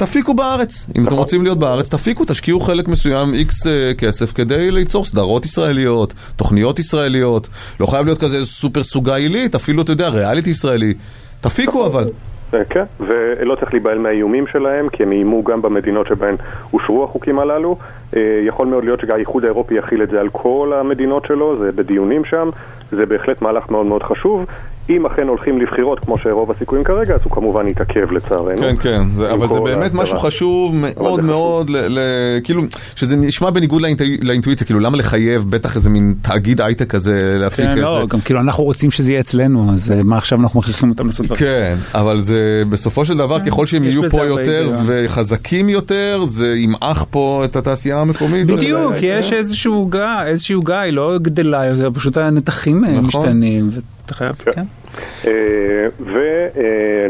[0.00, 4.70] תפיקו בארץ, אם אתם רוצים להיות בארץ, תפיקו, תשקיעו חלק מסוים, איקס אה, כסף, כדי
[4.70, 7.48] ליצור סדרות ישראליות, תוכניות ישראליות,
[7.80, 10.94] לא חייב להיות כזה סופר סוגה עילית, אפילו, אתה יודע, ריאליטי ישראלי.
[11.40, 12.10] תפיקו אבל.
[12.54, 16.34] אה, כן, ולא צריך להיבהל מהאיומים שלהם, כי הם איימו גם במדינות שבהן
[16.72, 17.76] אושרו החוקים הללו.
[18.16, 22.24] אה, יכול מאוד להיות שהאיחוד האירופי יכיל את זה על כל המדינות שלו, זה בדיונים
[22.24, 22.48] שם,
[22.90, 24.46] זה בהחלט מהלך מאוד מאוד חשוב.
[24.90, 28.58] אם אכן הולכים לבחירות, כמו שרוב הסיכויים כרגע, אז הוא כמובן יתעכב לצערנו.
[28.58, 29.94] כן, כן, זה, אבל זה באמת.
[29.94, 31.98] משהו חשוב מאוד מאוד, ל, ל,
[32.44, 32.62] כאילו,
[32.96, 37.64] שזה נשמע בניגוד לאינט, לאינטואיציה, כאילו למה לחייב בטח איזה מין תאגיד הייטק כזה להפיק
[37.64, 37.80] כן, איזה...
[37.80, 41.06] לא, גם כאילו אנחנו רוצים שזה יהיה אצלנו, אז אה, מה עכשיו אנחנו מכריחים אותם
[41.06, 41.40] לעשות דברים?
[41.40, 44.70] כן, אבל זה בסופו של דבר, ככל שהם יהיו פה יותר.
[44.86, 48.46] וחזקים יותר, זה ימעך פה את התעשייה המקומית.
[48.46, 53.04] בדיוק, כי יש איזשהו גיא, איזשהו גיא, לא גדלה יותר, פשוט הנתחים אה, נכון.
[53.06, 53.70] משתנים,
[54.10, 54.64] ואתה חייב, כן.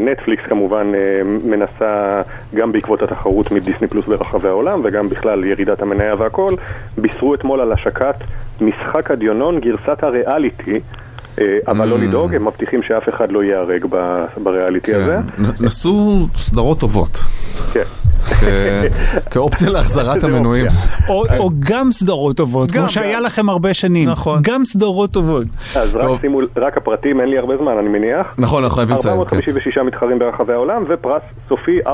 [0.01, 2.21] ונטפליקס כמובן אה, מנסה,
[2.55, 6.53] גם בעקבות התחרות מדיסני פלוס ברחבי העולם וגם בכלל ירידת המניה והכל,
[6.97, 8.15] בישרו אתמול על השקת
[8.61, 10.79] משחק הדיונון גרסת הריאליטי.
[11.39, 11.99] אה, אבל לא Mm.
[12.01, 13.85] לדאוג, הם מבטיחים שאף אחד לא ייהרג
[14.43, 15.17] בריאליטי הזה.
[15.37, 17.19] כן, נ- נסו סדרות טובות.
[17.73, 17.83] כן.
[19.31, 20.67] כאופציה להחזרת המנויים.
[21.09, 24.09] או או גם סדרות טובות, כמו שהיה לכם הרבה שנים.
[24.09, 24.39] נכון.
[24.43, 25.47] גם סדרות טובות.
[25.75, 28.27] אז רק שימו, רק הפרטים, אין לי הרבה זמן, אני מניח.
[28.37, 29.13] נכון, אנחנו חייבים לסיים.
[29.15, 29.19] כן.
[29.19, 31.91] 456 מתחרים ברחבי העולם, ופרס סופי 4.56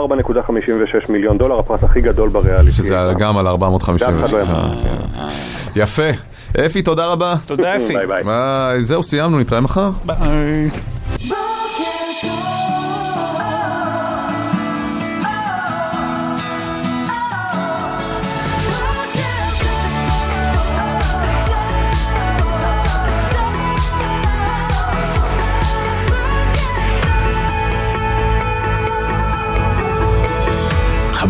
[1.12, 2.72] מיליון דולר, הפרס הכי גדול בריאליטי.
[2.78, 4.08] שזה גם על 450.
[4.08, 4.56] שאף אחד לא יאמין.
[4.84, 5.30] כן.
[5.76, 6.08] יפה.
[6.66, 7.36] אפי, תודה רבה.
[7.46, 7.94] תודה, אפי.
[7.94, 8.24] ביי ביי.
[8.24, 8.82] ביי.
[8.82, 9.90] זהו, סיימנו, נתראה מחר.
[10.06, 10.70] ביי.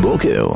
[0.07, 0.47] הבוקר